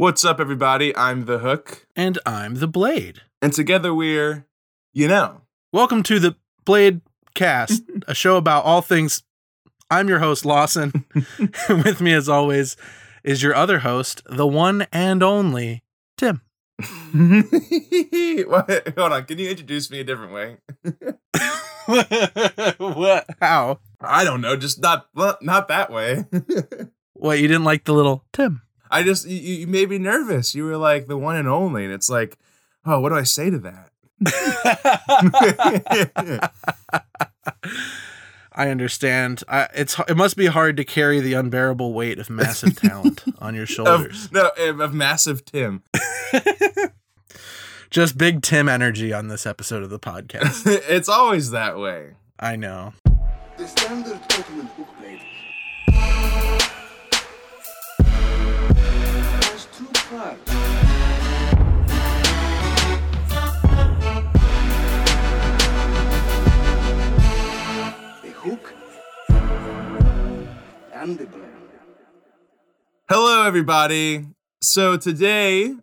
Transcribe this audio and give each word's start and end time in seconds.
What's 0.00 0.24
up, 0.24 0.40
everybody? 0.40 0.96
I'm 0.96 1.26
the 1.26 1.40
Hook, 1.40 1.86
And 1.94 2.18
I'm 2.24 2.54
the 2.54 2.66
Blade. 2.66 3.20
and 3.42 3.52
together 3.52 3.92
we're, 3.92 4.46
you 4.94 5.06
know, 5.06 5.42
Welcome 5.74 6.02
to 6.04 6.18
the 6.18 6.36
Blade 6.64 7.02
Cast, 7.34 7.82
a 8.08 8.14
show 8.14 8.38
about 8.38 8.64
all 8.64 8.80
things. 8.80 9.22
I'm 9.90 10.08
your 10.08 10.20
host, 10.20 10.46
Lawson. 10.46 11.04
With 11.68 12.00
me, 12.00 12.14
as 12.14 12.30
always, 12.30 12.78
is 13.24 13.42
your 13.42 13.54
other 13.54 13.80
host, 13.80 14.22
the 14.24 14.46
one 14.46 14.86
and 14.90 15.22
only 15.22 15.82
Tim. 16.16 16.40
what? 17.12 18.94
Hold 18.96 19.12
on. 19.12 19.26
Can 19.26 19.38
you 19.38 19.50
introduce 19.50 19.90
me 19.90 20.00
a 20.00 20.04
different 20.04 20.32
way? 20.32 20.56
what? 22.78 23.26
How? 23.38 23.80
I 24.00 24.24
don't 24.24 24.40
know. 24.40 24.56
Just 24.56 24.80
not 24.80 25.08
well, 25.14 25.36
not 25.42 25.68
that 25.68 25.92
way. 25.92 26.24
What, 27.12 27.38
you 27.38 27.48
didn't 27.48 27.64
like 27.64 27.84
the 27.84 27.92
little 27.92 28.24
Tim? 28.32 28.62
I 28.90 29.02
just 29.02 29.26
you, 29.26 29.36
you 29.36 29.66
made 29.66 29.90
me 29.90 29.98
nervous. 29.98 30.54
You 30.54 30.64
were 30.64 30.76
like 30.76 31.06
the 31.06 31.16
one 31.16 31.36
and 31.36 31.48
only, 31.48 31.84
and 31.84 31.92
it's 31.92 32.10
like, 32.10 32.36
oh, 32.84 33.00
what 33.00 33.10
do 33.10 33.14
I 33.14 33.22
say 33.22 33.50
to 33.50 33.58
that? 33.58 33.90
I 38.52 38.68
understand. 38.68 39.42
I, 39.48 39.68
it's 39.74 39.98
it 40.00 40.16
must 40.16 40.36
be 40.36 40.46
hard 40.46 40.76
to 40.76 40.84
carry 40.84 41.20
the 41.20 41.34
unbearable 41.34 41.94
weight 41.94 42.18
of 42.18 42.28
massive 42.28 42.76
talent 42.76 43.22
on 43.38 43.54
your 43.54 43.66
shoulders. 43.66 44.26
of, 44.26 44.32
no, 44.32 44.50
of 44.58 44.80
of 44.80 44.92
massive 44.92 45.44
Tim. 45.44 45.82
Just 47.90 48.18
big 48.18 48.42
Tim 48.42 48.68
energy 48.68 49.12
on 49.12 49.28
this 49.28 49.46
episode 49.46 49.82
of 49.82 49.90
the 49.90 49.98
podcast. 49.98 50.62
it's 50.66 51.08
always 51.08 51.50
that 51.50 51.78
way. 51.78 52.12
I 52.38 52.56
know. 52.56 52.92
The 60.10 60.16
hook 60.16 60.44
blade 60.44 61.94
has 63.30 63.60
two 63.62 64.10
parts. 64.10 64.40
The 68.22 68.30
hook 68.30 68.74
and 70.92 71.16
the 71.16 71.26
blade. 71.26 71.44
Hello, 73.08 73.46
everybody. 73.46 74.26
So 74.60 74.96
today 74.96 75.76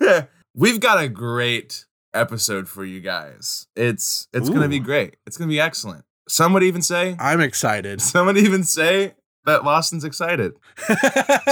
we've 0.54 0.80
got 0.80 1.02
a 1.02 1.08
great 1.08 1.86
episode 2.12 2.68
for 2.68 2.84
you 2.84 3.00
guys. 3.00 3.66
It's 3.76 4.28
it's 4.34 4.50
gonna 4.50 4.68
be 4.68 4.80
great. 4.80 5.16
It's 5.26 5.38
gonna 5.38 5.48
be 5.48 5.60
excellent. 5.60 6.04
Some 6.28 6.52
would 6.52 6.64
even 6.64 6.82
say, 6.82 7.16
I'm 7.18 7.40
excited. 7.40 8.02
some 8.02 8.26
would 8.26 8.36
even 8.36 8.62
say 8.62 9.14
that 9.46 9.64
Lawson's 9.64 10.04
excited. 10.04 10.52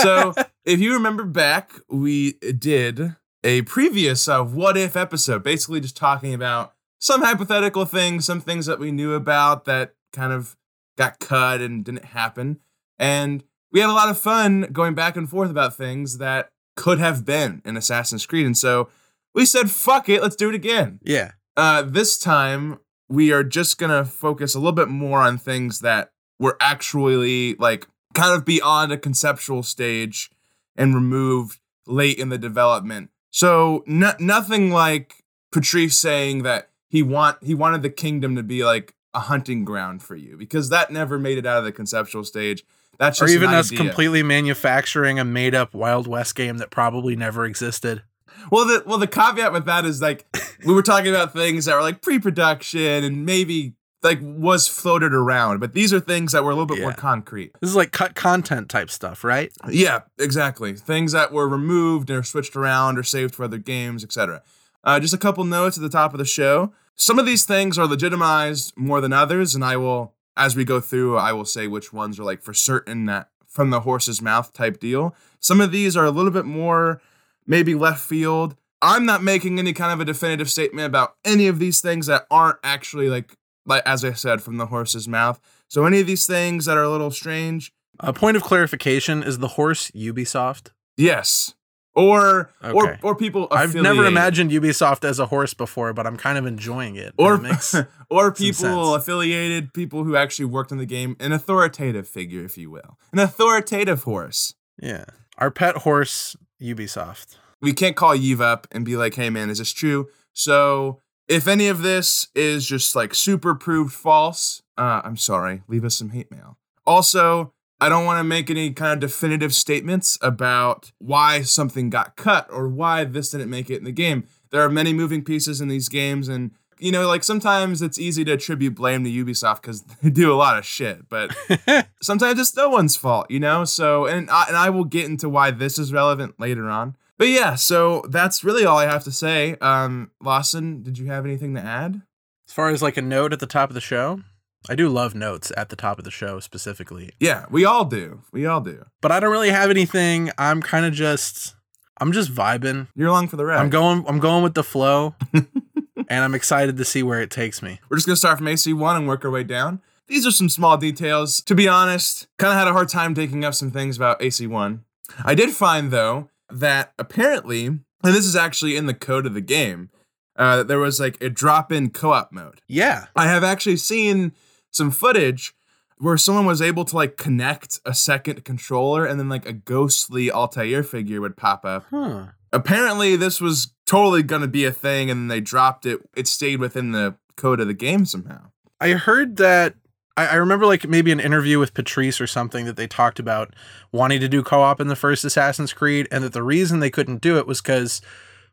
So 0.03 0.35
if 0.69 0.81
you 0.81 0.93
remember 0.93 1.25
back, 1.25 1.73
we 1.89 2.33
did 2.33 3.17
a 3.43 3.63
previous 3.63 4.29
uh, 4.29 4.45
what 4.45 4.77
if 4.77 4.97
episode, 4.97 5.43
basically 5.43 5.81
just 5.81 5.97
talking 5.97 6.35
about 6.35 6.75
some 6.99 7.23
hypothetical 7.23 7.87
things, 7.87 8.27
some 8.27 8.43
things 8.43 8.67
that 8.67 8.79
we 8.79 8.93
knew 8.93 9.15
about 9.15 9.65
that 9.65 9.95
kind 10.13 10.31
of 10.31 10.57
got 10.99 11.21
cut 11.21 11.63
and 11.63 11.87
didn't 11.87 12.05
happen. 12.05 12.61
And 12.99 13.45
we 13.73 13.81
had 13.81 13.89
a 13.89 13.95
lot 13.95 14.11
of 14.11 14.19
fun 14.19 14.69
going 14.71 14.95
back 14.95 15.17
and 15.17 15.29
forth 15.29 15.51
about 15.51 15.75
things 15.75 16.19
that 16.19 16.51
could 16.77 16.99
have 16.99 17.25
been 17.25 17.63
in 17.65 17.79
Assassin's 17.79 18.27
Creed. 18.27 18.45
And 18.45 18.57
so 18.57 18.91
we 19.35 19.47
said, 19.47 19.71
fuck 19.71 20.11
it, 20.11 20.21
let's 20.21 20.37
do 20.37 20.51
it 20.51 20.55
again. 20.55 21.01
yeah. 21.03 21.33
Uh, 21.57 21.83
this 21.83 22.19
time 22.19 22.79
we 23.09 23.33
are 23.33 23.43
just 23.43 23.79
gonna 23.79 24.05
focus 24.05 24.55
a 24.55 24.59
little 24.59 24.71
bit 24.71 24.89
more 24.89 25.23
on 25.23 25.39
things 25.39 25.81
that 25.81 26.13
were 26.39 26.57
actually 26.61 27.55
like 27.55 27.89
kind 28.15 28.33
of 28.33 28.45
beyond 28.45 28.93
a 28.93 28.99
conceptual 28.99 29.65
stage 29.65 30.31
and 30.79 30.95
removed 30.95 31.59
late 31.87 32.19
in 32.19 32.31
the 32.31 32.39
development. 32.39 33.11
So 33.31 33.85
no- 33.87 34.15
nothing 34.19 34.71
like 34.71 35.25
Patrice 35.53 35.99
saying 35.99 36.45
that 36.45 36.71
he 36.89 37.03
want 37.03 37.37
he 37.43 37.55
wanted 37.55 37.83
the 37.83 37.91
kingdom 37.91 38.37
to 38.37 38.43
be 38.43 38.65
like 38.65 38.95
a 39.13 39.21
hunting 39.21 39.65
ground 39.65 40.03
for 40.03 40.17
you 40.17 40.37
because 40.39 40.71
that 40.71 40.91
never 40.91 41.19
made 41.19 41.37
it 41.37 41.45
out 41.45 41.59
of 41.59 41.65
the 41.65 41.73
conceptual 41.73 42.25
stage. 42.25 42.65
That's 42.99 43.21
Or 43.23 43.29
even 43.29 43.51
us 43.51 43.69
idea. 43.73 43.79
completely 43.79 44.23
manufacturing 44.23 45.19
a 45.19 45.25
made 45.25 45.55
up 45.55 45.73
Wild 45.75 46.07
West 46.07 46.35
game 46.35 46.59
that 46.59 46.71
probably 46.71 47.15
never 47.17 47.45
existed. 47.45 48.03
Well, 48.51 48.65
the 48.67 48.83
well 48.87 48.99
the 48.99 49.07
caveat 49.07 49.53
with 49.53 49.67
that 49.67 49.85
is 49.85 50.01
like 50.01 50.27
we 50.67 50.73
were 50.73 50.83
talking 50.83 51.11
about 51.11 51.33
things 51.33 51.65
that 51.67 51.75
were 51.75 51.83
like 51.83 52.03
pre-production 52.03 53.05
and 53.05 53.25
maybe 53.27 53.75
like 54.03 54.19
was 54.23 54.69
floated 54.69 55.13
around, 55.13 55.59
but 55.61 55.75
these 55.75 55.93
are 55.93 56.01
things 56.01 56.33
that 56.33 56.45
were 56.45 56.51
a 56.51 56.55
little 56.55 56.67
bit 56.67 56.81
more 56.81 56.93
concrete. 56.93 57.53
This 57.61 57.71
is 57.71 57.77
like 57.77 57.91
cut 57.91 58.15
content 58.15 58.69
type 58.69 58.91
stuff, 58.91 59.25
right? 59.25 59.51
Yeah, 59.69 60.01
exactly. 60.19 60.75
Things 60.75 61.13
that 61.13 61.33
were 61.33 61.49
removed 61.49 62.11
or 62.11 62.23
switched 62.23 62.55
around 62.55 62.99
or 62.99 63.03
saved 63.03 63.35
for 63.35 63.45
other 63.45 63.59
games, 63.59 64.05
etc. 64.05 64.43
Uh, 64.85 65.01
just 65.01 65.15
a 65.15 65.19
couple 65.19 65.45
notes 65.45 65.77
at 65.77 65.83
the 65.83 65.89
top 65.89 66.15
of 66.15 66.19
the 66.19 66.25
show. 66.25 66.73
Some 66.95 67.19
of 67.19 67.27
these 67.27 67.45
things 67.45 67.79
are 67.79 67.87
legitimized 67.87 68.73
more 68.77 69.01
than 69.01 69.13
others, 69.13 69.55
and 69.55 69.65
I 69.65 69.77
will, 69.77 70.15
as 70.37 70.57
we 70.57 70.65
go 70.65 70.81
through, 70.81 71.17
I 71.17 71.33
will 71.33 71.45
say 71.45 71.67
which 71.67 71.93
ones 71.93 72.19
are 72.19 72.25
like 72.25 72.43
for 72.43 72.55
certain 72.55 73.07
that 73.07 73.29
from 73.47 73.71
the 73.71 73.81
horse's 73.81 74.23
mouth 74.23 74.53
type 74.53 74.79
deal. 74.79 75.15
Some 75.41 75.61
of 75.61 75.73
these 75.73 75.97
are 75.97 76.05
a 76.05 76.11
little 76.11 76.31
bit 76.31 76.45
more 76.45 77.01
maybe 77.47 77.75
left 77.75 78.01
field. 78.01 78.55
I'm 78.81 79.05
not 79.05 79.23
making 79.23 79.59
any 79.59 79.73
kind 79.73 79.93
of 79.93 80.01
a 80.01 80.05
definitive 80.05 80.49
statement 80.49 80.87
about 80.87 81.17
any 81.25 81.49
of 81.49 81.59
these 81.59 81.81
things 81.81 82.07
that 82.07 82.27
aren't 82.31 82.59
actually 82.63 83.09
like 83.09 83.37
like 83.69 83.83
as 83.87 84.05
I 84.05 84.13
said 84.15 84.43
from 84.43 84.57
the 84.57 84.67
horse's 84.67 85.07
mouth. 85.07 85.39
So 85.69 85.85
any 85.85 86.01
of 86.01 86.07
these 86.07 86.27
things 86.27 86.65
that 86.65 86.77
are 86.77 86.83
a 86.83 86.91
little 86.91 87.11
strange, 87.13 87.73
A 88.01 88.13
point 88.13 88.37
of 88.37 88.43
clarification 88.43 89.23
is 89.23 89.39
the 89.39 89.49
horse 89.49 89.91
Ubisoft. 89.93 90.71
Yes. 90.97 91.55
Or 91.95 92.51
or 92.63 92.85
Okay. 92.91 92.99
or 93.03 93.15
people 93.17 93.49
I've 93.51 93.75
never 93.75 94.05
imagined 94.07 94.51
Ubisoft 94.53 95.05
as 95.05 95.19
a 95.19 95.27
horse 95.27 95.53
before, 95.53 95.93
but 95.93 96.07
I'm 96.07 96.17
kind 96.17 96.39
of 96.39 96.47
enjoying 96.47 96.95
it. 96.97 97.13
or 97.19 97.41
it 97.45 97.87
or 98.09 98.31
people 98.33 98.95
affiliated, 98.95 99.73
people 99.75 100.05
who 100.05 100.15
actually 100.17 100.45
worked 100.47 100.71
in 100.71 100.79
the 100.79 100.87
game, 100.87 101.17
an 101.19 101.33
authoritative 101.33 102.07
figure, 102.09 102.45
if 102.45 102.57
you 102.57 102.71
will. 102.71 102.99
An 103.13 103.19
authoritative 103.19 104.05
horse. 104.05 104.55
yeah. 104.81 105.05
Our 105.39 105.51
pet 105.51 105.79
horse 105.79 106.37
Ubisoft. 106.63 107.37
We 107.61 107.73
can't 107.73 107.97
call 107.97 108.15
Yves 108.15 108.41
up 108.41 108.67
and 108.73 108.85
be 108.85 108.97
like, 108.97 109.15
hey 109.15 109.31
man, 109.31 109.51
is 109.51 109.59
this 109.59 109.73
true? 109.73 110.09
So 110.33 111.01
if 111.29 111.47
any 111.47 111.69
of 111.69 111.83
this 111.83 112.29
is 112.35 112.67
just 112.67 112.97
like 112.97 113.15
super 113.15 113.55
proved 113.55 113.93
false, 113.93 114.63
uh, 114.77 115.03
I'm 115.05 115.17
sorry. 115.17 115.63
Leave 115.69 115.85
us 115.85 115.97
some 115.97 116.11
hate 116.11 116.31
mail. 116.31 116.57
Also, 116.87 117.53
I 117.81 117.89
don't 117.89 118.07
want 118.07 118.19
to 118.19 118.25
make 118.25 118.51
any 118.51 118.73
kind 118.73 118.93
of 118.95 119.11
definitive 119.11 119.55
statements 119.55 120.19
about 120.21 120.91
why 120.99 121.43
something 121.43 121.91
got 121.91 122.17
cut 122.17 122.49
or 122.51 122.69
why 122.69 123.05
this 123.05 123.31
didn't 123.31 123.51
make 123.51 123.71
it 123.71 123.79
in 123.79 123.85
the 123.85 123.93
game. 123.93 124.27
There 124.51 124.63
are 124.63 124.71
many 124.71 124.93
moving 124.93 125.23
pieces 125.23 125.61
in 125.61 125.69
these 125.69 125.89
games, 125.89 126.29
and 126.29 126.53
you 126.79 126.91
know, 126.91 127.07
like 127.07 127.23
sometimes 127.23 127.83
it's 127.83 127.99
easy 127.99 128.25
to 128.25 128.33
attribute 128.33 128.75
blame 128.75 129.05
to 129.05 129.11
Ubisoft 129.11 129.63
because 129.63 129.83
they 130.03 130.11
do 130.11 130.33
a 130.33 130.35
lot 130.35 130.59
of 130.59 130.65
shit, 130.65 131.09
but 131.09 131.37
sometimes 132.03 132.41
it's 132.41 132.57
no 132.57 132.69
one's 132.69 132.97
fault, 132.97 133.31
you 133.31 133.39
know. 133.39 133.65
So, 133.65 134.07
and 134.07 134.31
I, 134.31 134.47
and 134.49 134.57
I 134.57 134.71
will 134.71 134.85
get 134.85 135.05
into 135.05 135.29
why 135.29 135.51
this 135.51 135.79
is 135.79 135.93
relevant 135.93 136.41
later 136.41 136.69
on. 136.71 136.97
But 137.19 137.29
yeah, 137.29 137.57
so 137.57 138.05
that's 138.09 138.45
really 138.45 138.65
all 138.65 138.79
I 138.79 138.87
have 138.87 139.05
to 139.05 139.13
say. 139.13 139.57
Um, 139.61 140.13
Lawson, 140.23 140.83
did 140.83 140.99
you 140.99 141.07
have 141.07 141.25
anything 141.25 141.55
to 141.57 141.61
add? 141.61 142.03
As 142.49 142.55
far 142.55 142.71
as 142.71 142.81
like 142.81 142.97
a 142.97 143.03
note 143.03 143.33
at 143.33 143.41
the 143.41 143.47
top 143.47 143.69
of 143.69 143.75
the 143.75 143.81
show, 143.81 144.23
I 144.69 144.75
do 144.75 144.89
love 144.89 145.15
notes 145.15 145.53
at 145.57 145.69
the 145.69 145.77
top 145.77 145.99
of 145.99 146.05
the 146.05 146.11
show 146.11 146.41
specifically. 146.41 147.11
Yeah, 147.19 147.47
we 147.51 147.65
all 147.65 147.85
do. 147.85 148.23
We 148.33 148.47
all 148.47 148.61
do. 148.61 148.87
But 149.01 149.13
I 149.13 149.21
don't 149.21 149.33
really 149.33 149.51
have 149.51 149.69
anything. 149.69 150.31
I'm 150.39 150.63
kind 150.63 150.87
of 150.87 150.93
just 150.93 151.55
I'm 152.01 152.13
just 152.13 152.33
vibing. 152.33 152.87
You're 152.95 153.09
along 153.09 153.29
for 153.29 153.37
the 153.37 153.45
ride. 153.45 153.61
I'm 153.61 153.71
going 153.71 154.05
I'm 154.07 154.21
going 154.21 154.43
with 154.43 154.55
the 154.55 154.65
flow. 154.65 155.15
and 155.35 156.25
I'm 156.25 156.35
excited 156.35 156.77
to 156.77 156.85
see 156.85 157.03
where 157.03 157.21
it 157.21 157.31
takes 157.31 157.63
me. 157.63 157.81
We're 157.91 157.97
just 157.97 158.07
gonna 158.07 158.17
start 158.17 158.39
from 158.39 158.47
AC1 158.47 158.97
and 158.97 159.09
work 159.09 159.25
our 159.25 159.31
way 159.31 159.45
down. 159.45 159.81
These 160.07 160.27
are 160.27 160.31
some 160.31 160.49
small 160.49 160.77
details. 160.77 161.43
To 161.43 161.55
be 161.55 161.69
honest, 161.69 162.29
kind 162.39 162.53
of 162.53 162.59
had 162.59 162.69
a 162.69 162.73
hard 162.73 162.89
time 162.89 163.15
taking 163.15 163.45
up 163.45 163.55
some 163.55 163.71
things 163.71 163.97
about 163.97 164.21
AC1. 164.21 164.81
I 165.25 165.35
did 165.35 165.51
find 165.51 165.91
though 165.91 166.31
that 166.51 166.93
apparently, 166.99 167.67
and 167.67 167.83
this 168.03 168.27
is 168.27 168.37
actually 168.37 168.77
in 168.77 168.87
the 168.87 168.95
code 168.95 169.27
of 169.27 169.35
the 169.35 169.41
game, 169.41 169.91
uh, 170.37 170.63
there 170.63 170.79
was 170.79 171.01
like 171.01 171.21
a 171.23 171.29
drop-in 171.29 171.91
co-op 171.91 172.33
mode. 172.33 172.61
Yeah. 172.69 173.07
I 173.17 173.27
have 173.27 173.45
actually 173.45 173.77
seen 173.77 174.33
some 174.71 174.91
footage 174.91 175.55
where 175.99 176.17
someone 176.17 176.47
was 176.47 176.63
able 176.63 176.85
to 176.85 176.97
like 176.97 177.17
connect 177.17 177.81
a 177.85 177.93
second 177.93 178.45
controller 178.45 179.05
and 179.05 179.19
then 179.19 179.29
like 179.29 179.47
a 179.47 179.53
ghostly 179.53 180.31
Altair 180.31 180.83
figure 180.83 181.21
would 181.21 181.37
pop 181.37 181.65
up. 181.65 181.87
Huh. 181.91 182.29
Apparently, 182.53 183.17
this 183.17 183.41
was 183.41 183.73
totally 183.85 184.23
going 184.23 184.43
to 184.43 184.49
be 184.49 184.65
a 184.65 184.73
thing 184.73 185.11
and 185.11 185.31
they 185.31 185.41
dropped 185.41 185.85
it. 185.87 186.01
It 186.17 186.29
stayed 186.29 186.61
within 186.61 186.93
the 186.93 187.17
code 187.37 187.61
of 187.61 187.67
the 187.67 187.75
game 187.75 188.05
somehow. 188.05 188.51
I 188.81 188.91
heard 188.91 189.37
that 189.39 189.75
I, 190.19 190.27
I 190.27 190.35
remember 190.35 190.67
like 190.67 190.89
maybe 190.89 191.13
an 191.13 191.21
interview 191.21 191.59
with 191.59 191.75
Patrice 191.75 192.21
or 192.21 192.27
something 192.27 192.65
that 192.67 192.77
they 192.77 192.87
talked 192.87 193.19
about 193.19 193.55
wanting 193.93 194.21
to 194.21 194.29
do 194.29 194.43
co-op 194.43 194.81
in 194.81 194.89
the 194.89 194.97
first 194.97 195.25
Assassin's 195.25 195.73
Creed, 195.73 196.09
and 196.11 196.23
that 196.25 196.33
the 196.33 196.43
reason 196.43 196.81
they 196.81 196.91
couldn't 196.91 197.21
do 197.21 197.39
it 197.39 197.47
was 197.47 197.61
because 197.61 198.01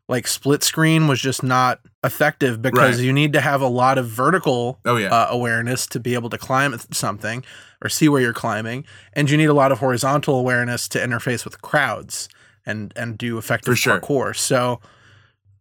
like 0.08 0.26
split 0.28 0.62
screen 0.62 1.08
was 1.08 1.20
just 1.20 1.42
not 1.42 1.80
effective 2.04 2.62
because 2.62 2.96
Right. 2.98 3.04
you 3.04 3.12
need 3.12 3.32
to 3.32 3.40
have 3.40 3.60
a 3.60 3.66
lot 3.66 3.98
of 3.98 4.06
vertical 4.08 4.78
Oh, 4.84 4.96
yeah. 4.96 5.08
uh, 5.08 5.26
awareness 5.30 5.86
to 5.88 5.98
be 6.00 6.14
able 6.14 6.30
to 6.30 6.38
climb 6.38 6.78
something 6.92 7.44
or 7.82 7.88
see 7.88 8.08
where 8.08 8.20
you're 8.22 8.32
climbing, 8.32 8.84
and 9.14 9.28
you 9.28 9.36
need 9.36 9.46
a 9.50 9.52
lot 9.54 9.72
of 9.72 9.80
horizontal 9.80 10.38
awareness 10.38 10.86
to 10.88 10.98
interface 11.00 11.44
with 11.44 11.60
crowds. 11.60 12.28
and 12.68 12.92
and 12.96 13.16
do 13.18 13.38
effective 13.38 13.78
sure. 13.78 14.00
parkour. 14.00 14.34
So 14.36 14.80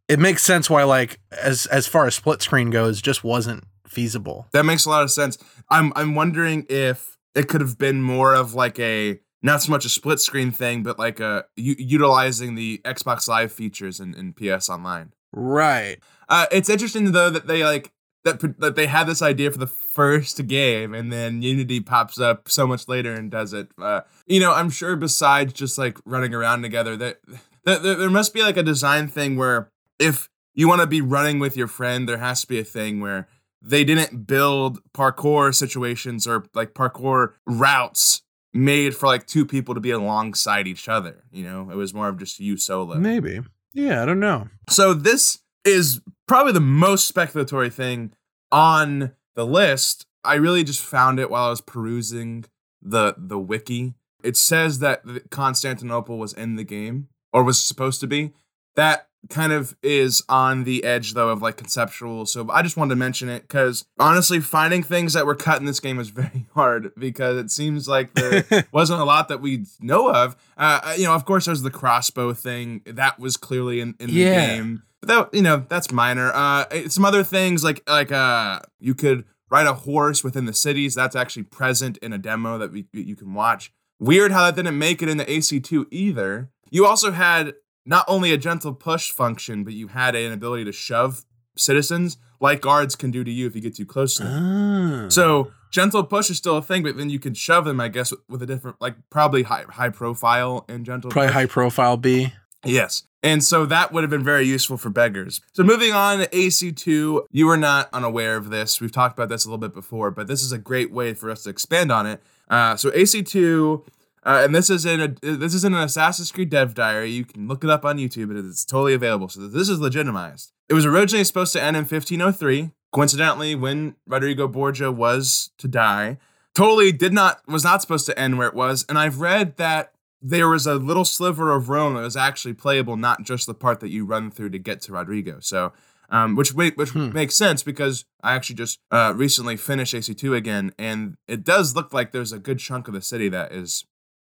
it 0.08 0.20
makes 0.20 0.42
sense 0.44 0.70
why 0.70 0.84
like 0.84 1.20
as 1.32 1.66
as 1.68 1.88
far 1.88 2.06
as 2.08 2.16
split 2.16 2.42
screen 2.42 2.70
goes, 2.72 3.02
just 3.02 3.24
wasn't 3.24 3.64
feasible. 3.96 4.48
That 4.52 4.66
makes 4.66 4.86
a 4.86 4.90
lot 4.90 5.04
of 5.04 5.10
sense. 5.10 5.38
I'm 5.70 5.94
I'm 5.96 6.14
wondering 6.14 6.66
if 6.70 7.18
it 7.34 7.48
could 7.48 7.62
have 7.62 7.78
been 7.78 8.02
more 8.02 8.36
of 8.36 8.54
like 8.54 8.78
a 8.80 9.20
not 9.42 9.62
so 9.62 9.72
much 9.72 9.86
a 9.86 9.90
split 9.90 10.20
screen 10.20 10.52
thing, 10.52 10.84
but 10.84 11.00
like 11.00 11.20
a 11.20 11.46
u- 11.56 11.76
utilizing 11.80 12.56
the 12.56 12.82
Xbox 12.84 13.28
Live 13.28 13.52
features 13.52 14.00
in, 14.00 14.14
in 14.14 14.34
PS 14.34 14.70
Online. 14.70 15.14
Right. 15.32 15.98
Uh, 16.28 16.48
it's 16.52 16.70
interesting 16.70 17.12
though 17.12 17.30
that 17.30 17.48
they 17.48 17.64
like 17.64 17.92
that 18.26 18.42
that 18.60 18.76
they 18.76 18.88
had 18.88 19.08
this 19.08 19.22
idea 19.22 19.52
for 19.52 19.58
the 19.58 19.68
first 19.68 20.46
game, 20.48 20.94
and 20.94 21.12
then 21.12 21.42
Unity 21.42 21.80
pops 21.80 22.20
up 22.20 22.50
so 22.50 22.68
much 22.68 22.88
later 22.88 23.14
and 23.14 23.32
does 23.32 23.54
it. 23.54 23.70
Uh, 23.82 24.02
you 24.28 24.40
know, 24.40 24.54
I'm 24.54 24.70
sure 24.70 24.96
besides 24.96 25.54
just 25.54 25.78
like 25.78 25.98
running 26.06 26.34
around 26.34 26.62
together, 26.62 26.98
that 26.98 27.20
that 27.64 27.84
there, 27.84 27.96
there 27.96 28.10
must 28.10 28.34
be 28.34 28.42
like 28.42 28.58
a 28.58 28.64
design 28.64 29.08
thing 29.08 29.38
where 29.38 29.72
if 30.00 30.30
you 30.56 30.68
want 30.68 30.82
to 30.82 30.88
be 30.88 31.02
running 31.02 31.38
with 31.38 31.56
your 31.56 31.68
friend, 31.68 32.10
there 32.10 32.18
has 32.18 32.42
to 32.42 32.48
be 32.48 32.60
a 32.60 32.64
thing 32.64 33.00
where 33.00 33.28
they 33.62 33.84
didn't 33.84 34.28
build 34.28 34.80
parkour 34.94 35.54
situations 35.54 36.28
or 36.28 36.46
like 36.54 36.74
parkour 36.74 37.34
routes 37.46 38.22
made 38.54 38.96
for 38.96 39.08
like 39.08 39.28
two 39.28 39.46
people 39.46 39.76
to 39.76 39.82
be 39.82 39.92
alongside 39.92 40.68
each 40.68 40.88
other. 40.88 41.24
You 41.32 41.44
know, 41.44 41.70
it 41.70 41.76
was 41.76 41.94
more 41.94 42.08
of 42.08 42.18
just 42.18 42.40
you 42.40 42.58
solo. 42.58 42.96
Maybe. 42.96 43.42
Yeah, 43.74 44.02
I 44.02 44.06
don't 44.06 44.20
know. 44.20 44.48
So 44.70 44.94
this 44.94 45.40
is 45.66 46.00
probably 46.28 46.54
the 46.54 46.62
most 46.62 47.14
speculatory 47.14 47.72
thing 47.72 48.14
on 48.52 49.12
the 49.36 49.46
list. 49.46 50.06
I 50.24 50.36
really 50.36 50.64
just 50.64 50.82
found 50.82 51.20
it 51.20 51.30
while 51.30 51.48
I 51.48 51.50
was 51.50 51.62
perusing 51.62 52.46
the 52.82 53.16
the 53.18 53.40
wiki. 53.40 53.94
It 54.24 54.38
says 54.38 54.80
that 54.80 55.30
Constantinople 55.30 56.18
was 56.18 56.34
in 56.34 56.56
the 56.56 56.64
game 56.64 57.10
or 57.34 57.44
was 57.44 57.62
supposed 57.62 58.00
to 58.02 58.08
be. 58.08 58.34
That 58.76 59.08
kind 59.30 59.52
of 59.52 59.76
is 59.84 60.24
on 60.30 60.64
the 60.64 60.84
edge 60.84 61.14
though 61.14 61.30
of 61.30 61.42
like 61.42 61.58
conceptual. 61.58 62.26
So 62.26 62.50
I 62.52 62.62
just 62.62 62.78
wanted 62.78 62.90
to 62.92 62.96
mention 62.98 63.30
it 63.30 63.44
because 63.44 63.86
honestly, 64.00 64.40
finding 64.40 64.84
things 64.84 65.14
that 65.14 65.26
were 65.26 65.36
cut 65.36 65.60
in 65.60 65.66
this 65.66 65.80
game 65.80 65.98
was 65.98 66.10
very 66.22 66.46
hard 66.54 66.92
because 66.98 67.38
it 67.38 67.52
seems 67.52 67.88
like 67.88 68.14
there 68.14 68.46
wasn't 68.72 69.02
a 69.02 69.06
lot 69.06 69.28
that 69.30 69.42
we 69.42 69.66
know 69.80 70.12
of. 70.12 70.36
Uh, 70.58 70.96
you 70.98 71.06
know, 71.06 71.14
of 71.14 71.26
course, 71.26 71.46
there's 71.46 71.62
the 71.62 71.72
crossbow 71.72 72.34
thing 72.34 72.82
that 72.86 73.20
was 73.20 73.38
clearly 73.38 73.80
in, 73.82 73.96
in 74.00 74.08
the 74.08 74.14
Yeah. 74.14 74.56
game. 74.56 74.84
But 75.02 75.08
that 75.10 75.34
you 75.34 75.42
know 75.42 75.66
that's 75.68 75.92
minor. 75.92 76.32
Uh, 76.34 76.88
some 76.90 77.06
other 77.06 77.24
things 77.24 77.64
like 77.64 77.82
like 77.88 78.12
uh, 78.12 78.60
you 78.80 78.96
could 78.96 79.26
ride 79.52 79.68
a 79.68 79.74
horse 79.74 80.24
within 80.24 80.46
the 80.46 80.54
cities. 80.54 80.96
That's 80.96 81.16
actually 81.16 81.44
present 81.44 81.98
in 81.98 82.12
a 82.14 82.18
demo 82.18 82.58
that 82.58 82.72
we, 82.72 82.88
you 82.94 83.16
can 83.16 83.34
watch. 83.34 83.72
Weird 84.00 84.32
how 84.32 84.44
that 84.46 84.56
didn't 84.56 84.78
make 84.78 85.02
it 85.04 85.08
in 85.10 85.18
the 85.18 85.26
AC2 85.26 85.86
either. 85.92 86.50
You 86.72 86.86
also 86.88 87.12
had 87.12 87.54
not 87.86 88.06
only 88.08 88.32
a 88.32 88.38
gentle 88.38 88.74
push 88.74 89.12
function, 89.12 89.64
but 89.64 89.74
you 89.74 89.88
had 89.88 90.16
an 90.16 90.32
ability 90.32 90.66
to 90.66 90.72
shove 90.72 91.26
citizens 91.56 92.18
like 92.40 92.62
guards 92.62 92.96
can 92.96 93.12
do 93.12 93.24
to 93.24 93.32
you 93.32 93.48
if 93.48 93.56
you 93.56 93.62
get 93.62 93.76
too 93.76 93.86
close 93.86 94.16
to 94.16 94.24
them. 94.24 95.06
Ah. 95.06 95.10
So 95.10 95.52
gentle 95.72 96.04
push 96.04 96.30
is 96.30 96.38
still 96.38 96.58
a 96.58 96.62
thing, 96.62 96.84
but 96.84 96.98
then 96.98 97.10
you 97.10 97.20
can 97.20 97.34
shove 97.34 97.66
them, 97.66 97.80
I 97.80 97.88
guess, 97.88 98.14
with 98.30 98.42
a 98.42 98.46
different, 98.46 98.82
like 98.82 98.96
probably 99.10 99.44
high 99.44 99.66
high 99.70 99.90
profile 99.90 100.66
and 100.68 100.86
gentle. 100.86 101.12
probably 101.12 101.28
push. 101.28 101.34
high 101.36 101.46
profile 101.46 101.98
B. 101.98 102.34
Yes. 102.64 103.04
And 103.22 103.44
so 103.44 103.66
that 103.66 103.92
would 103.92 104.04
have 104.04 104.12
been 104.12 104.24
very 104.24 104.46
useful 104.46 104.78
for 104.78 104.90
beggars. 104.90 105.42
So 105.54 105.64
moving 105.64 105.94
on 105.94 106.20
to 106.20 106.28
AC2, 106.28 107.26
you 107.32 107.48
were 107.48 107.58
not 107.58 107.90
unaware 107.92 108.38
of 108.38 108.50
this. 108.52 108.80
We've 108.80 108.92
talked 108.92 109.18
about 109.18 109.30
this 109.30 109.46
a 109.46 109.50
little 109.50 109.58
bit 109.58 109.74
before, 109.74 110.12
but 110.12 110.28
this 110.28 110.44
is 110.44 110.52
a 110.52 110.60
great 110.60 110.92
way 110.92 111.14
for 111.16 111.32
us 111.32 111.44
to 111.44 111.50
expand 111.50 111.92
on 111.92 112.06
it. 112.06 112.22
Uh, 112.50 112.76
so 112.76 112.92
AC2, 112.92 113.84
uh, 114.26 114.42
and 114.44 114.54
this 114.56 114.70
is 114.70 114.86
in 114.86 115.02
a 115.02 115.08
this 115.22 115.54
is 115.54 115.64
in 115.64 115.74
an 115.74 115.82
Assassin's 115.82 116.32
Creed 116.32 116.50
dev 116.50 116.74
diary. 116.74 117.12
You 117.12 117.26
can 117.26 117.48
look 117.48 117.64
it 117.64 117.70
up 117.70 117.86
on 117.86 117.98
YouTube, 117.98 118.38
it's 118.38 118.66
totally 118.66 118.94
available. 118.94 119.30
So 119.30 119.48
this 119.48 119.70
is 119.70 119.80
legitimized. 119.80 120.52
It 120.68 120.74
was 120.74 120.86
originally 120.86 121.24
supposed 121.24 121.54
to 121.54 121.62
end 121.62 121.78
in 121.78 121.82
1503. 121.84 122.72
Coincidentally, 122.92 123.56
when 123.56 123.96
Rodrigo 124.08 124.48
Borgia 124.48 124.92
was 124.92 125.52
to 125.58 125.68
die, 125.68 126.18
totally 126.54 126.92
did 126.92 127.14
not 127.14 127.42
was 127.48 127.64
not 127.64 127.82
supposed 127.82 128.06
to 128.08 128.18
end 128.20 128.38
where 128.38 128.48
it 128.48 128.54
was. 128.56 128.86
And 128.88 128.98
I've 128.98 129.20
read 129.20 129.58
that 129.58 129.92
there 130.22 130.48
was 130.48 130.66
a 130.66 130.76
little 130.76 131.06
sliver 131.06 131.52
of 131.54 131.70
Rome 131.70 131.94
that 131.96 132.02
was 132.02 132.16
actually 132.18 132.54
playable, 132.56 132.98
not 132.98 133.24
just 133.24 133.46
the 133.46 133.54
part 133.54 133.80
that 133.82 133.90
you 133.90 134.06
run 134.06 134.32
through 134.32 134.50
to 134.52 134.58
get 134.60 134.82
to 134.82 134.94
Rodrigo. 134.94 135.40
So, 135.40 135.72
um, 136.10 136.36
which 136.36 136.54
which 136.54 136.90
Hmm. 136.92 137.12
makes 137.12 137.36
sense 137.36 137.62
because 137.64 138.06
I 138.24 138.34
actually 138.34 138.56
just 138.56 138.80
uh, 138.92 139.14
recently 139.16 139.58
finished 139.58 139.94
AC2 139.94 140.36
again, 140.36 140.72
and 140.80 141.18
it 141.28 141.44
does 141.44 141.76
look 141.76 141.94
like 141.94 142.12
there's 142.12 142.32
a 142.32 142.40
good 142.40 142.60
chunk 142.60 142.88
of 142.88 142.94
the 142.96 143.02
city 143.02 143.30
that 143.30 143.52
is 143.52 143.86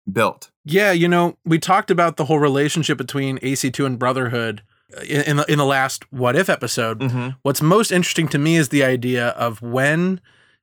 built. 0.10 0.52
Yeah, 0.66 0.92
you 0.92 1.08
know, 1.08 1.38
we 1.46 1.60
talked 1.60 1.90
about 1.92 2.18
the 2.18 2.26
whole 2.26 2.40
relationship 2.40 2.98
between 2.98 3.40
AC2 3.40 3.86
and 3.86 4.00
Brotherhood 4.00 4.62
uh, 4.96 5.02
in, 5.02 5.22
in 5.22 5.38
the 5.38 5.52
in 5.52 5.58
the 5.58 5.66
last 5.66 6.12
What 6.12 6.36
If 6.36 6.50
episode. 6.50 7.00
Mm-hmm. 7.00 7.30
What's 7.42 7.62
most 7.62 7.92
interesting 7.92 8.28
to 8.30 8.38
me 8.38 8.56
is 8.56 8.70
the 8.70 8.84
idea 8.84 9.30
of 9.30 9.62
when 9.62 10.22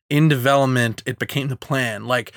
in 0.09 0.29
development 0.29 1.03
it 1.07 1.19
became 1.19 1.49
the 1.49 1.57
plan. 1.57 2.07
Like, 2.07 2.33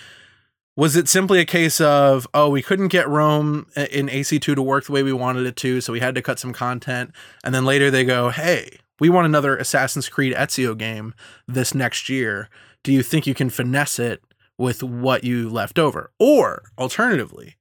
was 0.76 0.96
it 0.96 1.08
simply 1.08 1.40
a 1.40 1.46
case 1.46 1.82
of, 1.82 2.28
oh, 2.34 2.50
we 2.50 2.62
couldn't 2.62 2.88
get 2.88 3.08
Rome 3.08 3.68
in 3.76 4.08
AC2 4.08 4.56
to 4.56 4.62
work 4.62 4.86
the 4.86 4.92
way 4.92 5.04
we 5.04 5.14
wanted 5.14 5.46
it 5.46 5.56
to, 5.58 5.82
so 5.82 5.94
we 5.94 6.00
had 6.00 6.16
to 6.16 6.22
cut 6.22 6.40
some 6.40 6.54
content? 6.54 7.12
And 7.44 7.54
then 7.54 7.66
later 7.66 7.92
they 7.92 8.06
go, 8.06 8.30
hey, 8.30 8.80
we 9.00 9.10
want 9.10 9.26
another 9.26 9.58
Assassin's 9.58 10.10
Creed 10.10 10.34
Ezio 10.34 10.78
game 10.78 11.14
this 11.48 11.76
next 11.76 12.10
year. 12.10 12.50
Do 12.84 12.94
you 12.94 13.04
think 13.04 13.28
you 13.28 13.34
can 13.34 13.50
finesse 13.50 14.00
it 14.00 14.24
with 14.60 14.84
what 14.84 15.24
you 15.24 15.50
left 15.50 15.80
over? 15.80 16.12
Or 16.20 16.64
alternatively, 16.78 17.56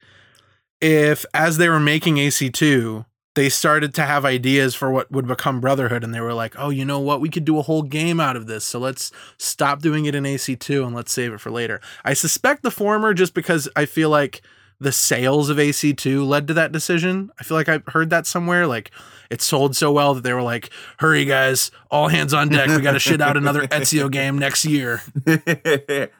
if 0.82 1.24
as 1.32 1.56
they 1.56 1.68
were 1.68 1.80
making 1.80 2.16
AC2, 2.16 3.06
they 3.34 3.48
started 3.48 3.94
to 3.94 4.02
have 4.02 4.24
ideas 4.24 4.74
for 4.74 4.90
what 4.90 5.10
would 5.12 5.26
become 5.28 5.60
Brotherhood, 5.60 6.02
and 6.02 6.12
they 6.12 6.20
were 6.20 6.34
like, 6.34 6.54
"Oh, 6.58 6.70
you 6.70 6.84
know 6.84 6.98
what? 6.98 7.20
We 7.20 7.28
could 7.28 7.44
do 7.44 7.58
a 7.58 7.62
whole 7.62 7.82
game 7.82 8.18
out 8.18 8.36
of 8.36 8.46
this. 8.46 8.64
So 8.64 8.80
let's 8.80 9.12
stop 9.38 9.80
doing 9.80 10.06
it 10.06 10.14
in 10.14 10.26
AC2 10.26 10.84
and 10.84 10.94
let's 10.94 11.12
save 11.12 11.32
it 11.32 11.40
for 11.40 11.50
later." 11.50 11.80
I 12.04 12.14
suspect 12.14 12.62
the 12.62 12.70
former, 12.70 13.14
just 13.14 13.32
because 13.32 13.68
I 13.76 13.86
feel 13.86 14.10
like 14.10 14.42
the 14.80 14.92
sales 14.92 15.50
of 15.50 15.58
AC2 15.58 16.24
led 16.24 16.48
to 16.48 16.54
that 16.54 16.72
decision. 16.72 17.30
I 17.38 17.44
feel 17.44 17.56
like 17.56 17.68
I 17.68 17.80
heard 17.88 18.10
that 18.10 18.26
somewhere. 18.26 18.66
Like 18.66 18.90
it 19.30 19.42
sold 19.42 19.76
so 19.76 19.92
well 19.92 20.14
that 20.14 20.22
they 20.22 20.32
were 20.32 20.42
like, 20.42 20.70
"Hurry, 20.98 21.24
guys! 21.24 21.70
All 21.90 22.08
hands 22.08 22.32
on 22.32 22.48
deck! 22.48 22.68
We 22.68 22.80
got 22.80 22.92
to 22.92 22.98
shit 22.98 23.20
out 23.20 23.36
another 23.36 23.66
Ezio 23.68 24.10
game 24.10 24.38
next 24.38 24.64
year." 24.64 25.02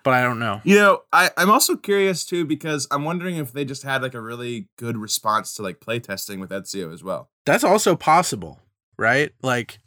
But 0.05 0.15
I 0.15 0.23
don't 0.23 0.39
know. 0.39 0.61
You 0.65 0.77
know, 0.77 1.03
I, 1.13 1.31
I'm 1.37 1.51
also 1.51 1.77
curious 1.77 2.25
too 2.25 2.45
because 2.45 2.87
I'm 2.91 3.05
wondering 3.05 3.37
if 3.37 3.53
they 3.53 3.65
just 3.65 3.83
had 3.83 4.03
like 4.03 4.15
a 4.15 4.21
really 4.21 4.69
good 4.77 4.97
response 4.97 5.55
to 5.55 5.63
like 5.63 5.81
playtesting 5.81 6.41
with 6.41 6.51
Ezio 6.51 6.93
as 6.93 7.03
well. 7.03 7.31
That's 7.45 7.65
also 7.65 7.97
possible, 7.97 8.61
right? 8.97 9.33
Like 9.43 9.79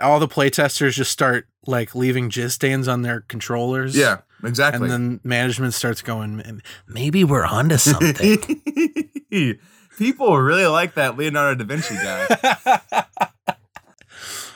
all 0.00 0.18
the 0.20 0.28
playtesters 0.28 0.94
just 0.94 1.10
start 1.10 1.46
like 1.66 1.94
leaving 1.94 2.30
jizz 2.30 2.52
stains 2.52 2.88
on 2.88 3.02
their 3.02 3.20
controllers. 3.22 3.96
Yeah, 3.96 4.18
exactly. 4.42 4.82
And 4.82 4.90
then 4.90 5.20
management 5.24 5.74
starts 5.74 6.02
going, 6.02 6.62
maybe 6.86 7.24
we're 7.24 7.44
onto 7.46 7.76
something. 7.76 8.60
People 9.98 10.36
really 10.38 10.66
like 10.66 10.94
that 10.94 11.16
Leonardo 11.16 11.62
da 11.62 11.66
Vinci 11.66 11.94
guy. 11.94 13.04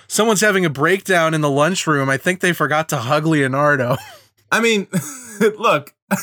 Someone's 0.08 0.40
having 0.40 0.64
a 0.64 0.70
breakdown 0.70 1.34
in 1.34 1.42
the 1.42 1.50
lunchroom. 1.50 2.08
I 2.08 2.16
think 2.16 2.40
they 2.40 2.52
forgot 2.52 2.88
to 2.90 2.96
hug 2.96 3.26
Leonardo. 3.26 3.96
I 4.50 4.60
mean, 4.60 4.88
look. 5.58 5.94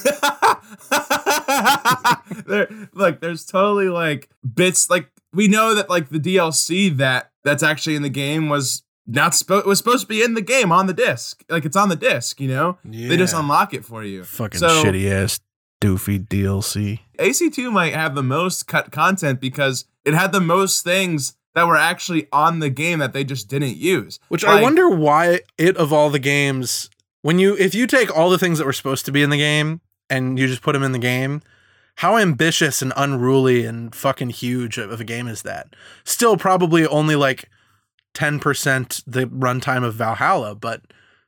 there, 2.47 2.67
look, 2.93 3.19
there's 3.21 3.45
totally 3.45 3.89
like 3.89 4.29
bits 4.53 4.89
like 4.89 5.09
we 5.33 5.47
know 5.47 5.75
that 5.75 5.89
like 5.89 6.09
the 6.09 6.19
DLC 6.19 6.95
that 6.97 7.31
that's 7.43 7.61
actually 7.63 7.95
in 7.95 8.01
the 8.01 8.09
game 8.09 8.49
was 8.49 8.83
not 9.07 9.35
supposed 9.35 9.67
was 9.67 9.77
supposed 9.77 10.01
to 10.01 10.07
be 10.07 10.23
in 10.23 10.33
the 10.33 10.41
game 10.41 10.71
on 10.71 10.87
the 10.87 10.93
disc. 10.93 11.43
Like 11.49 11.65
it's 11.65 11.77
on 11.77 11.89
the 11.89 11.95
disc, 11.95 12.41
you 12.41 12.47
know? 12.47 12.77
They 12.83 13.17
just 13.17 13.35
unlock 13.35 13.73
it 13.75 13.85
for 13.85 14.03
you. 14.03 14.23
Fucking 14.23 14.59
So- 14.59 14.83
shitty 14.83 15.09
ass 15.11 15.39
doofy 15.81 16.25
DLC. 16.27 16.99
AC2 17.19 17.71
might 17.71 17.93
have 17.93 18.15
the 18.15 18.23
most 18.23 18.67
cut 18.67 18.91
content 18.91 19.39
because 19.39 19.85
it 20.03 20.13
had 20.13 20.31
the 20.31 20.41
most 20.41 20.83
things 20.83 21.35
that 21.53 21.67
were 21.67 21.77
actually 21.77 22.27
on 22.31 22.59
the 22.59 22.69
game 22.69 22.99
that 22.99 23.13
they 23.13 23.23
just 23.23 23.47
didn't 23.47 23.77
use. 23.77 24.19
Which 24.27 24.43
I 24.43 24.61
wonder 24.61 24.89
why 24.89 25.41
it 25.57 25.77
of 25.77 25.93
all 25.93 26.09
the 26.09 26.19
games, 26.19 26.89
when 27.21 27.39
you 27.39 27.55
if 27.57 27.73
you 27.73 27.87
take 27.87 28.15
all 28.15 28.29
the 28.29 28.37
things 28.37 28.57
that 28.59 28.65
were 28.65 28.73
supposed 28.73 29.05
to 29.05 29.11
be 29.11 29.23
in 29.23 29.29
the 29.29 29.37
game 29.37 29.81
and 30.09 30.37
you 30.37 30.47
just 30.47 30.61
put 30.61 30.73
them 30.73 30.83
in 30.83 30.91
the 30.91 30.99
game, 30.99 31.41
how 31.95 32.17
ambitious 32.17 32.81
and 32.81 32.91
unruly 32.97 33.65
and 33.65 33.95
fucking 33.95 34.31
huge 34.31 34.77
of 34.77 34.99
a 34.99 35.05
game 35.05 35.27
is 35.27 35.43
that? 35.43 35.75
Still 36.03 36.35
probably 36.35 36.85
only 36.85 37.15
like 37.15 37.49
10% 38.13 39.03
the 39.07 39.25
runtime 39.27 39.83
of 39.83 39.95
Valhalla, 39.95 40.55
but 40.55 40.81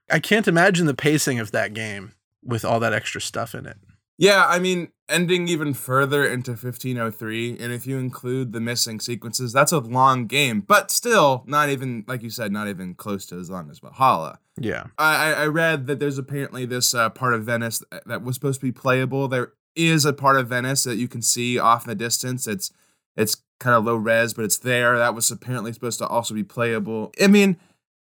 I 0.10 0.20
can't 0.20 0.48
imagine 0.48 0.86
the 0.86 0.94
pacing 0.94 1.40
of 1.40 1.52
that 1.52 1.74
game 1.74 2.14
with 2.44 2.66
all 2.66 2.80
that 2.80 2.94
extra 2.94 3.22
stuff 3.22 3.56
in 3.56 3.66
it. 3.66 3.78
Yeah, 4.18 4.46
I 4.48 4.58
mean, 4.60 4.90
ending 5.08 5.48
even 5.48 5.74
further 5.74 6.26
into 6.28 6.52
1503, 6.52 7.58
and 7.60 7.72
if 7.72 7.86
you 7.86 7.98
include 7.98 8.52
the 8.52 8.60
missing 8.60 9.00
sequences, 9.00 9.54
that's 9.54 9.72
a 9.72 9.80
long 9.80 10.26
game, 10.26 10.62
but 10.62 10.90
still 10.92 11.44
not 11.46 11.70
even, 11.70 12.04
like 12.08 12.24
you 12.24 12.30
said, 12.30 12.52
not 12.52 12.68
even 12.68 12.96
close 12.96 13.26
to 13.28 13.36
as 13.40 13.50
long 13.50 13.70
as 13.70 13.80
Valhalla. 13.80 14.40
Yeah. 14.60 14.88
I, 14.98 15.34
I- 15.34 15.46
read 15.46 15.88
that 15.88 16.00
there's 16.00 16.18
apparently 16.18 16.66
this 16.66 16.94
uh, 16.96 17.10
part 17.12 17.34
of 17.34 17.44
Venice 17.44 17.84
that 18.06 18.24
was 18.24 18.36
supposed 18.36 18.60
to 18.62 18.66
be 18.66 18.72
playable. 18.72 19.28
There 19.28 19.54
is 19.76 20.04
a 20.06 20.14
part 20.14 20.38
of 20.38 20.48
Venice 20.48 20.84
that 20.86 20.96
you 20.96 21.08
can 21.08 21.22
see 21.22 21.60
off 21.60 21.86
in 21.86 21.90
the 21.90 21.96
distance. 21.96 22.48
It's 22.48 22.72
It's 23.16 23.38
kind 23.60 23.76
of 23.76 23.86
low 23.86 23.96
res, 23.96 24.34
but 24.34 24.46
it's 24.46 24.58
there. 24.58 24.98
That 24.98 25.14
was 25.16 25.30
apparently 25.30 25.74
supposed 25.74 26.00
to 26.00 26.08
also 26.08 26.34
be 26.34 26.44
playable. 26.44 27.12
I 27.22 27.28
mean, 27.28 27.58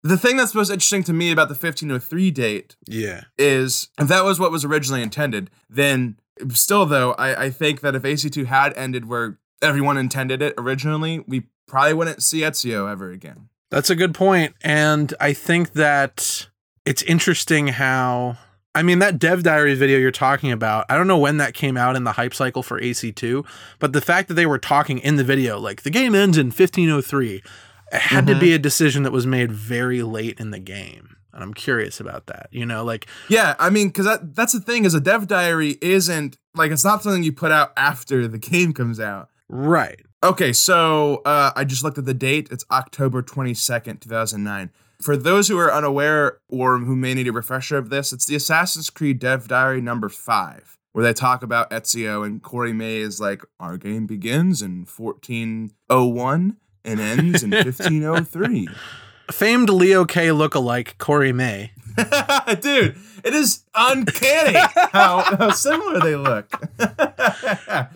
the 0.02 0.16
thing 0.16 0.36
that's 0.36 0.54
most 0.54 0.70
interesting 0.70 1.02
to 1.04 1.12
me 1.12 1.30
about 1.32 1.48
the 1.48 1.54
1503 1.54 2.30
date 2.30 2.76
Yeah. 2.86 3.22
is 3.36 3.88
if 3.98 4.08
that 4.08 4.24
was 4.24 4.38
what 4.38 4.52
was 4.52 4.64
originally 4.64 5.02
intended, 5.02 5.50
then 5.68 6.18
still 6.52 6.86
though, 6.86 7.12
I, 7.12 7.44
I 7.44 7.50
think 7.50 7.80
that 7.80 7.94
if 7.94 8.02
AC2 8.02 8.46
had 8.46 8.72
ended 8.74 9.08
where 9.08 9.38
everyone 9.60 9.98
intended 9.98 10.40
it 10.40 10.54
originally, 10.56 11.24
we 11.26 11.44
probably 11.66 11.94
wouldn't 11.94 12.22
see 12.22 12.40
Ezio 12.40 12.90
ever 12.90 13.10
again. 13.10 13.48
That's 13.70 13.90
a 13.90 13.96
good 13.96 14.14
point. 14.14 14.54
And 14.62 15.12
I 15.20 15.32
think 15.32 15.72
that 15.72 16.48
it's 16.86 17.02
interesting 17.02 17.68
how 17.68 18.38
I 18.74 18.82
mean 18.82 19.00
that 19.00 19.18
dev 19.18 19.42
diary 19.42 19.74
video 19.74 19.98
you're 19.98 20.10
talking 20.12 20.52
about, 20.52 20.86
I 20.88 20.96
don't 20.96 21.08
know 21.08 21.18
when 21.18 21.38
that 21.38 21.52
came 21.54 21.76
out 21.76 21.96
in 21.96 22.04
the 22.04 22.12
hype 22.12 22.32
cycle 22.32 22.62
for 22.62 22.80
AC2, 22.80 23.44
but 23.80 23.92
the 23.92 24.00
fact 24.00 24.28
that 24.28 24.34
they 24.34 24.46
were 24.46 24.58
talking 24.58 24.98
in 24.98 25.16
the 25.16 25.24
video 25.24 25.58
like 25.58 25.82
the 25.82 25.90
game 25.90 26.14
ends 26.14 26.38
in 26.38 26.46
1503 26.46 27.42
it 27.92 28.00
had 28.00 28.26
to 28.26 28.34
Mhm. 28.34 28.40
be 28.40 28.52
a 28.54 28.58
decision 28.58 29.02
that 29.04 29.12
was 29.12 29.26
made 29.26 29.52
very 29.52 30.02
late 30.02 30.38
in 30.40 30.50
the 30.50 30.58
game. 30.58 31.16
And 31.32 31.42
I'm 31.42 31.54
curious 31.54 32.00
about 32.00 32.26
that. 32.26 32.48
You 32.50 32.66
know, 32.66 32.84
like 32.84 33.06
Yeah, 33.28 33.54
I 33.58 33.70
mean, 33.70 33.88
because 33.88 34.06
that, 34.06 34.34
that's 34.34 34.52
the 34.52 34.60
thing 34.60 34.84
is 34.84 34.94
a 34.94 35.00
dev 35.00 35.26
diary 35.28 35.78
isn't 35.80 36.36
like 36.54 36.72
it's 36.72 36.84
not 36.84 37.02
something 37.02 37.22
you 37.22 37.32
put 37.32 37.52
out 37.52 37.72
after 37.76 38.26
the 38.26 38.38
game 38.38 38.72
comes 38.72 38.98
out. 39.00 39.28
right. 39.48 40.00
Okay, 40.24 40.52
so 40.52 41.22
uh, 41.24 41.52
I 41.54 41.62
just 41.62 41.84
looked 41.84 41.96
at 41.96 42.04
the 42.04 42.12
date. 42.12 42.48
It's 42.50 42.64
October 42.72 43.22
22nd, 43.22 44.00
2009. 44.00 44.70
For 45.00 45.16
those 45.16 45.46
who 45.46 45.56
are 45.60 45.72
unaware 45.72 46.38
or 46.48 46.78
who 46.80 46.96
may 46.96 47.14
need 47.14 47.28
a 47.28 47.32
refresher 47.32 47.78
of 47.78 47.88
this, 47.88 48.12
it's 48.12 48.26
the 48.26 48.34
Assassin's 48.34 48.90
Creed 48.90 49.20
Dev 49.20 49.46
Diary 49.46 49.80
number 49.80 50.08
five, 50.08 50.76
where 50.90 51.04
they 51.04 51.12
talk 51.12 51.44
about 51.44 51.70
Ezio 51.70 52.26
and 52.26 52.42
Corey 52.42 52.72
May 52.72 52.96
is 52.96 53.20
like, 53.20 53.42
our 53.60 53.76
game 53.76 54.06
begins 54.08 54.60
in 54.60 54.86
1401 54.86 56.56
and 56.88 57.00
ends 57.00 57.42
in 57.42 57.50
1503. 57.50 58.68
Famed 59.30 59.68
Leo 59.68 60.04
K 60.06 60.28
lookalike 60.28 60.96
Corey 60.98 61.32
May. 61.32 61.72
Dude, 62.60 62.96
it 63.24 63.34
is 63.34 63.64
uncanny 63.74 64.56
how, 64.92 65.20
how 65.36 65.50
similar 65.50 66.00
they 66.00 66.16
look. 66.16 66.50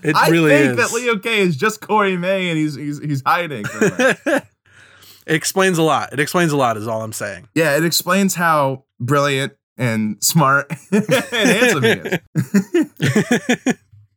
It 0.04 0.16
I 0.16 0.28
really 0.28 0.50
think 0.50 0.70
is. 0.72 0.76
that 0.90 0.92
Leo 0.94 1.18
K 1.18 1.40
is 1.40 1.56
just 1.56 1.80
Corey 1.80 2.16
May 2.16 2.50
and 2.50 2.58
he's 2.58 2.75
he's, 2.75 2.99
he's 2.99 3.22
hiding. 3.25 3.64
it. 3.70 4.44
explains 5.26 5.78
a 5.78 5.82
lot. 5.82 6.12
It 6.12 6.20
explains 6.20 6.52
a 6.52 6.56
lot 6.56 6.76
is 6.76 6.87
all 6.88 7.02
I'm 7.02 7.12
saying. 7.12 7.49
yeah, 7.54 7.76
it 7.76 7.84
explains 7.84 8.34
how 8.34 8.84
brilliant 9.00 9.52
and 9.78 10.22
smart 10.22 10.70
and 10.90 11.06
handsome 11.30 11.82
he 11.84 11.90
is. 11.90 13.75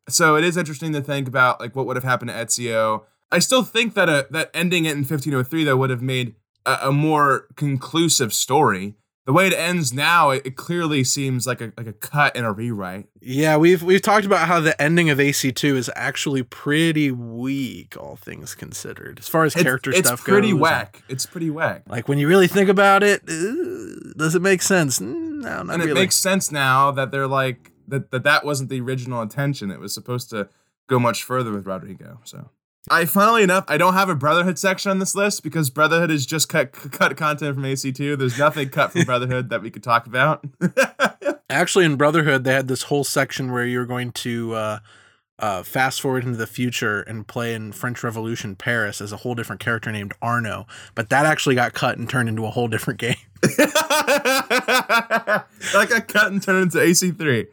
so 0.09 0.35
it 0.35 0.43
is 0.43 0.57
interesting 0.57 0.91
to 0.93 1.01
think 1.01 1.27
about 1.27 1.59
like 1.59 1.75
what 1.75 1.85
would 1.85 1.95
have 1.95 2.03
happened 2.03 2.29
to 2.29 2.35
Ezio. 2.35 3.03
I 3.31 3.39
still 3.39 3.63
think 3.63 3.93
that 3.95 4.09
a 4.09 4.27
that 4.31 4.51
ending 4.53 4.85
it 4.85 4.91
in 4.91 4.99
1503 4.99 5.63
though 5.63 5.77
would 5.77 5.89
have 5.89 6.01
made 6.01 6.35
a, 6.65 6.77
a 6.83 6.91
more 6.91 7.47
conclusive 7.55 8.33
story. 8.33 8.95
The 9.25 9.33
way 9.33 9.47
it 9.47 9.53
ends 9.53 9.91
now, 9.91 10.29
it, 10.29 10.43
it 10.45 10.55
clearly 10.55 11.03
seems 11.03 11.47
like 11.47 11.59
a 11.59 11.73
like 11.77 11.87
a 11.87 11.93
cut 11.93 12.37
and 12.37 12.45
a 12.45 12.51
rewrite. 12.51 13.07
Yeah, 13.21 13.57
we've 13.57 13.81
we've 13.81 14.01
talked 14.03 14.23
about 14.27 14.47
how 14.47 14.59
the 14.59 14.79
ending 14.79 15.09
of 15.09 15.17
AC2 15.17 15.75
is 15.75 15.89
actually 15.95 16.43
pretty 16.43 17.09
weak, 17.09 17.97
all 17.99 18.17
things 18.17 18.53
considered, 18.53 19.17
as 19.17 19.27
far 19.27 19.43
as 19.45 19.55
character 19.55 19.89
it's 19.89 20.07
stuff 20.07 20.19
goes. 20.19 20.19
It's 20.19 20.23
pretty 20.29 20.53
whack. 20.53 21.01
It's 21.09 21.25
pretty 21.25 21.49
whack. 21.49 21.81
Like 21.89 22.07
when 22.07 22.19
you 22.19 22.27
really 22.27 22.47
think 22.47 22.69
about 22.69 23.01
it, 23.01 23.23
uh, 23.27 24.13
does 24.15 24.35
it 24.35 24.43
make 24.43 24.61
sense? 24.61 24.99
Mm, 24.99 25.41
No, 25.41 25.63
not 25.63 25.73
and 25.73 25.83
it 25.83 25.95
makes 25.95 26.15
sense 26.15 26.51
now 26.51 26.91
that 26.91 27.09
they're 27.09 27.25
like 27.27 27.71
that, 27.87 28.11
that 28.11 28.23
that 28.25 28.45
wasn't 28.45 28.69
the 28.69 28.79
original 28.79 29.23
intention. 29.23 29.71
It 29.71 29.79
was 29.79 29.91
supposed 29.91 30.29
to 30.29 30.49
go 30.87 30.99
much 30.99 31.23
further 31.23 31.51
with 31.51 31.65
Rodrigo. 31.65 32.19
So 32.25 32.51
I 32.89 33.05
funnily 33.05 33.43
enough, 33.43 33.65
I 33.67 33.77
don't 33.77 33.93
have 33.93 34.09
a 34.09 34.15
Brotherhood 34.15 34.59
section 34.59 34.91
on 34.91 34.99
this 34.99 35.15
list 35.15 35.43
because 35.43 35.69
Brotherhood 35.69 36.11
is 36.11 36.25
just 36.25 36.49
cut 36.49 36.71
cut 36.91 37.15
content 37.17 37.55
from 37.55 37.63
AC2. 37.63 38.17
There's 38.17 38.37
nothing 38.37 38.69
cut 38.69 38.91
from 38.91 39.03
Brotherhood 39.03 39.49
that 39.49 39.61
we 39.61 39.71
could 39.71 39.83
talk 39.83 40.05
about. 40.05 40.45
Actually, 41.49 41.85
in 41.85 41.95
Brotherhood, 41.95 42.43
they 42.43 42.53
had 42.53 42.67
this 42.67 42.83
whole 42.83 43.03
section 43.03 43.51
where 43.51 43.65
you 43.65 43.79
were 43.79 43.85
going 43.85 44.11
to 44.11 44.53
uh, 44.53 44.79
uh, 45.39 45.63
fast 45.63 46.01
forward 46.01 46.23
into 46.23 46.37
the 46.37 46.47
future 46.47 47.01
and 47.01 47.27
play 47.27 47.53
in 47.53 47.71
French 47.71 48.03
Revolution 48.03 48.55
Paris 48.55 49.01
as 49.01 49.11
a 49.11 49.17
whole 49.17 49.35
different 49.35 49.61
character 49.61 49.91
named 49.91 50.13
Arno, 50.21 50.65
but 50.95 51.09
that 51.09 51.25
actually 51.25 51.55
got 51.55 51.73
cut 51.73 51.97
and 51.97 52.09
turned 52.09 52.29
into 52.29 52.45
a 52.45 52.51
whole 52.51 52.67
different 52.67 52.99
game. 52.99 53.15
like 53.43 53.69
a 55.91 56.01
cut 56.01 56.31
and 56.31 56.41
turned 56.41 56.73
into 56.73 56.79
AC3. 56.79 57.47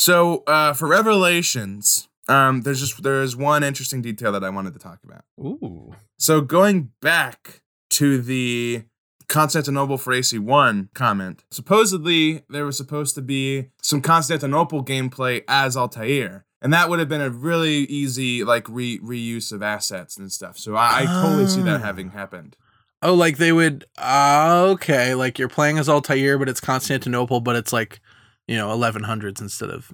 So 0.00 0.44
uh, 0.46 0.72
for 0.72 0.88
Revelations, 0.88 2.08
um, 2.30 2.62
there's 2.62 2.80
just 2.80 3.02
there 3.02 3.22
is 3.22 3.36
one 3.36 3.62
interesting 3.62 4.00
detail 4.02 4.32
that 4.32 4.44
I 4.44 4.50
wanted 4.50 4.72
to 4.74 4.78
talk 4.78 5.00
about. 5.04 5.24
Ooh. 5.38 5.94
So 6.18 6.40
going 6.40 6.92
back 7.02 7.62
to 7.90 8.20
the 8.22 8.84
Constantinople 9.28 9.98
for 9.98 10.12
AC1 10.12 10.88
comment, 10.94 11.44
supposedly 11.50 12.42
there 12.48 12.64
was 12.64 12.76
supposed 12.76 13.14
to 13.16 13.22
be 13.22 13.66
some 13.82 14.00
Constantinople 14.00 14.84
gameplay 14.84 15.42
as 15.48 15.76
Altair. 15.76 16.44
And 16.62 16.72
that 16.74 16.90
would 16.90 16.98
have 16.98 17.08
been 17.08 17.22
a 17.22 17.30
really 17.30 17.84
easy 17.84 18.44
like 18.44 18.68
re- 18.68 18.98
reuse 18.98 19.50
of 19.50 19.62
assets 19.62 20.18
and 20.18 20.30
stuff. 20.30 20.58
So 20.58 20.74
I, 20.76 21.00
I 21.02 21.06
totally 21.06 21.46
see 21.46 21.62
that 21.62 21.80
Ah. 21.80 21.84
having 21.84 22.10
happened. 22.10 22.56
Oh, 23.02 23.14
like 23.14 23.38
they 23.38 23.50
would. 23.50 23.86
Uh, 23.96 24.66
okay, 24.72 25.14
like 25.14 25.38
you're 25.38 25.48
playing 25.48 25.78
as 25.78 25.88
Altair, 25.88 26.38
but 26.38 26.50
it's 26.50 26.60
Constantinople, 26.60 27.40
but 27.40 27.56
it's 27.56 27.72
like, 27.72 28.00
you 28.46 28.56
know, 28.58 28.68
1100s 28.76 29.40
instead 29.40 29.70
of 29.70 29.90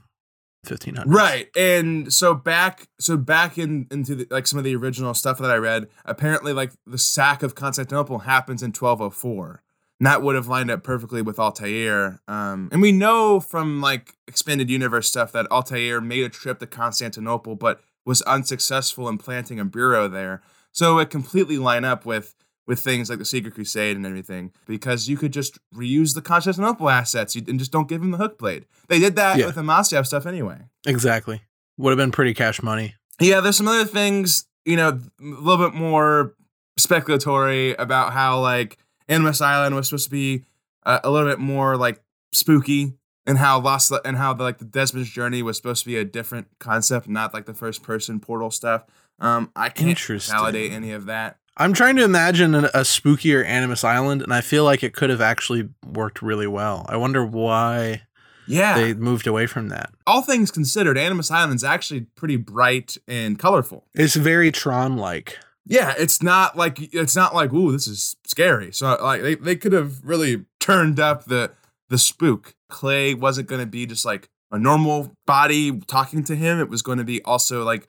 1500s. 0.67 1.05
Right. 1.07 1.49
And 1.57 2.13
so 2.13 2.35
back 2.35 2.89
so 2.99 3.17
back 3.17 3.59
in 3.59 3.87
into 3.91 4.15
the, 4.15 4.27
like 4.31 4.47
some 4.47 4.59
of 4.59 4.65
the 4.65 4.77
original 4.77 5.15
stuff 5.15 5.39
that 5.39 5.51
I 5.51 5.57
read, 5.57 5.89
apparently 6.05 6.53
like 6.53 6.73
the 6.87 6.99
sack 6.99 7.43
of 7.43 7.55
Constantinople 7.55 8.21
happens 8.21 8.63
in 8.63 8.69
1204. 8.69 9.63
And 9.99 10.07
that 10.07 10.23
would 10.23 10.35
have 10.35 10.49
lined 10.49 10.71
up 10.71 10.83
perfectly 10.83 11.23
with 11.23 11.39
Altair. 11.39 12.21
Um, 12.29 12.69
and 12.71 12.83
we 12.83 12.93
know 12.93 13.41
from 13.41 13.81
like 13.81 14.15
expanded 14.29 14.69
universe 14.69 15.09
stuff 15.09 15.33
that 15.33 15.51
Altair 15.51 16.01
made 16.01 16.25
a 16.25 16.29
trip 16.29 16.59
to 16.59 16.67
Constantinople, 16.67 17.57
but 17.57 17.81
was 18.05 18.23
unsuccessful 18.23 19.09
in 19.09 19.19
planting 19.19 19.59
a 19.59 19.65
bureau 19.65 20.07
there. 20.07 20.43
So 20.71 20.99
it 20.99 21.09
completely 21.09 21.57
line 21.57 21.85
up 21.85 22.05
with 22.05 22.35
with 22.67 22.81
things 22.81 23.09
like 23.09 23.19
the 23.19 23.25
Secret 23.25 23.55
Crusade 23.55 23.97
and 23.97 24.05
everything, 24.07 24.53
because 24.67 25.09
you 25.09 25.17
could 25.17 25.33
just 25.33 25.59
reuse 25.75 26.15
the 26.15 26.23
Constantinople 26.23 26.89
assets 26.91 27.37
and 27.37 27.59
just 27.59 27.71
don't 27.73 27.89
give 27.89 28.01
them 28.01 28.11
the 28.11 28.17
hook 28.19 28.39
blade. 28.39 28.67
They 28.89 28.99
did 28.99 29.17
that 29.17 29.39
Yeah. 29.39 29.47
with 29.47 29.55
the 29.55 29.63
Masyaf 29.63 30.07
stuff 30.07 30.27
anyway. 30.27 30.59
Exactly. 30.87 31.43
Would 31.79 31.91
have 31.91 31.97
been 31.99 32.11
pretty 32.13 32.35
cash 32.35 32.63
money. 32.63 32.95
Yeah, 33.21 33.41
there's 33.41 33.57
some 33.57 33.69
other 33.69 33.85
things, 33.85 34.47
you 34.65 34.77
know, 34.77 34.89
a 35.21 35.25
little 35.25 35.65
bit 35.71 35.75
more 35.79 36.35
speculatory 36.79 37.75
about 37.79 38.13
how 38.13 38.41
like 38.41 38.79
Animus 39.09 39.41
Island 39.41 39.75
was 39.75 39.89
supposed 39.89 40.05
to 40.05 40.11
be 40.11 40.45
uh, 40.85 41.01
a 41.05 41.11
little 41.11 41.29
bit 41.29 41.39
more 41.39 41.77
like 41.77 42.01
spooky, 42.33 42.95
and 43.27 43.39
how 43.39 43.59
Lost 43.61 43.93
and 44.05 44.17
how 44.17 44.33
the, 44.35 44.45
like 44.45 44.59
the 44.59 44.65
Desmond's 44.65 45.11
journey 45.11 45.43
was 45.43 45.57
supposed 45.57 45.83
to 45.83 45.87
be 45.89 45.97
a 45.97 46.05
different 46.05 46.47
concept, 46.61 47.09
not 47.09 47.35
like 47.35 47.47
the 47.47 47.55
first 47.55 47.83
person 47.83 48.21
portal 48.21 48.51
stuff. 48.51 48.85
Um, 49.19 49.51
I 49.57 49.69
can't 49.71 49.99
validate 49.99 50.73
any 50.73 50.93
of 50.93 51.07
that. 51.07 51.39
I'm 51.57 51.73
trying 51.73 51.97
to 51.97 52.05
imagine 52.05 52.55
a, 52.55 52.65
a 52.75 52.81
spookier 52.81 53.45
Animus 53.45 53.83
Island, 53.85 54.23
and 54.23 54.33
I 54.33 54.41
feel 54.41 54.65
like 54.65 54.83
it 54.83 54.93
could 54.95 55.11
have 55.11 55.21
actually 55.21 55.69
worked 55.87 56.21
really 56.23 56.47
well. 56.47 56.85
I 56.89 56.97
wonder 56.97 57.25
why 57.25 58.03
Yeah, 58.47 58.75
they 58.79 58.95
moved 58.95 59.27
away 59.27 59.47
from 59.47 59.69
that. 59.71 59.91
all 60.07 60.23
things 60.23 60.51
considered, 60.51 60.99
Animus 60.99 61.31
Island's 61.31 61.65
actually 61.65 62.03
pretty 62.15 62.37
bright 62.37 62.99
and 63.09 63.39
colorful. 63.39 63.85
It's 63.95 64.17
very 64.17 64.53
Tron 64.53 64.97
like. 64.97 65.39
Yeah, 65.65 65.95
it's 65.99 66.23
not 66.23 66.57
like 66.57 66.95
it's 66.95 67.17
not 67.17 67.35
like 67.35 67.53
ooh, 67.53 67.73
this 67.73 67.89
is 67.89 68.17
scary. 68.25 68.71
So 68.73 68.97
like 69.03 69.23
they, 69.23 69.35
they 69.35 69.57
could 69.57 69.73
have 69.73 70.05
really 70.05 70.45
turned 70.61 71.01
up 71.01 71.25
the 71.25 71.53
the 71.89 71.99
spook. 71.99 72.55
Clay 72.69 73.15
wasn't 73.15 73.49
going 73.49 73.61
to 73.61 73.67
be 73.67 73.87
just 73.87 74.05
like 74.05 74.29
a 74.53 74.59
normal 74.59 75.13
body 75.27 75.81
talking 75.89 76.23
to 76.25 76.37
him. 76.37 76.61
It 76.61 76.69
was 76.69 76.83
going 76.83 76.99
to 76.99 77.05
be 77.05 77.21
also 77.23 77.65
like 77.65 77.89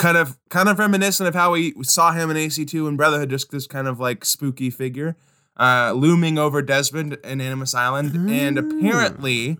kind 0.00 0.16
of 0.16 0.38
kind 0.48 0.68
of 0.68 0.78
reminiscent 0.78 1.28
of 1.28 1.34
how 1.34 1.52
we 1.52 1.74
saw 1.82 2.12
him 2.12 2.30
in 2.30 2.36
AC2 2.36 2.88
and 2.88 2.96
Brotherhood, 2.96 3.28
just 3.28 3.50
this 3.50 3.66
kind 3.66 3.86
of 3.86 4.00
like 4.00 4.24
spooky 4.24 4.70
figure 4.70 5.14
uh, 5.58 5.92
looming 5.94 6.38
over 6.38 6.62
Desmond 6.62 7.18
and 7.22 7.42
Animus 7.42 7.74
Island. 7.74 8.30
And 8.30 8.56
Mm. 8.56 8.78
apparently, 8.78 9.58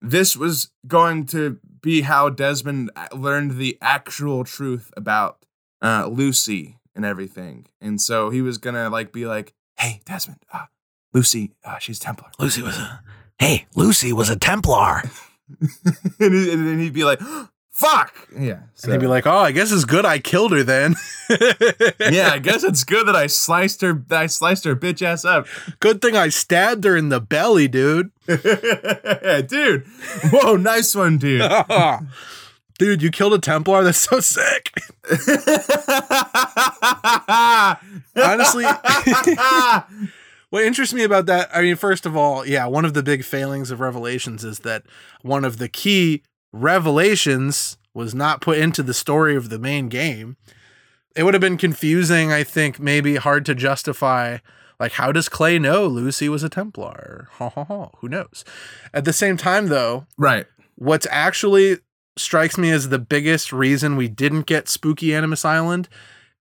this 0.00 0.36
was 0.36 0.70
going 0.86 1.26
to 1.26 1.58
be 1.82 2.00
how 2.00 2.30
Desmond 2.30 2.90
learned 3.12 3.58
the 3.58 3.76
actual 3.82 4.42
truth 4.44 4.90
about 4.96 5.44
uh, 5.82 6.06
Lucy 6.10 6.78
and 6.96 7.04
everything. 7.04 7.66
And 7.80 8.00
so 8.00 8.30
he 8.30 8.40
was 8.40 8.56
gonna 8.56 8.88
like 8.88 9.12
be 9.12 9.26
like, 9.26 9.52
"Hey, 9.78 10.00
Desmond, 10.06 10.40
uh, 10.50 10.64
Lucy, 11.12 11.52
uh, 11.62 11.76
she's 11.78 11.98
Templar," 11.98 12.30
Lucy 12.38 12.62
was 12.62 12.78
a. 12.78 13.02
Hey, 13.38 13.66
Lucy 13.74 14.12
was 14.14 14.30
a 14.30 14.36
Templar. 14.36 15.02
and, 15.60 16.34
and 16.34 16.66
then 16.66 16.78
he'd 16.78 16.94
be 16.94 17.04
like, 17.04 17.20
"Fuck, 17.74 18.28
yeah." 18.38 18.60
And 18.82 18.92
he'd 18.92 19.00
be 19.00 19.06
like, 19.06 19.26
"Oh, 19.26 19.36
I 19.38 19.50
guess 19.52 19.70
it's 19.72 19.84
good 19.84 20.06
I 20.06 20.18
killed 20.20 20.52
her 20.52 20.62
then." 20.62 20.94
"Yeah, 21.30 22.30
I 22.32 22.38
guess 22.40 22.62
it's 22.64 22.84
good 22.84 23.06
that 23.08 23.16
I 23.16 23.26
sliced 23.26 23.80
her. 23.82 24.02
I 24.10 24.26
sliced 24.26 24.64
her 24.64 24.74
bitch 24.76 25.02
ass 25.02 25.24
up." 25.24 25.46
Good 25.80 26.00
thing 26.00 26.16
I 26.16 26.28
stabbed 26.28 26.84
her 26.84 26.96
in 26.96 27.08
the 27.08 27.20
belly, 27.20 27.66
dude. 27.68 28.10
dude, 28.26 29.84
whoa, 30.32 30.56
nice 30.56 30.94
one, 30.94 31.18
dude. 31.18 31.42
Dude, 32.76 33.02
you 33.02 33.12
killed 33.12 33.32
a 33.34 33.38
Templar? 33.38 33.84
That's 33.84 33.98
so 33.98 34.18
sick. 34.18 34.72
Honestly- 38.16 38.64
What 40.50 40.64
interests 40.64 40.94
me 40.94 41.02
about 41.02 41.26
that, 41.26 41.50
I 41.52 41.62
mean, 41.62 41.74
first 41.74 42.06
of 42.06 42.16
all, 42.16 42.46
yeah, 42.46 42.66
one 42.66 42.84
of 42.84 42.94
the 42.94 43.02
big 43.02 43.24
failings 43.24 43.72
of 43.72 43.80
Revelations 43.80 44.44
is 44.44 44.60
that 44.60 44.84
one 45.22 45.44
of 45.44 45.58
the 45.58 45.68
key 45.68 46.22
revelations 46.54 47.76
was 47.92 48.14
not 48.14 48.40
put 48.40 48.58
into 48.58 48.82
the 48.82 48.94
story 48.94 49.36
of 49.36 49.48
the 49.48 49.58
main 49.58 49.88
game. 49.88 50.36
It 51.16 51.24
would 51.24 51.34
have 51.34 51.40
been 51.40 51.56
confusing, 51.56 52.32
I 52.32 52.44
think, 52.44 52.80
maybe 52.80 53.16
hard 53.16 53.44
to 53.46 53.54
justify. 53.54 54.38
Like, 54.80 54.92
how 54.92 55.12
does 55.12 55.28
Clay 55.28 55.58
know 55.58 55.86
Lucy 55.86 56.28
was 56.28 56.42
a 56.42 56.48
Templar? 56.48 57.28
Ha 57.32 57.48
ha 57.48 57.64
ha. 57.64 57.90
Who 57.98 58.08
knows? 58.08 58.44
At 58.92 59.04
the 59.04 59.12
same 59.12 59.36
time, 59.36 59.68
though, 59.68 60.06
right. 60.16 60.46
what's 60.76 61.06
actually 61.10 61.78
strikes 62.16 62.56
me 62.56 62.70
as 62.70 62.88
the 62.88 62.98
biggest 62.98 63.52
reason 63.52 63.96
we 63.96 64.08
didn't 64.08 64.46
get 64.46 64.68
spooky 64.68 65.14
animus 65.14 65.44
island 65.44 65.88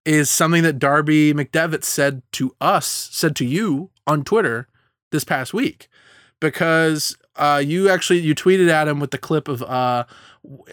is 0.06 0.30
something 0.30 0.62
that 0.62 0.78
darby 0.78 1.34
mcdevitt 1.34 1.84
said 1.84 2.22
to 2.32 2.56
us 2.62 2.86
said 3.12 3.36
to 3.36 3.44
you 3.44 3.90
on 4.06 4.24
twitter 4.24 4.68
this 5.12 5.24
past 5.24 5.52
week 5.52 5.88
because 6.40 7.18
uh, 7.36 7.62
you 7.64 7.90
actually 7.90 8.20
you 8.20 8.36
tweeted 8.36 8.70
at 8.70 8.88
him 8.88 9.00
with 9.00 9.12
the 9.12 9.18
clip 9.18 9.48
of 9.48 9.64
uh, 9.64 10.06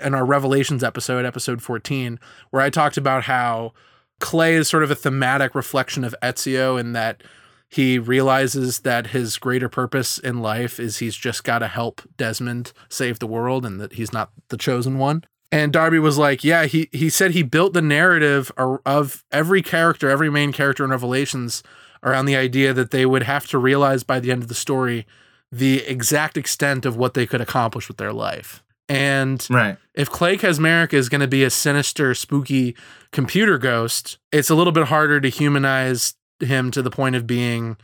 in 0.03 0.15
our 0.15 0.25
revelations 0.25 0.83
episode 0.83 1.25
episode 1.25 1.63
14 1.63 2.19
where 2.51 2.63
i 2.63 2.71
talked 2.71 2.97
about 2.97 3.25
how 3.25 3.73
clay 4.19 4.55
is 4.55 4.69
sort 4.69 4.83
of 4.83 4.91
a 4.91 4.95
thematic 4.95 5.55
reflection 5.55 6.05
of 6.05 6.15
ezio 6.23 6.79
in 6.79 6.93
that 6.93 7.23
he 7.71 8.01
realizes 8.01 8.81
that 8.81 9.09
his 9.09 9.39
greater 9.39 9.69
purpose 9.69 10.19
in 10.19 10.41
life 10.41 10.81
is 10.81 10.99
he's 10.99 11.15
just 11.15 11.45
got 11.45 11.61
to 11.61 11.69
help 11.69 12.03
Desmond 12.17 12.73
save 12.89 13.21
the 13.21 13.29
world 13.29 13.65
and 13.65 13.81
that 13.81 13.93
he's 13.93 14.13
not 14.13 14.33
the 14.49 14.57
chosen 14.57 14.99
one. 14.99 15.23
And 15.53 15.73
Darby 15.73 16.01
was 16.01 16.19
like, 16.19 16.43
yeah, 16.43 16.65
he 16.67 16.89
he 16.93 17.09
said 17.09 17.31
he 17.31 17.45
built 17.45 17.73
the 17.73 17.83
narrative 17.83 18.51
of 18.57 19.25
every 19.31 19.63
character, 19.63 20.11
every 20.11 20.31
main 20.31 20.53
character 20.53 20.85
in 20.85 20.91
Revelations 20.91 21.63
around 22.03 22.27
the 22.27 22.37
idea 22.37 22.73
that 22.73 22.91
they 22.91 23.07
would 23.07 23.23
have 23.23 23.47
to 23.49 23.59
realize 23.59 24.03
by 24.03 24.19
the 24.19 24.33
end 24.33 24.43
of 24.43 24.49
the 24.49 24.55
story 24.55 25.07
the 25.53 25.81
exact 25.87 26.37
extent 26.37 26.87
of 26.87 26.97
what 26.97 27.15
they 27.15 27.27
could 27.27 27.41
accomplish 27.41 27.89
with 27.89 27.97
their 27.97 28.13
life. 28.13 28.63
And 28.89 29.47
Right. 29.51 29.77
if 29.95 30.11
Clay 30.11 30.37
Kaczmarek 30.37 30.93
is 30.93 31.09
going 31.09 31.21
to 31.21 31.29
be 31.29 31.45
a 31.45 31.51
sinister, 31.51 32.15
spooky 32.15 32.75
computer 33.13 33.57
ghost, 33.59 34.19
it's 34.33 34.51
a 34.51 34.55
little 34.55 34.73
bit 34.73 34.87
harder 34.89 35.21
to 35.21 35.29
humanize 35.29 36.15
him 36.41 36.71
to 36.73 36.83
the 36.83 36.91
point 36.91 37.15
of 37.17 37.27
being 37.27 37.77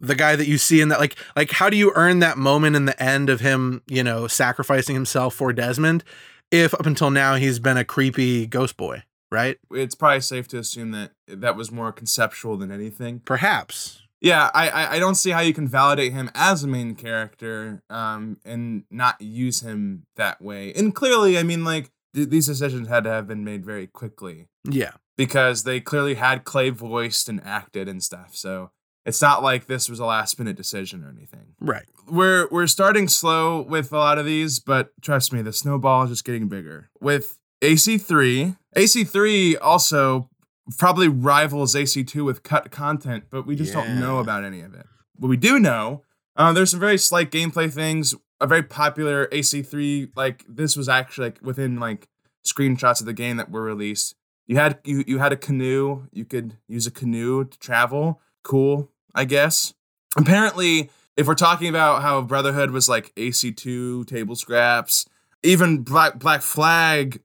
the 0.00 0.14
guy 0.14 0.36
that 0.36 0.46
you 0.46 0.58
see 0.58 0.80
in 0.80 0.88
that 0.88 1.00
like 1.00 1.16
like 1.34 1.50
how 1.50 1.68
do 1.68 1.76
you 1.76 1.92
earn 1.96 2.20
that 2.20 2.38
moment 2.38 2.76
in 2.76 2.84
the 2.86 3.00
end 3.02 3.28
of 3.28 3.40
him, 3.40 3.82
you 3.88 4.02
know, 4.02 4.26
sacrificing 4.26 4.94
himself 4.94 5.34
for 5.34 5.52
Desmond 5.52 6.04
if 6.50 6.72
up 6.74 6.86
until 6.86 7.10
now 7.10 7.34
he's 7.34 7.58
been 7.58 7.76
a 7.76 7.84
creepy 7.84 8.46
ghost 8.46 8.76
boy, 8.76 9.02
right? 9.30 9.58
It's 9.72 9.94
probably 9.94 10.20
safe 10.20 10.48
to 10.48 10.58
assume 10.58 10.92
that 10.92 11.12
that 11.26 11.56
was 11.56 11.70
more 11.70 11.92
conceptual 11.92 12.56
than 12.56 12.70
anything. 12.72 13.20
Perhaps. 13.24 14.02
Yeah, 14.20 14.50
I, 14.54 14.68
I 14.68 14.92
I 14.94 14.98
don't 14.98 15.14
see 15.14 15.30
how 15.30 15.40
you 15.40 15.54
can 15.54 15.68
validate 15.68 16.12
him 16.12 16.30
as 16.34 16.64
a 16.64 16.66
main 16.66 16.94
character, 16.94 17.82
um, 17.88 18.38
and 18.44 18.84
not 18.90 19.20
use 19.20 19.60
him 19.60 20.04
that 20.16 20.42
way. 20.42 20.72
And 20.74 20.94
clearly, 20.94 21.38
I 21.38 21.42
mean, 21.44 21.62
like 21.64 21.90
th- 22.14 22.28
these 22.28 22.46
decisions 22.46 22.88
had 22.88 23.04
to 23.04 23.10
have 23.10 23.26
been 23.28 23.44
made 23.44 23.64
very 23.64 23.86
quickly 23.86 24.48
Yeah. 24.68 24.92
because 25.16 25.62
they 25.64 25.80
clearly 25.80 26.14
had 26.14 26.44
Clay 26.44 26.70
voiced 26.70 27.28
and 27.28 27.40
acted 27.44 27.88
and 27.88 28.02
stuff. 28.02 28.30
So 28.34 28.70
it's 29.06 29.22
not 29.22 29.42
like 29.42 29.66
this 29.66 29.88
was 29.88 30.00
a 30.00 30.04
last 30.04 30.36
minute 30.38 30.56
decision 30.56 31.04
or 31.04 31.10
anything. 31.10 31.54
Right. 31.60 31.86
We're 32.08 32.48
we're 32.50 32.66
starting 32.66 33.06
slow 33.08 33.60
with 33.62 33.92
a 33.92 33.98
lot 33.98 34.18
of 34.18 34.26
these, 34.26 34.58
but 34.58 34.90
trust 35.00 35.32
me, 35.32 35.42
the 35.42 35.52
snowball 35.52 36.02
is 36.04 36.10
just 36.10 36.24
getting 36.24 36.48
bigger. 36.48 36.90
With 37.00 37.38
AC3, 37.62 38.56
AC3 38.76 39.56
also 39.60 40.28
probably 40.76 41.08
rivals 41.08 41.74
AC2 41.74 42.24
with 42.24 42.42
cut 42.42 42.70
content, 42.70 43.24
but 43.30 43.46
we 43.46 43.56
just 43.56 43.72
don't 43.72 43.98
know 44.00 44.18
about 44.18 44.44
any 44.44 44.60
of 44.60 44.74
it. 44.74 44.86
What 45.16 45.28
we 45.28 45.36
do 45.36 45.58
know, 45.58 46.02
uh, 46.36 46.52
there's 46.52 46.70
some 46.70 46.80
very 46.80 46.98
slight 46.98 47.30
gameplay 47.30 47.72
things. 47.72 48.14
A 48.40 48.46
very 48.46 48.62
popular 48.62 49.26
AC3, 49.28 50.10
like 50.14 50.44
this 50.48 50.76
was 50.76 50.88
actually 50.88 51.28
like 51.28 51.40
within 51.42 51.80
like 51.80 52.08
screenshots 52.46 53.00
of 53.00 53.06
the 53.06 53.12
game 53.12 53.36
that 53.36 53.50
were 53.50 53.62
released. 53.62 54.14
You 54.46 54.56
had 54.56 54.78
you 54.84 55.02
you 55.06 55.18
had 55.18 55.32
a 55.32 55.36
canoe. 55.36 56.06
You 56.12 56.24
could 56.24 56.56
use 56.68 56.86
a 56.86 56.92
canoe 56.92 57.44
to 57.44 57.58
travel. 57.58 58.20
Cool, 58.44 58.90
I 59.14 59.24
guess. 59.24 59.74
Apparently, 60.16 60.90
if 61.16 61.26
we're 61.26 61.34
talking 61.34 61.68
about 61.68 62.02
how 62.02 62.22
Brotherhood 62.22 62.70
was 62.70 62.88
like 62.88 63.12
AC2 63.16 64.06
table 64.06 64.36
scraps, 64.36 65.04
even 65.42 65.82
Black 65.82 66.18
Black 66.18 66.42
Flag 66.42 67.20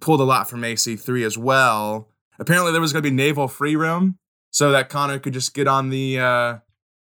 pulled 0.00 0.20
a 0.20 0.24
lot 0.24 0.48
from 0.48 0.62
AC3 0.62 1.24
as 1.24 1.36
well. 1.36 2.08
Apparently, 2.38 2.72
there 2.72 2.80
was 2.80 2.92
going 2.92 3.02
to 3.02 3.10
be 3.10 3.14
naval 3.14 3.48
free 3.48 3.76
roam, 3.76 4.18
so 4.50 4.70
that 4.72 4.88
Connor 4.88 5.18
could 5.18 5.32
just 5.32 5.54
get 5.54 5.66
on 5.68 5.90
the 5.90 6.18
uh, 6.18 6.58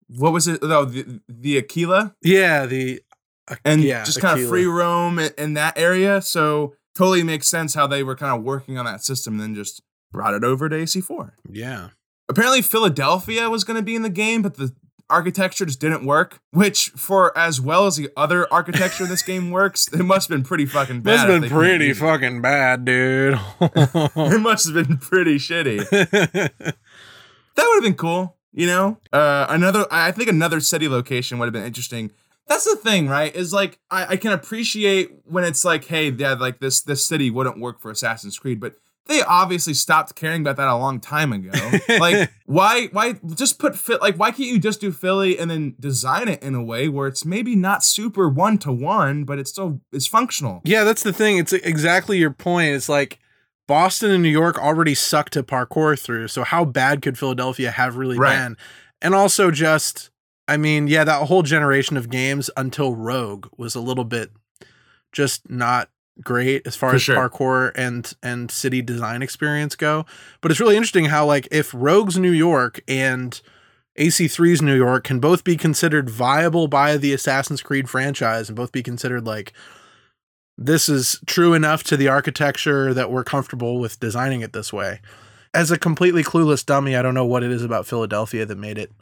what 0.09 0.33
was 0.33 0.49
it? 0.49 0.63
No, 0.63 0.85
the 0.85 1.21
the 1.29 1.59
Aquila 1.59 2.15
Yeah, 2.23 2.67
the 2.67 3.03
uh, 3.49 3.57
and 3.65 3.83
yeah, 3.83 4.05
just 4.05 4.21
kind 4.21 4.41
of 4.41 4.49
free 4.49 4.67
roam 4.67 5.19
in, 5.19 5.33
in 5.39 5.55
that 5.55 5.79
area. 5.79 6.21
So 6.23 6.75
totally 6.95 7.23
makes 7.23 7.47
sense 7.47 7.75
how 7.75 7.87
they 7.87 8.03
were 8.03 8.17
kind 8.17 8.37
of 8.37 8.43
working 8.43 8.79
on 8.79 8.85
that 8.85 9.05
system, 9.05 9.35
and 9.35 9.43
then 9.43 9.55
just 9.55 9.83
brought 10.13 10.35
it 10.35 10.45
over 10.45 10.69
to 10.69 10.77
AC4. 10.77 11.33
Yeah. 11.49 11.91
Apparently, 12.29 12.63
Philadelphia 12.63 13.51
was 13.51 13.65
going 13.65 13.77
to 13.77 13.83
be 13.83 13.97
in 13.97 14.03
the 14.03 14.09
game, 14.09 14.43
but 14.43 14.55
the 14.57 14.73
architecture 15.11 15.67
just 15.67 15.81
didn't 15.81 16.07
work. 16.07 16.41
Which, 16.53 16.91
for 16.91 17.37
as 17.37 17.61
well 17.61 17.87
as 17.87 17.97
the 17.97 18.09
other 18.17 18.53
architecture 18.53 19.05
in 19.05 19.11
this 19.11 19.23
game 19.23 19.51
works, 19.61 19.89
it 19.93 20.03
must 20.05 20.29
have 20.29 20.37
been 20.37 20.45
pretty 20.45 20.67
fucking 20.67 21.03
bad. 21.03 21.29
That's 21.29 21.31
if 21.35 21.41
been 21.43 21.51
pretty 21.51 21.93
fucking 21.93 22.41
bad, 22.41 22.85
dude. 22.85 23.39
It 23.61 24.41
must 24.41 24.67
have 24.67 24.75
been 24.75 24.99
pretty 24.99 25.37
shitty. 25.37 26.73
That 27.57 27.67
would 27.67 27.75
have 27.77 27.83
been 27.83 27.97
cool, 27.97 28.37
you 28.53 28.67
know. 28.67 28.99
Uh, 29.13 29.45
another, 29.49 29.85
I 29.91 30.13
think 30.13 30.29
another 30.29 30.61
city 30.61 30.89
location 30.89 31.39
would 31.39 31.47
have 31.47 31.53
been 31.53 31.65
interesting. 31.65 32.13
That's 32.47 32.65
the 32.65 32.77
thing, 32.77 33.07
right? 33.09 33.35
Is 33.35 33.53
like 33.53 33.79
I, 33.91 34.07
I 34.07 34.17
can 34.17 34.33
appreciate 34.33 35.11
when 35.25 35.45
it's 35.45 35.65
like, 35.65 35.85
hey, 35.85 36.11
yeah, 36.11 36.35
like 36.35 36.61
this 36.61 36.81
this 36.81 37.07
city 37.07 37.29
wouldn't 37.29 37.61
work 37.61 37.81
for 37.81 37.91
Assassin's 37.91 38.39
Creed, 38.39 38.61
but 38.61 38.77
they 39.07 39.23
obviously 39.23 39.75
stopped 39.75 40.15
caring 40.15 40.43
about 40.43 40.57
that 40.57 40.69
a 40.69 40.77
long 40.77 41.01
time 41.01 41.33
ago. 41.33 41.51
like, 41.99 42.31
why 42.47 42.87
why 42.93 43.15
just 43.35 43.59
put 43.59 43.77
like 44.01 44.17
why 44.17 44.31
can't 44.31 44.49
you 44.49 44.59
just 44.59 44.81
do 44.81 44.93
Philly 44.93 45.39
and 45.39 45.51
then 45.51 45.75
design 45.81 46.29
it 46.29 46.43
in 46.43 46.55
a 46.55 46.63
way 46.63 46.89
where 46.89 47.09
it's 47.09 47.25
maybe 47.25 47.57
not 47.57 47.83
super 47.83 48.29
one 48.29 48.59
to 48.59 48.73
one, 48.73 49.25
but 49.25 49.39
it's 49.39 49.51
still 49.51 49.81
it's 49.93 50.07
functional. 50.07 50.61
Yeah, 50.65 50.85
that's 50.85 51.03
the 51.03 51.13
thing. 51.13 51.39
It's 51.39 51.53
exactly 51.53 52.19
your 52.19 52.31
point. 52.31 52.75
It's 52.75 52.89
like 52.89 53.19
Boston 53.67 54.11
and 54.11 54.23
New 54.23 54.29
York 54.29 54.59
already 54.59 54.95
suck 54.95 55.31
to 55.31 55.43
parkour 55.43 55.99
through. 55.99 56.29
So 56.29 56.45
how 56.45 56.65
bad 56.65 57.03
could 57.03 57.19
Philadelphia 57.19 57.71
have 57.71 57.97
really 57.97 58.19
Right. 58.19 58.37
been? 58.37 58.57
And 59.03 59.15
also 59.15 59.51
just 59.51 60.11
I 60.47 60.57
mean, 60.57 60.89
yeah, 60.89 61.05
that 61.05 61.29
whole 61.29 61.43
generation 61.43 61.97
of 61.97 62.11
games 62.11 62.51
until 62.57 62.95
Rogue 62.95 63.47
was 63.57 63.75
a 63.75 63.81
little 63.81 64.05
bit 64.05 64.31
just 65.13 65.49
not 65.49 65.91
great 66.23 66.67
as 66.67 66.77
far 66.77 66.91
For 66.91 66.97
as 66.97 67.03
sure. 67.03 67.17
parkour 67.17 67.73
and 67.75 68.13
and 68.23 68.51
city 68.51 68.83
design 68.83 69.23
experience 69.23 69.77
go. 69.77 70.07
But 70.41 70.51
it's 70.51 70.61
really 70.61 70.77
interesting 70.77 71.07
how 71.07 71.27
like 71.27 71.49
if 71.51 71.73
Rogue's 71.75 72.19
New 72.19 72.33
York 72.33 72.81
and 72.89 73.41
AC3's 73.99 74.63
New 74.63 74.77
York 74.77 75.05
can 75.05 75.21
both 75.21 75.45
be 75.45 75.57
considered 75.57 76.09
viable 76.09 76.69
by 76.69 76.97
the 76.97 77.13
Assassin's 77.13 77.63
Creed 77.63 77.89
franchise 77.91 78.49
and 78.49 78.57
both 78.57 78.73
be 78.73 78.83
considered 78.83 79.27
like 79.27 79.53
this 80.57 80.89
is 80.89 81.19
true 81.27 81.55
enough 81.55 81.83
to 81.85 81.97
the 81.97 82.09
architecture 82.09 82.93
that 82.95 83.11
we're 83.11 83.25
comfortable 83.25 83.79
with 83.81 83.99
designing 83.99 84.43
it 84.43 84.53
this 84.53 84.73
way. 84.73 85.01
As 85.55 85.71
a 85.71 85.79
completely 85.79 86.23
clueless 86.23 86.65
dummy, 86.65 86.95
I 86.95 87.03
don't 87.03 87.15
know 87.15 87.25
what 87.25 87.43
it 87.43 87.51
is 87.51 87.65
about 87.65 87.87
Philadelphia 87.87 88.45
that 88.47 88.59
made 88.59 88.79
it 88.79 88.93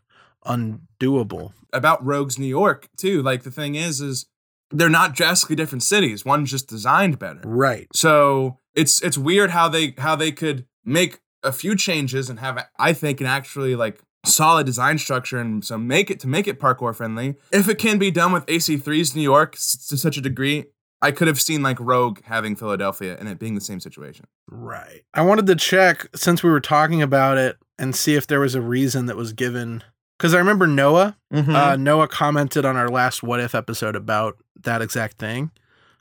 undoable. 0.46 1.52
about 1.72 2.04
Rogues 2.04 2.38
New 2.38 2.46
York 2.46 2.88
too. 2.96 3.22
Like 3.22 3.42
the 3.42 3.50
thing 3.50 3.74
is, 3.74 4.00
is 4.00 4.26
they're 4.70 4.88
not 4.88 5.14
drastically 5.14 5.56
different 5.56 5.82
cities. 5.82 6.24
One's 6.24 6.50
just 6.50 6.68
designed 6.68 7.18
better. 7.18 7.40
Right. 7.44 7.88
So 7.94 8.58
it's 8.74 9.02
it's 9.02 9.18
weird 9.18 9.50
how 9.50 9.68
they 9.68 9.94
how 9.98 10.16
they 10.16 10.32
could 10.32 10.66
make 10.84 11.20
a 11.42 11.52
few 11.52 11.76
changes 11.76 12.28
and 12.28 12.40
have 12.40 12.66
I 12.78 12.92
think 12.92 13.20
an 13.20 13.26
actually 13.26 13.76
like 13.76 14.00
solid 14.24 14.66
design 14.66 14.98
structure 14.98 15.38
and 15.38 15.64
so 15.64 15.78
make 15.78 16.10
it 16.10 16.20
to 16.20 16.26
make 16.26 16.46
it 16.46 16.60
parkour 16.60 16.94
friendly. 16.94 17.36
If 17.52 17.68
it 17.68 17.78
can 17.78 17.98
be 17.98 18.10
done 18.10 18.32
with 18.32 18.46
AC3's 18.46 19.14
New 19.14 19.22
York 19.22 19.52
to 19.52 19.96
such 19.96 20.16
a 20.16 20.20
degree, 20.20 20.66
I 21.00 21.12
could 21.12 21.28
have 21.28 21.40
seen 21.40 21.62
like 21.62 21.78
Rogue 21.80 22.20
having 22.24 22.56
Philadelphia 22.56 23.16
and 23.18 23.28
it 23.28 23.38
being 23.38 23.54
the 23.54 23.60
same 23.60 23.80
situation. 23.80 24.26
Right. 24.50 25.02
I 25.14 25.22
wanted 25.22 25.46
to 25.46 25.56
check 25.56 26.08
since 26.14 26.42
we 26.42 26.50
were 26.50 26.60
talking 26.60 27.02
about 27.02 27.38
it 27.38 27.56
and 27.78 27.94
see 27.94 28.16
if 28.16 28.26
there 28.26 28.40
was 28.40 28.54
a 28.54 28.60
reason 28.60 29.06
that 29.06 29.16
was 29.16 29.32
given. 29.32 29.84
Because 30.18 30.34
I 30.34 30.38
remember 30.38 30.66
Noah. 30.66 31.16
Uh, 31.32 31.76
Noah 31.76 32.08
commented 32.08 32.64
on 32.64 32.76
our 32.76 32.88
last 32.88 33.22
What 33.22 33.38
If 33.40 33.54
episode 33.54 33.94
about 33.96 34.36
that 34.60 34.82
exact 34.82 35.18
thing 35.18 35.50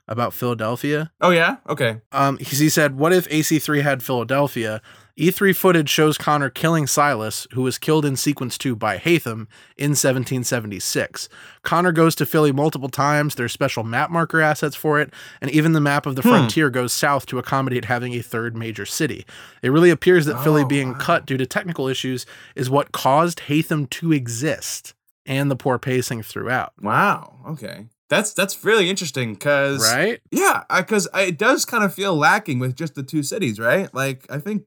about 0.08 0.32
Philadelphia. 0.32 1.12
oh 1.20 1.30
yeah, 1.30 1.56
okay. 1.68 2.00
Um, 2.12 2.38
he, 2.38 2.44
he 2.56 2.68
said, 2.68 2.96
"What 2.96 3.12
if 3.12 3.28
AC3 3.28 3.82
had 3.82 4.02
Philadelphia? 4.02 4.80
E3 5.18 5.54
footage 5.54 5.90
shows 5.90 6.16
Connor 6.16 6.48
killing 6.48 6.86
Silas, 6.86 7.48
who 7.52 7.62
was 7.62 7.76
killed 7.76 8.04
in 8.04 8.14
sequence 8.14 8.56
2 8.56 8.76
by 8.76 8.98
Haytham 8.98 9.48
in 9.76 9.90
1776. 9.90 11.28
Connor 11.62 11.90
goes 11.90 12.14
to 12.14 12.24
Philly 12.24 12.52
multiple 12.52 12.88
times, 12.88 13.34
there's 13.34 13.52
special 13.52 13.82
map 13.82 14.10
marker 14.10 14.40
assets 14.40 14.76
for 14.76 15.00
it, 15.00 15.12
and 15.40 15.50
even 15.50 15.72
the 15.72 15.80
map 15.80 16.06
of 16.06 16.14
the 16.14 16.22
hmm. 16.22 16.28
frontier 16.28 16.70
goes 16.70 16.92
south 16.92 17.26
to 17.26 17.38
accommodate 17.38 17.86
having 17.86 18.14
a 18.14 18.22
third 18.22 18.56
major 18.56 18.86
city. 18.86 19.26
It 19.60 19.70
really 19.70 19.90
appears 19.90 20.24
that 20.26 20.42
Philly 20.44 20.62
Oh, 20.62 20.66
being 20.66 20.92
wow. 20.92 20.98
cut 20.98 21.26
due 21.26 21.36
to 21.36 21.46
technical 21.46 21.88
issues 21.88 22.24
is 22.54 22.70
what 22.70 22.92
caused 22.92 23.40
Haytham 23.48 23.90
to 23.90 24.12
exist, 24.12 24.94
and 25.26 25.50
the 25.50 25.56
poor 25.56 25.78
pacing 25.78 26.22
throughout. 26.22 26.72
Wow. 26.80 27.40
Okay. 27.48 27.86
That's 28.08 28.32
that's 28.32 28.64
really 28.64 28.88
interesting 28.88 29.34
because 29.34 29.82
Right? 29.82 30.20
yeah, 30.30 30.62
because 30.74 31.08
it 31.14 31.36
does 31.38 31.64
kind 31.64 31.84
of 31.84 31.92
feel 31.92 32.16
lacking 32.16 32.58
with 32.58 32.74
just 32.74 32.94
the 32.94 33.02
two 33.02 33.22
cities, 33.22 33.58
right? 33.60 33.92
Like 33.92 34.24
I 34.30 34.38
think 34.38 34.64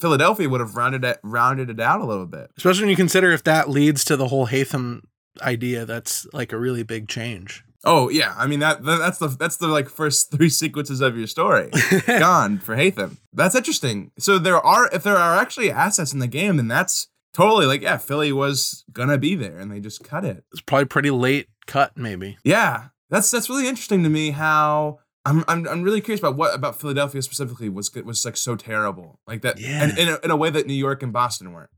Philadelphia 0.00 0.48
would 0.48 0.60
have 0.60 0.76
rounded 0.76 1.04
it 1.04 1.18
rounded 1.22 1.70
it 1.70 1.80
out 1.80 2.00
a 2.00 2.04
little 2.06 2.26
bit. 2.26 2.50
Especially 2.56 2.82
when 2.82 2.90
you 2.90 2.96
consider 2.96 3.32
if 3.32 3.44
that 3.44 3.68
leads 3.70 4.04
to 4.04 4.16
the 4.16 4.28
whole 4.28 4.46
Haytham 4.48 5.02
idea, 5.42 5.84
that's 5.86 6.26
like 6.32 6.52
a 6.52 6.58
really 6.58 6.82
big 6.82 7.08
change. 7.08 7.62
Oh 7.84 8.08
yeah, 8.08 8.34
I 8.36 8.46
mean 8.46 8.58
that 8.60 8.84
that- 8.84 8.98
that's 8.98 9.18
the 9.18 9.28
that's 9.28 9.56
the 9.58 9.68
like 9.68 9.88
first 9.88 10.30
three 10.36 10.48
sequences 10.48 11.00
of 11.00 11.16
your 11.16 11.26
story 11.26 11.70
gone 12.06 12.58
for 12.58 12.76
Haytham. 12.76 13.16
That's 13.32 13.54
interesting. 13.54 14.10
So 14.18 14.38
there 14.38 14.58
are 14.60 14.88
if 14.92 15.02
there 15.02 15.16
are 15.16 15.36
actually 15.36 15.70
assets 15.70 16.12
in 16.12 16.18
the 16.18 16.26
game, 16.26 16.56
then 16.56 16.68
that's 16.68 17.08
totally 17.32 17.66
like 17.66 17.82
yeah, 17.82 17.96
Philly 17.98 18.32
was 18.32 18.84
gonna 18.92 19.18
be 19.18 19.34
there 19.34 19.58
and 19.58 19.70
they 19.70 19.80
just 19.80 20.02
cut 20.02 20.24
it. 20.24 20.44
It's 20.52 20.60
probably 20.62 20.86
pretty 20.86 21.10
late 21.10 21.48
cut, 21.66 21.96
maybe. 21.96 22.38
Yeah, 22.44 22.88
that's 23.08 23.30
that's 23.30 23.48
really 23.48 23.68
interesting 23.68 24.02
to 24.02 24.08
me. 24.08 24.30
How 24.30 24.98
I'm 25.26 25.44
I'm, 25.48 25.66
I'm 25.68 25.82
really 25.82 26.00
curious 26.00 26.20
about 26.20 26.36
what 26.36 26.54
about 26.54 26.80
Philadelphia 26.80 27.20
specifically 27.20 27.68
was 27.68 27.92
was 27.94 28.24
like 28.24 28.36
so 28.38 28.56
terrible, 28.56 29.18
like 29.26 29.42
that, 29.42 29.58
Yeah. 29.60 29.82
and 29.82 29.98
in 29.98 30.08
a, 30.08 30.18
in 30.24 30.30
a 30.30 30.36
way 30.36 30.48
that 30.50 30.66
New 30.66 30.72
York 30.74 31.02
and 31.02 31.12
Boston 31.12 31.52
weren't. 31.52 31.70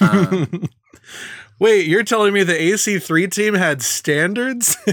Uh. 0.00 0.46
Wait, 1.60 1.86
you're 1.88 2.04
telling 2.04 2.32
me 2.32 2.44
the 2.44 2.52
AC3 2.52 3.32
team 3.32 3.54
had 3.54 3.82
standards? 3.82 4.76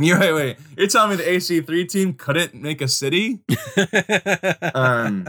You 0.00 0.18
wait, 0.18 0.32
wait, 0.32 0.56
you're 0.76 0.88
telling 0.88 1.10
me 1.10 1.16
the 1.16 1.22
AC3 1.22 1.88
team 1.88 2.14
couldn't 2.14 2.54
make 2.54 2.80
a 2.80 2.88
city? 2.88 3.40
Um, 4.74 5.28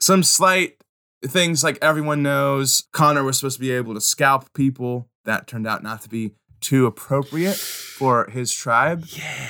some 0.00 0.22
slight 0.22 0.76
things 1.24 1.64
like 1.64 1.78
everyone 1.82 2.22
knows 2.22 2.84
Connor 2.92 3.24
was 3.24 3.38
supposed 3.38 3.56
to 3.56 3.60
be 3.60 3.72
able 3.72 3.94
to 3.94 4.00
scalp 4.00 4.52
people. 4.54 5.08
That 5.24 5.46
turned 5.46 5.66
out 5.66 5.82
not 5.82 6.02
to 6.02 6.08
be 6.08 6.32
too 6.60 6.86
appropriate 6.86 7.56
for 7.56 8.28
his 8.30 8.52
tribe. 8.52 9.04
yeah. 9.08 9.48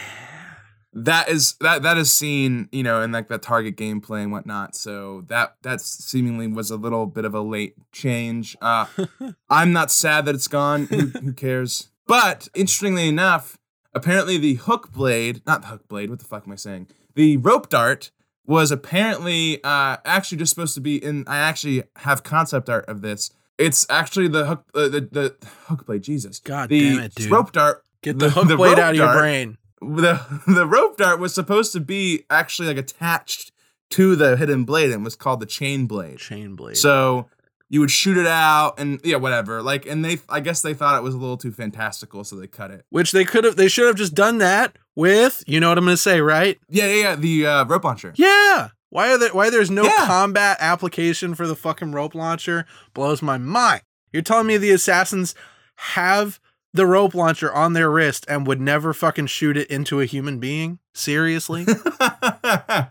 That 0.95 1.29
is 1.29 1.55
that 1.61 1.83
that 1.83 1.97
is 1.97 2.13
seen 2.13 2.69
you 2.73 2.83
know 2.83 3.01
in 3.03 3.13
like 3.13 3.29
the 3.29 3.39
target 3.39 3.77
gameplay 3.77 4.23
and 4.23 4.33
whatnot. 4.33 4.75
So 4.77 5.23
that 5.29 5.57
that 5.63 5.81
seemingly 5.81 6.47
was 6.49 6.71
a 6.71 6.77
little 6.77 7.07
bit 7.07 7.25
of 7.25 7.35
a 7.35 7.41
late 7.41 7.75
change. 7.93 8.57
Uh 8.61 8.87
i'm 9.51 9.73
not 9.73 9.91
sad 9.91 10.27
that 10.27 10.35
it's 10.35 10.49
gone. 10.49 10.87
Who, 10.87 11.07
who 11.07 11.33
cares? 11.45 11.91
But 12.07 12.49
interestingly 12.55 13.09
enough 13.09 13.57
apparently 13.95 14.39
the 14.39 14.55
hook 14.55 14.91
blade 14.93 15.43
not 15.47 15.63
the 15.63 15.69
hook 15.69 15.87
blade 15.89 16.09
what 16.11 16.19
the 16.19 16.25
fuck 16.25 16.45
am 16.47 16.53
i 16.53 16.57
saying? 16.57 16.89
The 17.15 17.37
rope 17.37 17.69
dart 17.69 18.11
was 18.47 18.71
apparently 18.71 19.63
uh 19.65 19.97
actually 20.05 20.39
just 20.39 20.51
supposed 20.51 20.75
to 20.75 20.81
be 20.81 21.03
in 21.03 21.25
i 21.27 21.39
actually 21.39 21.85
have 21.97 22.23
concept 22.23 22.69
art 22.69 22.85
of 22.89 23.01
this. 23.03 23.31
It's 23.59 23.87
actually 23.89 24.29
the 24.29 24.47
hook 24.47 24.65
uh, 24.75 24.89
the 24.89 25.01
the 25.11 25.37
hook 25.69 25.87
blade 25.87 26.03
jesus. 26.03 26.39
God 26.39 26.69
the 26.69 26.81
damn 26.97 26.99
it, 27.05 27.15
dude. 27.15 27.31
rope 27.31 27.53
dart 27.53 27.85
Get 28.03 28.19
the, 28.19 28.27
the- 28.27 28.31
hook 28.33 28.49
the 28.49 28.57
blade 28.57 28.79
out 28.79 28.91
of 28.91 28.97
your 28.97 29.07
dart- 29.07 29.19
brain. 29.19 29.59
The 29.83 30.43
the 30.47 30.67
rope 30.67 30.97
dart 30.97 31.19
was 31.19 31.35
supposed 31.35 31.73
to 31.73 31.81
be 31.81 32.25
actually 32.31 32.69
like 32.69 32.77
attached 32.79 33.53
to 33.91 34.17
the 34.17 34.37
hidden 34.37 34.65
blade 34.65 34.91
and 34.91 35.05
was 35.05 35.17
called 35.17 35.41
the 35.41 35.47
chain 35.47 35.87
blade. 35.87 36.19
Chain 36.19 36.55
blade. 36.55 36.77
So 36.77 37.29
you 37.69 37.81
would 37.81 37.91
shoot 37.91 38.17
it 38.19 38.27
out 38.27 38.79
and 38.79 39.01
yeah, 39.05 39.17
whatever. 39.17 39.63
Like 39.63 39.87
and 39.87 40.05
they 40.05 40.19
I 40.29 40.41
guess 40.41 40.63
they 40.63 40.75
thought 40.75 40.97
it 40.99 41.03
was 41.03 41.15
a 41.15 41.19
little 41.19 41.37
too 41.37 41.53
fantastical, 41.53 42.25
so 42.25 42.37
they 42.37 42.47
cut 42.47 42.71
it. 42.71 42.85
Which 42.91 43.13
they 43.13 43.25
could 43.25 43.45
have, 43.45 43.57
they 43.57 43.69
should 43.69 43.87
have 43.87 43.97
just 43.97 44.15
done 44.15 44.39
that 44.39 44.77
with, 44.95 45.43
you 45.47 45.59
know 45.61 45.71
what 45.71 45.79
I'm 45.79 45.87
to 45.87 45.97
say, 45.97 46.21
right? 46.21 46.59
Yeah, 46.69 46.87
yeah, 46.87 47.03
yeah. 47.03 47.15
The 47.17 47.47
uh, 47.47 47.65
rope 47.65 47.85
launcher. 47.85 48.13
Yeah. 48.17 48.69
Why 48.91 49.11
are 49.11 49.19
there, 49.19 49.31
why 49.33 49.49
there's 49.49 49.71
no 49.71 49.85
Yeah. 49.85 50.05
combat 50.07 50.59
application 50.61 51.35
for 51.35 51.47
the 51.47 51.57
fucking 51.57 51.93
rope 51.93 52.15
launcher 52.15 52.67
blows 52.93 53.23
my 53.23 53.39
mind. 53.39 53.81
You're 54.13 54.21
telling 54.21 54.47
me 54.47 54.59
the 54.59 54.71
assassins 54.71 55.35
have 55.77 56.39
the 56.73 56.87
rope 56.87 57.15
launcher 57.15 57.53
on 57.53 57.73
their 57.73 57.91
wrist 57.91 58.25
and 58.29 58.47
would 58.47 58.61
never 58.61 58.93
fucking 58.93 59.27
shoot 59.27 59.57
it 59.57 59.71
into 59.71 60.01
a 60.01 60.07
human 60.07 60.39
being? 60.39 60.79
Seriously? 60.95 61.67
yeah, 62.01 62.89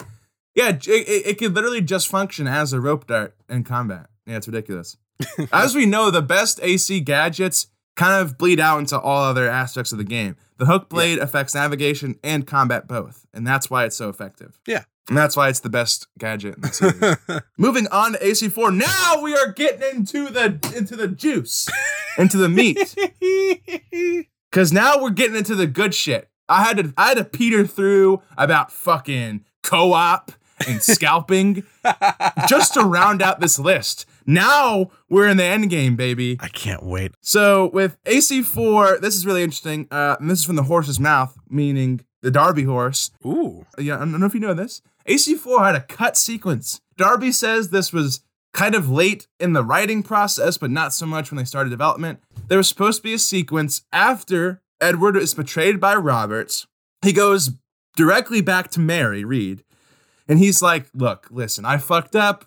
it, 0.55 0.87
it, 0.87 1.27
it 1.27 1.37
could 1.37 1.55
literally 1.55 1.81
just 1.81 2.07
function 2.07 2.47
as 2.47 2.73
a 2.73 2.81
rope 2.81 3.07
dart 3.07 3.35
in 3.49 3.63
combat. 3.63 4.07
Yeah, 4.25 4.37
it's 4.37 4.47
ridiculous. 4.47 4.97
as 5.51 5.75
we 5.75 5.85
know, 5.85 6.11
the 6.11 6.21
best 6.21 6.59
AC 6.61 6.99
gadgets 7.01 7.67
kind 7.95 8.21
of 8.21 8.37
bleed 8.37 8.59
out 8.59 8.79
into 8.79 8.99
all 8.99 9.23
other 9.23 9.49
aspects 9.49 9.91
of 9.91 9.97
the 9.97 10.03
game. 10.03 10.35
The 10.57 10.65
hook 10.65 10.89
blade 10.89 11.17
affects 11.19 11.55
navigation 11.55 12.19
and 12.23 12.45
combat 12.45 12.87
both, 12.87 13.25
and 13.33 13.45
that's 13.45 13.69
why 13.69 13.85
it's 13.85 13.95
so 13.95 14.09
effective. 14.09 14.59
Yeah. 14.67 14.83
And 15.11 15.17
that's 15.17 15.35
why 15.35 15.49
it's 15.49 15.59
the 15.59 15.69
best 15.69 16.07
gadget 16.19 16.55
in 16.55 16.61
the 16.61 16.69
series. 16.69 17.41
Moving 17.57 17.85
on 17.87 18.13
to 18.13 18.17
AC4. 18.19 18.73
Now 18.73 19.21
we 19.21 19.35
are 19.35 19.51
getting 19.51 19.81
into 19.93 20.29
the 20.29 20.57
into 20.73 20.95
the 20.95 21.09
juice, 21.09 21.67
into 22.17 22.37
the 22.37 22.47
meat. 22.47 22.95
Cause 24.53 24.71
now 24.71 25.01
we're 25.01 25.09
getting 25.09 25.35
into 25.35 25.53
the 25.53 25.67
good 25.67 25.93
shit. 25.93 26.29
I 26.47 26.63
had 26.63 26.77
to 26.77 26.93
I 26.95 27.09
had 27.09 27.17
to 27.17 27.25
peter 27.25 27.67
through 27.67 28.21
about 28.37 28.71
fucking 28.71 29.43
co-op 29.63 30.31
and 30.65 30.81
scalping 30.81 31.65
just 32.47 32.75
to 32.75 32.81
round 32.81 33.21
out 33.21 33.41
this 33.41 33.59
list. 33.59 34.05
Now 34.25 34.91
we're 35.09 35.27
in 35.27 35.35
the 35.35 35.43
end 35.43 35.69
game, 35.69 35.97
baby. 35.97 36.37
I 36.39 36.47
can't 36.47 36.83
wait. 36.83 37.11
So 37.19 37.69
with 37.73 38.01
AC4, 38.05 39.01
this 39.01 39.17
is 39.17 39.25
really 39.25 39.43
interesting. 39.43 39.89
Uh, 39.91 40.15
and 40.21 40.29
this 40.29 40.39
is 40.39 40.45
from 40.45 40.55
the 40.55 40.63
horse's 40.63 41.01
mouth, 41.01 41.37
meaning 41.49 42.05
the 42.21 42.31
Darby 42.31 42.63
horse. 42.63 43.11
Ooh. 43.25 43.65
Yeah, 43.77 43.95
I 43.95 43.99
don't 43.99 44.19
know 44.19 44.25
if 44.25 44.33
you 44.33 44.39
know 44.39 44.53
this. 44.53 44.81
AC4 45.07 45.65
had 45.65 45.75
a 45.75 45.81
cut 45.81 46.17
sequence. 46.17 46.81
Darby 46.97 47.31
says 47.31 47.69
this 47.69 47.91
was 47.91 48.21
kind 48.53 48.75
of 48.75 48.89
late 48.89 49.27
in 49.39 49.53
the 49.53 49.63
writing 49.63 50.03
process, 50.03 50.57
but 50.57 50.69
not 50.69 50.93
so 50.93 51.05
much 51.05 51.31
when 51.31 51.37
they 51.37 51.45
started 51.45 51.69
development. 51.69 52.19
There 52.47 52.57
was 52.57 52.67
supposed 52.67 52.99
to 52.99 53.03
be 53.03 53.13
a 53.13 53.19
sequence 53.19 53.83
after 53.91 54.61
Edward 54.79 55.15
is 55.15 55.33
betrayed 55.33 55.79
by 55.79 55.95
Roberts. 55.95 56.67
He 57.01 57.13
goes 57.13 57.51
directly 57.95 58.41
back 58.41 58.69
to 58.71 58.79
Mary 58.79 59.23
Read, 59.23 59.63
and 60.27 60.39
he's 60.39 60.61
like, 60.61 60.87
"Look, 60.93 61.27
listen, 61.31 61.65
I 61.65 61.77
fucked 61.77 62.15
up. 62.15 62.45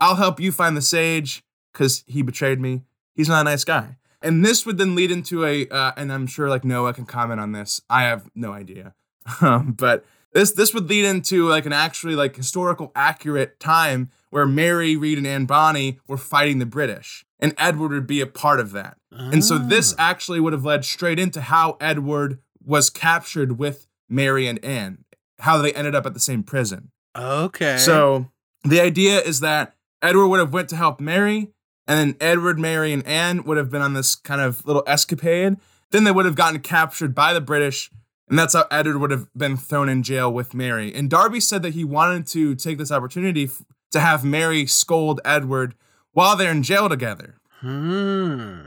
I'll 0.00 0.16
help 0.16 0.40
you 0.40 0.52
find 0.52 0.76
the 0.76 0.82
sage 0.82 1.44
because 1.72 2.02
he 2.06 2.22
betrayed 2.22 2.60
me. 2.60 2.82
He's 3.14 3.28
not 3.28 3.42
a 3.42 3.44
nice 3.44 3.64
guy." 3.64 3.98
And 4.22 4.44
this 4.44 4.64
would 4.64 4.78
then 4.78 4.94
lead 4.94 5.10
into 5.10 5.44
a, 5.44 5.68
uh, 5.68 5.92
and 5.96 6.12
I'm 6.12 6.26
sure 6.26 6.48
like 6.48 6.64
Noah 6.64 6.94
can 6.94 7.06
comment 7.06 7.40
on 7.40 7.52
this. 7.52 7.80
I 7.90 8.04
have 8.04 8.30
no 8.34 8.52
idea, 8.52 8.94
um, 9.40 9.72
but 9.72 10.04
this 10.32 10.52
this 10.52 10.72
would 10.74 10.88
lead 10.88 11.04
into 11.04 11.48
like 11.48 11.66
an 11.66 11.72
actually 11.72 12.14
like 12.14 12.36
historical 12.36 12.92
accurate 12.94 13.60
time 13.60 14.10
where 14.30 14.46
Mary 14.46 14.96
Read 14.96 15.18
and 15.18 15.26
Anne 15.26 15.44
Bonny 15.44 15.98
were 16.08 16.16
fighting 16.16 16.58
the 16.58 16.66
British, 16.66 17.24
and 17.38 17.54
Edward 17.58 17.92
would 17.92 18.06
be 18.06 18.20
a 18.20 18.26
part 18.26 18.60
of 18.60 18.72
that. 18.72 18.96
And 19.14 19.44
so 19.44 19.58
this 19.58 19.94
actually 19.98 20.40
would 20.40 20.54
have 20.54 20.64
led 20.64 20.86
straight 20.86 21.18
into 21.18 21.42
how 21.42 21.76
Edward 21.80 22.38
was 22.64 22.88
captured 22.88 23.58
with 23.58 23.86
Mary 24.08 24.46
and 24.46 24.62
Anne, 24.64 25.04
how 25.40 25.58
they 25.58 25.72
ended 25.74 25.94
up 25.94 26.06
at 26.06 26.14
the 26.14 26.20
same 26.20 26.42
prison. 26.42 26.90
Okay. 27.14 27.76
So 27.76 28.30
the 28.64 28.80
idea 28.80 29.20
is 29.20 29.40
that 29.40 29.74
Edward 30.00 30.28
would 30.28 30.40
have 30.40 30.52
went 30.52 30.70
to 30.70 30.76
help 30.76 30.98
Mary, 30.98 31.50
and 31.86 31.98
then 31.98 32.16
Edward, 32.20 32.58
Mary, 32.58 32.92
and 32.92 33.06
Anne 33.06 33.44
would 33.44 33.58
have 33.58 33.70
been 33.70 33.82
on 33.82 33.92
this 33.92 34.14
kind 34.14 34.40
of 34.40 34.64
little 34.64 34.84
escapade. 34.86 35.56
Then 35.90 36.04
they 36.04 36.12
would 36.12 36.24
have 36.24 36.36
gotten 36.36 36.60
captured 36.60 37.14
by 37.14 37.34
the 37.34 37.40
British, 37.40 37.90
and 38.32 38.38
that's 38.38 38.54
how 38.54 38.64
Edward 38.70 38.96
would 38.96 39.10
have 39.10 39.28
been 39.34 39.58
thrown 39.58 39.90
in 39.90 40.02
jail 40.02 40.32
with 40.32 40.54
Mary. 40.54 40.90
And 40.94 41.10
Darby 41.10 41.38
said 41.38 41.60
that 41.64 41.74
he 41.74 41.84
wanted 41.84 42.26
to 42.28 42.54
take 42.54 42.78
this 42.78 42.90
opportunity 42.90 43.44
f- 43.44 43.62
to 43.90 44.00
have 44.00 44.24
Mary 44.24 44.64
scold 44.64 45.20
Edward 45.22 45.74
while 46.12 46.34
they're 46.34 46.50
in 46.50 46.62
jail 46.62 46.88
together. 46.88 47.34
Hmm. 47.60 48.62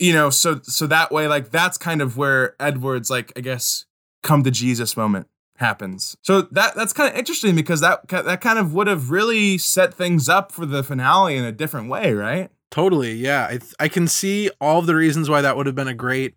You 0.00 0.14
know, 0.14 0.30
so 0.30 0.58
so 0.64 0.88
that 0.88 1.12
way, 1.12 1.28
like 1.28 1.52
that's 1.52 1.78
kind 1.78 2.02
of 2.02 2.16
where 2.16 2.56
Edward's 2.58 3.08
like, 3.08 3.32
I 3.36 3.40
guess, 3.40 3.84
come 4.24 4.42
to 4.42 4.50
Jesus 4.50 4.96
moment 4.96 5.28
happens. 5.58 6.16
So 6.22 6.42
that 6.50 6.74
that's 6.74 6.92
kind 6.92 7.12
of 7.12 7.16
interesting 7.16 7.54
because 7.54 7.80
that 7.82 8.08
that 8.08 8.40
kind 8.40 8.58
of 8.58 8.74
would 8.74 8.88
have 8.88 9.12
really 9.12 9.58
set 9.58 9.94
things 9.94 10.28
up 10.28 10.50
for 10.50 10.66
the 10.66 10.82
finale 10.82 11.36
in 11.36 11.44
a 11.44 11.52
different 11.52 11.88
way, 11.88 12.14
right? 12.14 12.50
Totally. 12.72 13.12
Yeah. 13.12 13.46
I 13.48 13.60
I 13.78 13.86
can 13.86 14.08
see 14.08 14.50
all 14.60 14.80
of 14.80 14.86
the 14.86 14.96
reasons 14.96 15.30
why 15.30 15.40
that 15.40 15.56
would 15.56 15.66
have 15.66 15.76
been 15.76 15.86
a 15.86 15.94
great 15.94 16.34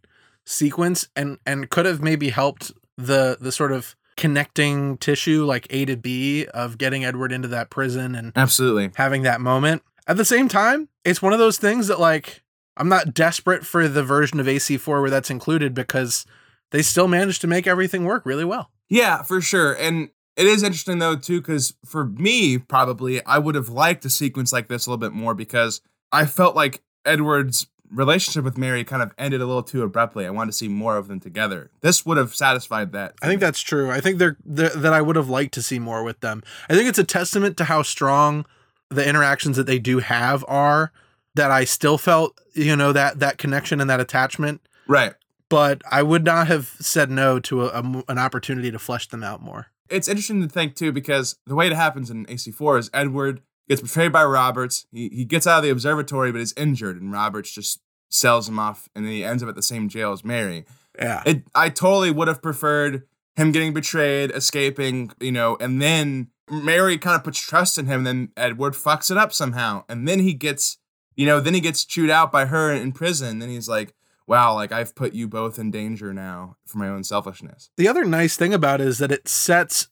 sequence 0.47 1.09
and 1.15 1.37
and 1.45 1.69
could 1.69 1.85
have 1.85 2.01
maybe 2.01 2.29
helped 2.29 2.71
the 2.97 3.37
the 3.39 3.51
sort 3.51 3.71
of 3.71 3.95
connecting 4.15 4.97
tissue 4.97 5.45
like 5.45 5.67
A 5.69 5.85
to 5.85 5.97
B 5.97 6.47
of 6.47 6.77
getting 6.77 7.05
Edward 7.05 7.31
into 7.31 7.49
that 7.49 7.69
prison 7.69 8.15
and 8.15 8.31
Absolutely. 8.35 8.89
having 8.95 9.21
that 9.23 9.41
moment. 9.41 9.83
At 10.07 10.17
the 10.17 10.25
same 10.25 10.47
time, 10.47 10.89
it's 11.03 11.21
one 11.21 11.33
of 11.33 11.39
those 11.39 11.57
things 11.57 11.87
that 11.87 11.99
like 11.99 12.41
I'm 12.77 12.89
not 12.89 13.13
desperate 13.13 13.65
for 13.65 13.87
the 13.87 14.03
version 14.03 14.39
of 14.39 14.45
AC4 14.45 15.01
where 15.01 15.09
that's 15.09 15.29
included 15.29 15.73
because 15.73 16.25
they 16.71 16.81
still 16.81 17.07
managed 17.07 17.41
to 17.41 17.47
make 17.47 17.67
everything 17.67 18.05
work 18.05 18.25
really 18.25 18.45
well. 18.45 18.71
Yeah, 18.89 19.23
for 19.23 19.41
sure. 19.41 19.73
And 19.73 20.09
it 20.37 20.45
is 20.45 20.63
interesting 20.63 20.99
though 20.99 21.17
too, 21.17 21.41
because 21.41 21.73
for 21.85 22.05
me, 22.05 22.57
probably 22.57 23.23
I 23.25 23.37
would 23.37 23.55
have 23.55 23.69
liked 23.69 24.05
a 24.05 24.09
sequence 24.09 24.53
like 24.53 24.69
this 24.69 24.85
a 24.85 24.89
little 24.89 24.99
bit 24.99 25.13
more 25.13 25.33
because 25.33 25.81
I 26.11 26.25
felt 26.25 26.55
like 26.55 26.81
Edward's 27.05 27.67
relationship 27.91 28.43
with 28.43 28.57
Mary 28.57 28.83
kind 28.83 29.01
of 29.01 29.13
ended 29.17 29.41
a 29.41 29.45
little 29.45 29.63
too 29.63 29.83
abruptly. 29.83 30.25
I 30.25 30.29
wanted 30.29 30.51
to 30.51 30.57
see 30.57 30.67
more 30.67 30.97
of 30.97 31.07
them 31.07 31.19
together. 31.19 31.71
This 31.81 32.05
would 32.05 32.17
have 32.17 32.35
satisfied 32.35 32.91
that. 32.93 33.15
I 33.21 33.27
think 33.27 33.41
that's 33.41 33.61
true. 33.61 33.91
I 33.91 34.01
think 34.01 34.17
they're, 34.17 34.37
they 34.45 34.69
that 34.69 34.93
I 34.93 35.01
would 35.01 35.15
have 35.15 35.29
liked 35.29 35.53
to 35.55 35.61
see 35.61 35.79
more 35.79 36.03
with 36.03 36.19
them. 36.19 36.43
I 36.69 36.75
think 36.75 36.89
it's 36.89 36.99
a 36.99 37.03
testament 37.03 37.57
to 37.57 37.65
how 37.65 37.81
strong 37.81 38.45
the 38.89 39.07
interactions 39.07 39.57
that 39.57 39.67
they 39.67 39.79
do 39.79 39.99
have 39.99 40.43
are 40.47 40.91
that 41.35 41.51
I 41.51 41.65
still 41.65 41.97
felt, 41.97 42.39
you 42.53 42.75
know, 42.75 42.91
that 42.93 43.19
that 43.19 43.37
connection 43.37 43.81
and 43.81 43.89
that 43.89 43.99
attachment. 43.99 44.61
right. 44.87 45.13
But 45.49 45.81
I 45.89 46.03
would 46.03 46.25
not 46.25 46.47
have 46.47 46.75
said 46.81 47.09
no 47.09 47.39
to 47.39 47.63
a, 47.63 47.67
a 47.67 48.03
an 48.09 48.17
opportunity 48.17 48.69
to 48.69 48.79
flesh 48.79 49.07
them 49.07 49.23
out 49.23 49.41
more. 49.41 49.67
It's 49.89 50.09
interesting 50.09 50.41
to 50.41 50.49
think 50.49 50.75
too 50.75 50.91
because 50.91 51.37
the 51.45 51.55
way 51.55 51.67
it 51.67 51.73
happens 51.73 52.09
in 52.09 52.25
AC4 52.25 52.79
is 52.79 52.89
Edward 52.93 53.41
gets 53.67 53.81
betrayed 53.81 54.11
by 54.11 54.23
Roberts. 54.23 54.85
He 54.91 55.09
he 55.09 55.25
gets 55.25 55.47
out 55.47 55.59
of 55.59 55.63
the 55.63 55.69
observatory, 55.69 56.31
but 56.31 56.41
is 56.41 56.53
injured, 56.57 57.01
and 57.01 57.11
Roberts 57.11 57.51
just 57.51 57.81
sells 58.09 58.47
him 58.47 58.59
off, 58.59 58.89
and 58.95 59.05
then 59.05 59.11
he 59.11 59.23
ends 59.23 59.43
up 59.43 59.49
at 59.49 59.55
the 59.55 59.61
same 59.61 59.89
jail 59.89 60.11
as 60.11 60.23
Mary. 60.23 60.65
Yeah. 60.97 61.23
It 61.25 61.43
I 61.53 61.69
totally 61.69 62.11
would 62.11 62.27
have 62.27 62.41
preferred 62.41 63.03
him 63.35 63.51
getting 63.51 63.73
betrayed, 63.73 64.31
escaping, 64.31 65.11
you 65.19 65.31
know, 65.31 65.57
and 65.59 65.81
then 65.81 66.29
Mary 66.49 66.97
kind 66.97 67.15
of 67.15 67.23
puts 67.23 67.39
trust 67.39 67.77
in 67.77 67.85
him, 67.85 67.99
and 67.99 68.07
then 68.07 68.29
Edward 68.35 68.73
fucks 68.73 69.11
it 69.11 69.17
up 69.17 69.31
somehow. 69.31 69.83
And 69.87 70.07
then 70.07 70.19
he 70.19 70.33
gets, 70.33 70.77
you 71.15 71.25
know, 71.25 71.39
then 71.39 71.53
he 71.53 71.59
gets 71.59 71.85
chewed 71.85 72.09
out 72.09 72.31
by 72.31 72.45
her 72.45 72.71
in 72.71 72.93
prison. 72.93 73.39
Then 73.39 73.49
he's 73.49 73.69
like, 73.69 73.93
wow, 74.25 74.55
like 74.55 74.71
I've 74.71 74.95
put 74.95 75.13
you 75.13 75.27
both 75.27 75.59
in 75.59 75.71
danger 75.71 76.13
now 76.13 76.57
for 76.65 76.79
my 76.79 76.87
own 76.87 77.03
selfishness. 77.03 77.69
The 77.77 77.87
other 77.87 78.05
nice 78.05 78.35
thing 78.35 78.53
about 78.53 78.81
it 78.81 78.87
is 78.87 78.97
that 78.97 79.11
it 79.11 79.27
sets 79.27 79.87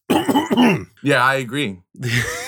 Yeah, 1.04 1.24
I 1.24 1.36
agree. 1.36 1.82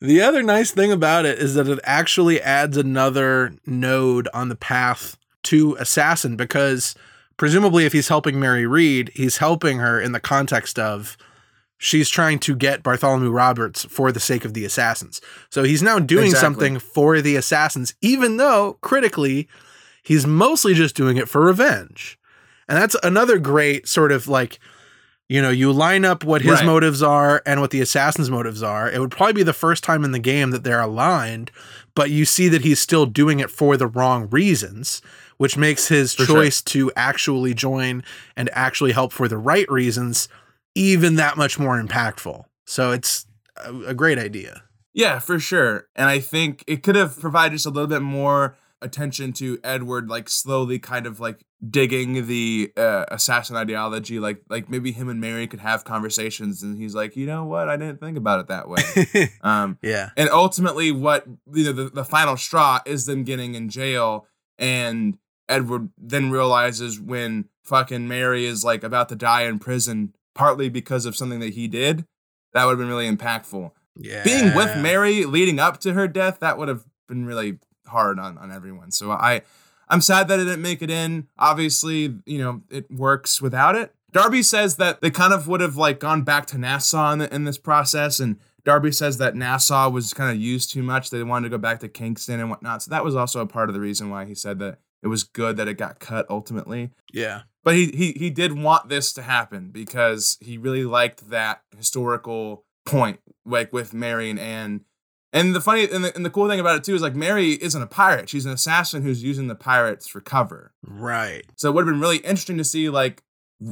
The 0.00 0.22
other 0.22 0.42
nice 0.42 0.70
thing 0.70 0.92
about 0.92 1.26
it 1.26 1.38
is 1.38 1.54
that 1.54 1.68
it 1.68 1.80
actually 1.82 2.40
adds 2.40 2.76
another 2.76 3.52
node 3.66 4.28
on 4.32 4.48
the 4.48 4.54
path 4.56 5.16
to 5.44 5.76
assassin 5.80 6.36
because 6.36 6.94
presumably 7.36 7.84
if 7.84 7.92
he's 7.92 8.08
helping 8.08 8.38
Mary 8.38 8.66
Read, 8.66 9.10
he's 9.14 9.38
helping 9.38 9.78
her 9.78 10.00
in 10.00 10.12
the 10.12 10.20
context 10.20 10.78
of 10.78 11.16
she's 11.78 12.08
trying 12.08 12.38
to 12.40 12.54
get 12.54 12.82
Bartholomew 12.82 13.30
Roberts 13.30 13.84
for 13.86 14.12
the 14.12 14.20
sake 14.20 14.44
of 14.44 14.54
the 14.54 14.64
assassins. 14.64 15.20
So 15.50 15.64
he's 15.64 15.82
now 15.82 15.98
doing 15.98 16.26
Exactly. 16.26 16.40
something 16.44 16.78
for 16.78 17.20
the 17.20 17.34
assassins 17.36 17.94
even 18.00 18.36
though 18.36 18.78
critically 18.80 19.48
he's 20.04 20.26
mostly 20.26 20.74
just 20.74 20.94
doing 20.96 21.16
it 21.16 21.28
for 21.28 21.40
revenge. 21.44 22.18
And 22.68 22.76
that's 22.78 22.96
another 23.02 23.38
great 23.38 23.88
sort 23.88 24.12
of 24.12 24.28
like 24.28 24.60
you 25.28 25.42
know, 25.42 25.50
you 25.50 25.70
line 25.72 26.04
up 26.04 26.24
what 26.24 26.42
his 26.42 26.52
Right. 26.60 26.64
motives 26.66 27.02
are 27.02 27.42
and 27.44 27.60
what 27.60 27.70
the 27.70 27.80
assassin's 27.80 28.30
motives 28.30 28.62
are. 28.62 28.90
It 28.90 28.98
would 29.00 29.10
probably 29.10 29.34
be 29.34 29.42
the 29.42 29.52
first 29.52 29.84
time 29.84 30.04
in 30.04 30.12
the 30.12 30.18
game 30.18 30.50
that 30.50 30.64
they're 30.64 30.80
aligned, 30.80 31.50
but 31.94 32.10
you 32.10 32.24
see 32.24 32.48
that 32.48 32.62
he's 32.62 32.80
still 32.80 33.06
doing 33.06 33.38
it 33.40 33.50
for 33.50 33.76
the 33.76 33.86
wrong 33.86 34.28
reasons, 34.30 35.02
which 35.36 35.56
makes 35.56 35.88
his 35.88 36.14
For 36.14 36.24
sure. 36.24 36.36
choice 36.36 36.62
to 36.62 36.90
actually 36.96 37.52
join 37.54 38.02
and 38.36 38.48
actually 38.52 38.92
help 38.92 39.12
for 39.12 39.28
the 39.28 39.38
right 39.38 39.70
reasons 39.70 40.28
even 40.74 41.16
that 41.16 41.36
much 41.36 41.58
more 41.58 41.80
impactful. 41.80 42.44
So 42.66 42.92
it's 42.92 43.26
a, 43.56 43.74
a 43.88 43.94
great 43.94 44.18
idea. 44.18 44.62
Yeah, 44.94 45.18
for 45.18 45.38
sure. 45.38 45.88
And 45.94 46.08
I 46.08 46.20
think 46.20 46.64
it 46.66 46.82
could 46.82 46.96
have 46.96 47.18
provided 47.20 47.54
just 47.54 47.66
a 47.66 47.70
little 47.70 47.86
bit 47.88 48.02
more 48.02 48.56
attention 48.82 49.32
to 49.34 49.58
Edward, 49.64 50.08
like 50.08 50.28
slowly 50.28 50.78
kind 50.78 51.06
of 51.06 51.20
like 51.20 51.44
digging 51.68 52.26
the 52.26 52.72
uh, 52.76 53.04
assassin 53.08 53.56
ideology. 53.56 54.18
Like, 54.20 54.42
like 54.48 54.68
maybe 54.68 54.92
him 54.92 55.08
and 55.08 55.20
Mary 55.20 55.46
could 55.46 55.60
have 55.60 55.84
conversations, 55.84 56.62
and 56.62 56.78
he's 56.78 56.94
like, 56.94 57.16
you 57.16 57.26
know 57.26 57.44
what, 57.44 57.68
I 57.68 57.76
didn't 57.76 58.00
think 58.00 58.16
about 58.16 58.40
it 58.40 58.46
that 58.48 58.68
way. 58.68 59.28
um, 59.42 59.78
yeah. 59.82 60.10
and 60.16 60.28
ultimately, 60.30 60.92
what 60.92 61.26
you 61.52 61.64
know, 61.64 61.72
the, 61.72 61.90
the 61.90 62.04
final 62.04 62.36
straw 62.36 62.80
is 62.86 63.06
them 63.06 63.24
getting 63.24 63.54
in 63.54 63.68
jail, 63.68 64.26
and 64.58 65.18
Edward 65.48 65.90
then 65.98 66.30
realizes 66.30 67.00
when 67.00 67.46
fucking 67.64 68.06
Mary 68.08 68.44
is 68.46 68.64
like 68.64 68.82
about 68.84 69.08
to 69.08 69.16
die 69.16 69.42
in 69.42 69.58
prison, 69.58 70.14
partly 70.34 70.68
because 70.68 71.06
of 71.06 71.16
something 71.16 71.40
that 71.40 71.54
he 71.54 71.68
did. 71.68 72.06
That 72.54 72.64
would 72.64 72.72
have 72.72 72.78
been 72.78 72.88
really 72.88 73.10
impactful 73.10 73.72
Yeah. 73.96 74.24
being 74.24 74.54
with 74.54 74.76
Mary 74.78 75.24
leading 75.26 75.58
up 75.58 75.78
to 75.80 75.92
her 75.92 76.08
death, 76.08 76.40
that 76.40 76.56
would 76.56 76.68
have 76.68 76.84
been 77.08 77.26
really 77.26 77.58
hard 77.88 78.18
on, 78.18 78.38
on 78.38 78.52
everyone. 78.52 78.90
So 78.90 79.10
I 79.10 79.42
I'm 79.88 80.00
sad 80.00 80.28
that 80.28 80.38
it 80.38 80.44
didn't 80.44 80.62
make 80.62 80.82
it 80.82 80.90
in. 80.90 81.28
Obviously, 81.38 82.14
you 82.26 82.38
know, 82.38 82.62
it 82.70 82.90
works 82.90 83.40
without 83.40 83.74
it. 83.74 83.94
Darby 84.12 84.42
says 84.42 84.76
that 84.76 85.00
they 85.00 85.10
kind 85.10 85.32
of 85.32 85.48
would 85.48 85.60
have 85.60 85.76
like 85.76 86.00
gone 86.00 86.22
back 86.22 86.46
to 86.46 86.58
Nassau 86.58 87.12
in, 87.12 87.18
the, 87.18 87.34
in 87.34 87.44
this 87.44 87.58
process, 87.58 88.20
and 88.20 88.38
Darby 88.64 88.92
says 88.92 89.18
that 89.18 89.34
Nassau 89.34 89.90
was 89.90 90.14
kind 90.14 90.30
of 90.30 90.40
used 90.40 90.70
too 90.70 90.82
much. 90.82 91.10
They 91.10 91.22
wanted 91.22 91.48
to 91.48 91.56
go 91.56 91.58
back 91.58 91.80
to 91.80 91.88
Kingston 91.88 92.40
and 92.40 92.50
whatnot. 92.50 92.82
So 92.82 92.90
that 92.90 93.04
was 93.04 93.14
also 93.14 93.40
a 93.40 93.46
part 93.46 93.68
of 93.68 93.74
the 93.74 93.80
reason 93.80 94.10
why 94.10 94.24
he 94.24 94.34
said 94.34 94.58
that 94.60 94.78
it 95.02 95.08
was 95.08 95.24
good 95.24 95.56
that 95.56 95.68
it 95.68 95.74
got 95.74 96.00
cut 96.00 96.26
ultimately. 96.28 96.90
Yeah. 97.12 97.42
But 97.64 97.74
he 97.74 97.86
he 97.88 98.12
he 98.12 98.30
did 98.30 98.58
want 98.58 98.88
this 98.88 99.12
to 99.14 99.22
happen 99.22 99.70
because 99.70 100.38
he 100.40 100.58
really 100.58 100.84
liked 100.84 101.30
that 101.30 101.62
historical 101.76 102.64
point, 102.86 103.20
like 103.44 103.72
with 103.72 103.92
Mary 103.92 104.30
and 104.30 104.38
Anne. 104.38 104.82
And 105.32 105.54
the 105.54 105.60
funny 105.60 105.88
and 105.90 106.04
the, 106.04 106.14
and 106.14 106.24
the 106.24 106.30
cool 106.30 106.48
thing 106.48 106.60
about 106.60 106.76
it 106.76 106.84
too 106.84 106.94
is 106.94 107.02
like 107.02 107.14
Mary 107.14 107.52
isn't 107.52 107.82
a 107.82 107.86
pirate; 107.86 108.28
she's 108.28 108.46
an 108.46 108.52
assassin 108.52 109.02
who's 109.02 109.22
using 109.22 109.46
the 109.46 109.54
pirates 109.54 110.06
for 110.06 110.20
cover. 110.20 110.72
Right. 110.82 111.44
So 111.56 111.68
it 111.68 111.74
would 111.74 111.86
have 111.86 111.92
been 111.92 112.00
really 112.00 112.18
interesting 112.18 112.56
to 112.58 112.64
see 112.64 112.88
like 112.88 113.22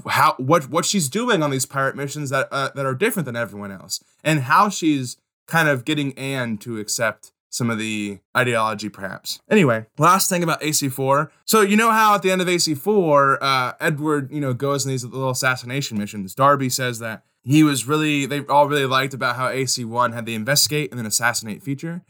how 0.07 0.35
what 0.39 0.69
what 0.69 0.85
she's 0.85 1.09
doing 1.09 1.43
on 1.43 1.51
these 1.51 1.67
pirate 1.67 1.97
missions 1.97 2.31
that 2.31 2.49
uh, 2.51 2.71
that 2.75 2.85
are 2.85 2.95
different 2.95 3.27
than 3.27 3.37
everyone 3.37 3.73
else, 3.73 4.03
and 4.23 4.41
how 4.41 4.69
she's 4.69 5.17
kind 5.47 5.69
of 5.69 5.85
getting 5.85 6.17
Anne 6.19 6.59
to 6.59 6.79
accept 6.79 7.33
some 7.49 7.71
of 7.71 7.79
the 7.79 8.19
ideology, 8.37 8.89
perhaps. 8.89 9.41
Anyway, 9.49 9.87
last 9.97 10.29
thing 10.29 10.43
about 10.43 10.61
AC4. 10.61 11.31
So 11.47 11.63
you 11.63 11.77
know 11.77 11.91
how 11.91 12.15
at 12.15 12.23
the 12.23 12.31
end 12.31 12.43
of 12.43 12.49
AC4, 12.49 13.39
uh, 13.41 13.73
Edward 13.81 14.31
you 14.31 14.41
know 14.41 14.53
goes 14.53 14.85
on 14.85 14.91
these 14.91 15.05
little 15.05 15.31
assassination 15.31 15.97
missions. 15.97 16.35
Darby 16.35 16.69
says 16.69 16.99
that 16.99 17.23
he 17.47 17.63
was 17.63 17.87
really 17.87 18.27
they 18.27 18.41
all 18.47 18.69
really 18.69 18.87
liked 18.87 19.15
about 19.15 19.37
how 19.37 19.49
AC1 19.49 20.13
had 20.13 20.27
the 20.27 20.35
investigate 20.35 20.91
and 20.91 20.99
then 20.99 21.07
assassinate 21.07 21.63
feature. 21.63 22.03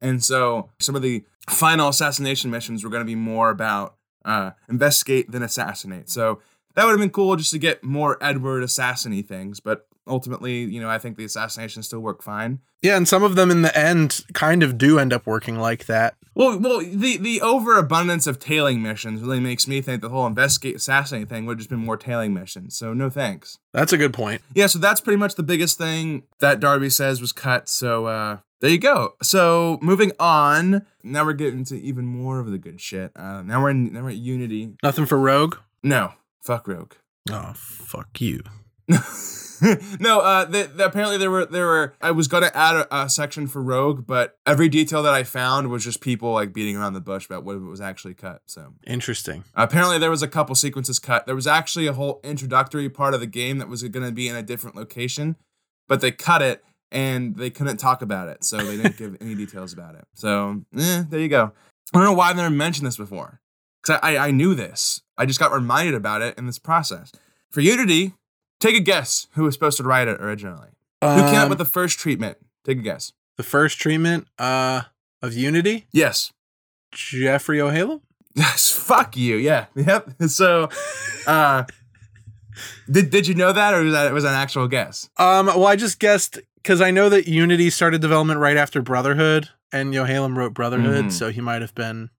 And 0.00 0.22
so 0.22 0.70
some 0.80 0.96
of 0.96 1.02
the 1.02 1.24
final 1.48 1.88
assassination 1.88 2.50
missions 2.50 2.82
were 2.82 2.90
going 2.90 3.02
to 3.02 3.06
be 3.06 3.14
more 3.14 3.50
about 3.50 3.94
uh, 4.24 4.50
investigate 4.68 5.30
than 5.30 5.42
assassinate. 5.42 6.10
So 6.10 6.40
that 6.74 6.84
would 6.84 6.90
have 6.90 7.00
been 7.00 7.10
cool 7.10 7.36
just 7.36 7.52
to 7.52 7.58
get 7.58 7.84
more 7.84 8.18
Edward 8.22 8.62
assassiny 8.62 9.24
things. 9.24 9.60
But 9.60 9.86
ultimately, 10.10 10.64
you 10.64 10.80
know, 10.80 10.90
I 10.90 10.98
think 10.98 11.16
the 11.16 11.24
assassinations 11.24 11.86
still 11.86 12.00
work 12.00 12.22
fine. 12.22 12.60
Yeah, 12.82 12.96
and 12.96 13.06
some 13.06 13.22
of 13.22 13.36
them 13.36 13.50
in 13.50 13.62
the 13.62 13.76
end 13.76 14.24
kind 14.32 14.62
of 14.62 14.76
do 14.76 14.98
end 14.98 15.12
up 15.12 15.26
working 15.26 15.58
like 15.58 15.86
that. 15.86 16.16
Well, 16.34 16.58
well, 16.58 16.78
the 16.80 17.16
the 17.16 17.40
overabundance 17.40 18.26
of 18.26 18.38
tailing 18.38 18.82
missions 18.82 19.22
really 19.22 19.40
makes 19.40 19.66
me 19.66 19.80
think 19.80 20.00
the 20.00 20.08
whole 20.08 20.26
investigate 20.26 20.76
assassinate 20.76 21.28
thing 21.28 21.46
would 21.46 21.54
have 21.54 21.58
just 21.58 21.70
been 21.70 21.78
more 21.80 21.96
tailing 21.96 22.32
missions. 22.34 22.76
So 22.76 22.92
no 22.94 23.10
thanks. 23.10 23.58
That's 23.72 23.92
a 23.92 23.98
good 23.98 24.14
point. 24.14 24.42
Yeah, 24.54 24.66
so 24.66 24.78
that's 24.78 25.00
pretty 25.00 25.18
much 25.18 25.34
the 25.34 25.42
biggest 25.42 25.76
thing 25.78 26.24
that 26.38 26.60
Darby 26.60 26.90
says 26.90 27.20
was 27.20 27.32
cut. 27.32 27.68
So 27.68 28.06
uh 28.06 28.38
there 28.60 28.70
you 28.70 28.78
go. 28.78 29.14
So 29.22 29.78
moving 29.80 30.12
on, 30.20 30.86
now 31.02 31.24
we're 31.24 31.32
getting 31.32 31.64
to 31.64 31.80
even 31.80 32.04
more 32.04 32.40
of 32.40 32.50
the 32.50 32.58
good 32.58 32.80
shit. 32.80 33.10
Uh, 33.16 33.40
now 33.40 33.62
we're 33.62 33.70
in, 33.70 33.92
now 33.92 34.02
we're 34.02 34.10
at 34.10 34.16
Unity. 34.16 34.74
Nothing 34.82 35.06
for 35.06 35.18
Rogue? 35.18 35.56
No, 35.82 36.12
fuck 36.42 36.68
Rogue. 36.68 36.92
Oh, 37.30 37.52
fuck 37.54 38.20
you. 38.20 38.42
no, 40.00 40.20
uh, 40.20 40.44
the, 40.44 40.70
the, 40.74 40.86
apparently 40.86 41.18
there 41.18 41.30
were 41.30 41.46
there 41.46 41.66
were. 41.66 41.94
I 42.00 42.10
was 42.12 42.28
gonna 42.28 42.50
add 42.54 42.76
a, 42.76 43.02
a 43.02 43.08
section 43.10 43.46
for 43.46 43.62
Rogue, 43.62 44.06
but 44.06 44.38
every 44.46 44.68
detail 44.68 45.02
that 45.02 45.12
I 45.12 45.22
found 45.22 45.68
was 45.68 45.84
just 45.84 46.00
people 46.00 46.32
like 46.32 46.52
beating 46.52 46.76
around 46.76 46.94
the 46.94 47.00
bush 47.00 47.26
about 47.26 47.44
what 47.44 47.60
was 47.60 47.80
actually 47.80 48.14
cut. 48.14 48.42
So 48.46 48.74
Interesting. 48.86 49.44
apparently 49.54 49.98
there 49.98 50.10
was 50.10 50.22
a 50.22 50.28
couple 50.28 50.54
sequences 50.54 50.98
cut. 50.98 51.26
There 51.26 51.34
was 51.34 51.46
actually 51.46 51.86
a 51.86 51.92
whole 51.92 52.20
introductory 52.24 52.88
part 52.88 53.14
of 53.14 53.20
the 53.20 53.26
game 53.26 53.58
that 53.58 53.68
was 53.68 53.82
going 53.82 54.06
to 54.06 54.12
be 54.12 54.28
in 54.28 54.36
a 54.36 54.42
different 54.42 54.76
location, 54.76 55.36
but 55.88 56.00
they 56.00 56.10
cut 56.10 56.42
it 56.42 56.64
and 56.90 57.36
they 57.36 57.50
couldn't 57.50 57.76
talk 57.76 58.02
about 58.02 58.28
it, 58.28 58.44
so 58.44 58.56
they 58.56 58.76
didn't 58.76 58.96
give 58.96 59.16
any 59.20 59.34
details 59.34 59.72
about 59.72 59.94
it. 59.94 60.04
So 60.14 60.62
eh, 60.76 61.04
there 61.08 61.20
you 61.20 61.28
go. 61.28 61.52
I 61.92 61.98
don't 61.98 62.04
know 62.04 62.12
why 62.14 62.30
I've 62.30 62.36
never 62.36 62.50
mentioned 62.50 62.86
this 62.86 62.96
before 62.96 63.40
because 63.82 64.00
I, 64.02 64.16
I 64.16 64.28
I 64.28 64.30
knew 64.30 64.54
this. 64.54 65.02
I 65.18 65.26
just 65.26 65.38
got 65.38 65.52
reminded 65.52 65.94
about 65.94 66.22
it 66.22 66.38
in 66.38 66.46
this 66.46 66.58
process. 66.58 67.12
For 67.50 67.60
Unity, 67.60 68.14
take 68.60 68.76
a 68.76 68.80
guess 68.80 69.26
who 69.32 69.44
was 69.44 69.54
supposed 69.54 69.76
to 69.78 69.82
write 69.82 70.06
it 70.08 70.20
originally. 70.20 70.68
Who 71.02 71.08
came 71.08 71.34
up 71.34 71.42
Um, 71.44 71.48
with 71.48 71.58
the 71.58 71.64
first 71.64 71.98
treatment? 71.98 72.36
Take 72.64 72.78
a 72.78 72.82
guess. 72.82 73.12
the 73.36 73.42
first 73.42 73.78
treatment 73.80 74.28
uh, 74.38 74.82
of 75.22 75.32
Unity? 75.34 75.86
Yes. 75.92 76.32
Jeffrey 76.92 77.58
Yohalem? 77.58 78.00
Yes. 78.34 78.70
Fuck 78.70 79.16
you. 79.16 79.36
Yeah. 79.36 79.66
Yep. 79.74 80.10
So, 80.28 80.68
uh, 81.26 81.64
did 82.90 83.10
did 83.10 83.26
you 83.26 83.34
know 83.34 83.52
that, 83.52 83.72
or 83.74 83.82
was 83.82 83.92
that 83.92 84.06
it 84.06 84.12
was 84.12 84.24
an 84.24 84.34
actual 84.34 84.68
guess? 84.68 85.08
Um, 85.16 85.46
well, 85.46 85.66
I 85.66 85.76
just 85.76 85.98
guessed 85.98 86.38
because 86.56 86.80
I 86.82 86.90
know 86.90 87.08
that 87.08 87.26
Unity 87.26 87.70
started 87.70 88.00
development 88.02 88.40
right 88.40 88.56
after 88.56 88.82
Brotherhood, 88.82 89.48
and 89.72 89.94
Yohalem 89.94 90.36
wrote 90.36 90.52
Brotherhood, 90.52 91.06
Mhm. 91.06 91.12
so 91.12 91.30
he 91.30 91.40
might 91.40 91.62
have 91.62 91.74
been 91.74 92.10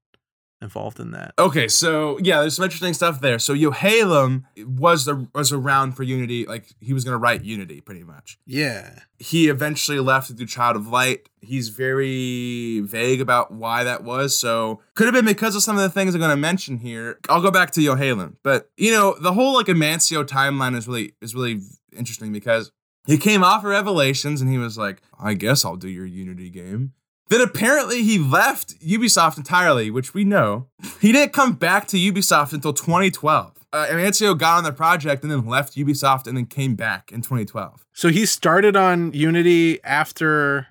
involved 0.61 0.99
in 0.99 1.11
that. 1.11 1.33
Okay, 1.39 1.67
so 1.67 2.17
yeah, 2.21 2.41
there's 2.41 2.55
some 2.55 2.63
interesting 2.63 2.93
stuff 2.93 3.19
there. 3.19 3.39
So 3.39 3.53
Yohalem 3.53 4.43
was 4.57 5.05
the 5.05 5.27
was 5.33 5.51
around 5.51 5.93
for 5.93 6.03
Unity, 6.03 6.45
like 6.45 6.73
he 6.79 6.93
was 6.93 7.03
gonna 7.03 7.17
write 7.17 7.43
Unity 7.43 7.81
pretty 7.81 8.03
much. 8.03 8.37
Yeah. 8.45 8.99
He 9.19 9.49
eventually 9.49 9.99
left 9.99 10.27
to 10.27 10.33
do 10.33 10.45
Child 10.45 10.75
of 10.75 10.87
Light. 10.87 11.29
He's 11.41 11.69
very 11.69 12.79
vague 12.81 13.21
about 13.21 13.51
why 13.51 13.83
that 13.83 14.03
was. 14.03 14.37
So 14.37 14.81
could 14.95 15.05
have 15.05 15.13
been 15.13 15.25
because 15.25 15.55
of 15.55 15.63
some 15.63 15.75
of 15.75 15.81
the 15.81 15.89
things 15.89 16.13
I'm 16.13 16.21
gonna 16.21 16.37
mention 16.37 16.77
here. 16.77 17.19
I'll 17.29 17.41
go 17.41 17.51
back 17.51 17.71
to 17.71 17.81
Yohalem. 17.81 18.35
But 18.43 18.69
you 18.77 18.91
know, 18.91 19.15
the 19.19 19.33
whole 19.33 19.53
like 19.53 19.67
Amancio 19.67 20.23
timeline 20.23 20.77
is 20.77 20.87
really 20.87 21.13
is 21.21 21.35
really 21.35 21.61
interesting 21.95 22.31
because 22.31 22.71
he 23.07 23.17
came 23.17 23.43
off 23.43 23.63
of 23.63 23.71
Revelations 23.71 24.41
and 24.41 24.49
he 24.49 24.57
was 24.57 24.77
like, 24.77 25.01
I 25.19 25.33
guess 25.33 25.65
I'll 25.65 25.75
do 25.75 25.89
your 25.89 26.05
Unity 26.05 26.49
game. 26.49 26.93
Then 27.31 27.39
apparently 27.39 28.03
he 28.03 28.19
left 28.19 28.77
Ubisoft 28.81 29.37
entirely, 29.37 29.89
which 29.89 30.13
we 30.13 30.25
know. 30.25 30.67
He 30.99 31.13
didn't 31.13 31.31
come 31.31 31.53
back 31.53 31.87
to 31.87 31.97
Ubisoft 31.97 32.51
until 32.51 32.73
2012. 32.73 33.53
Uh, 33.71 33.85
Amancio 33.89 34.37
got 34.37 34.57
on 34.57 34.65
the 34.65 34.73
project 34.73 35.23
and 35.23 35.31
then 35.31 35.45
left 35.45 35.77
Ubisoft 35.77 36.27
and 36.27 36.35
then 36.35 36.45
came 36.45 36.75
back 36.75 37.09
in 37.09 37.21
2012. 37.21 37.85
So 37.93 38.09
he 38.09 38.25
started 38.25 38.75
on 38.75 39.13
Unity 39.13 39.81
after 39.81 40.67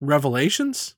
Revelations? 0.00 0.94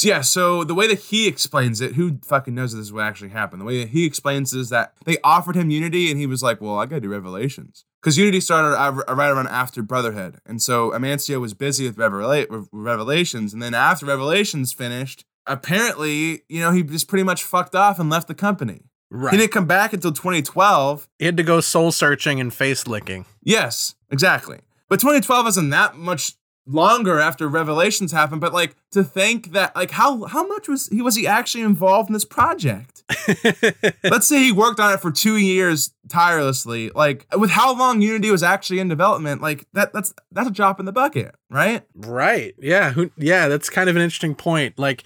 Yeah, 0.00 0.22
so 0.22 0.64
the 0.64 0.74
way 0.74 0.88
that 0.88 0.98
he 0.98 1.28
explains 1.28 1.80
it, 1.80 1.94
who 1.94 2.18
fucking 2.24 2.52
knows 2.52 2.74
if 2.74 2.78
this 2.78 2.86
is 2.86 2.92
what 2.92 3.04
actually 3.04 3.30
happened? 3.30 3.60
The 3.60 3.66
way 3.66 3.78
that 3.78 3.90
he 3.90 4.04
explains 4.04 4.52
it 4.52 4.58
is 4.58 4.70
that 4.70 4.94
they 5.04 5.18
offered 5.22 5.54
him 5.54 5.70
Unity 5.70 6.10
and 6.10 6.18
he 6.18 6.26
was 6.26 6.42
like, 6.42 6.60
well, 6.60 6.80
I 6.80 6.86
gotta 6.86 7.02
do 7.02 7.08
Revelations. 7.08 7.84
Because 8.02 8.18
Unity 8.18 8.40
started 8.40 8.76
right 9.08 9.30
around 9.30 9.46
after 9.46 9.80
Brotherhood. 9.82 10.40
And 10.44 10.60
so 10.60 10.90
Amancio 10.90 11.40
was 11.40 11.54
busy 11.54 11.86
with, 11.86 11.96
Revela- 11.96 12.50
with 12.50 12.68
Revelations. 12.72 13.52
And 13.52 13.62
then 13.62 13.74
after 13.74 14.06
Revelations 14.06 14.72
finished, 14.72 15.24
apparently, 15.46 16.42
you 16.48 16.60
know, 16.60 16.72
he 16.72 16.82
just 16.82 17.06
pretty 17.06 17.22
much 17.22 17.44
fucked 17.44 17.76
off 17.76 18.00
and 18.00 18.10
left 18.10 18.26
the 18.26 18.34
company. 18.34 18.82
Right. 19.08 19.32
He 19.32 19.38
didn't 19.38 19.52
come 19.52 19.66
back 19.66 19.92
until 19.92 20.10
2012. 20.10 21.08
He 21.18 21.26
had 21.26 21.36
to 21.36 21.42
go 21.42 21.60
soul 21.60 21.92
searching 21.92 22.40
and 22.40 22.52
face 22.52 22.86
licking. 22.86 23.24
Yes, 23.42 23.94
exactly. 24.10 24.58
But 24.88 25.00
2012 25.00 25.44
wasn't 25.44 25.70
that 25.70 25.96
much 25.96 26.32
longer 26.66 27.18
after 27.18 27.48
Revelations 27.48 28.12
happened. 28.12 28.40
But 28.40 28.52
like 28.52 28.76
to 28.92 29.02
think 29.02 29.52
that 29.52 29.74
like 29.74 29.92
how 29.92 30.24
how 30.24 30.46
much 30.46 30.68
was 30.68 30.88
he 30.88 31.02
was 31.02 31.16
he 31.16 31.26
actually 31.26 31.64
involved 31.64 32.08
in 32.08 32.12
this 32.12 32.24
project? 32.24 33.04
Let's 34.04 34.26
say 34.26 34.42
he 34.42 34.52
worked 34.52 34.80
on 34.80 34.92
it 34.92 35.00
for 35.00 35.10
two 35.10 35.36
years 35.36 35.92
tirelessly. 36.08 36.90
Like 36.90 37.26
with 37.36 37.50
how 37.50 37.76
long 37.76 38.00
Unity 38.00 38.30
was 38.30 38.42
actually 38.42 38.78
in 38.78 38.88
development, 38.88 39.42
like 39.42 39.66
that 39.72 39.92
that's 39.92 40.14
that's 40.30 40.48
a 40.48 40.52
drop 40.52 40.80
in 40.80 40.86
the 40.86 40.92
bucket, 40.92 41.34
right? 41.50 41.82
right. 41.94 42.54
Yeah. 42.58 42.92
Who 42.92 43.10
yeah, 43.16 43.48
that's 43.48 43.70
kind 43.70 43.88
of 43.88 43.96
an 43.96 44.02
interesting 44.02 44.34
point. 44.34 44.78
Like, 44.78 45.04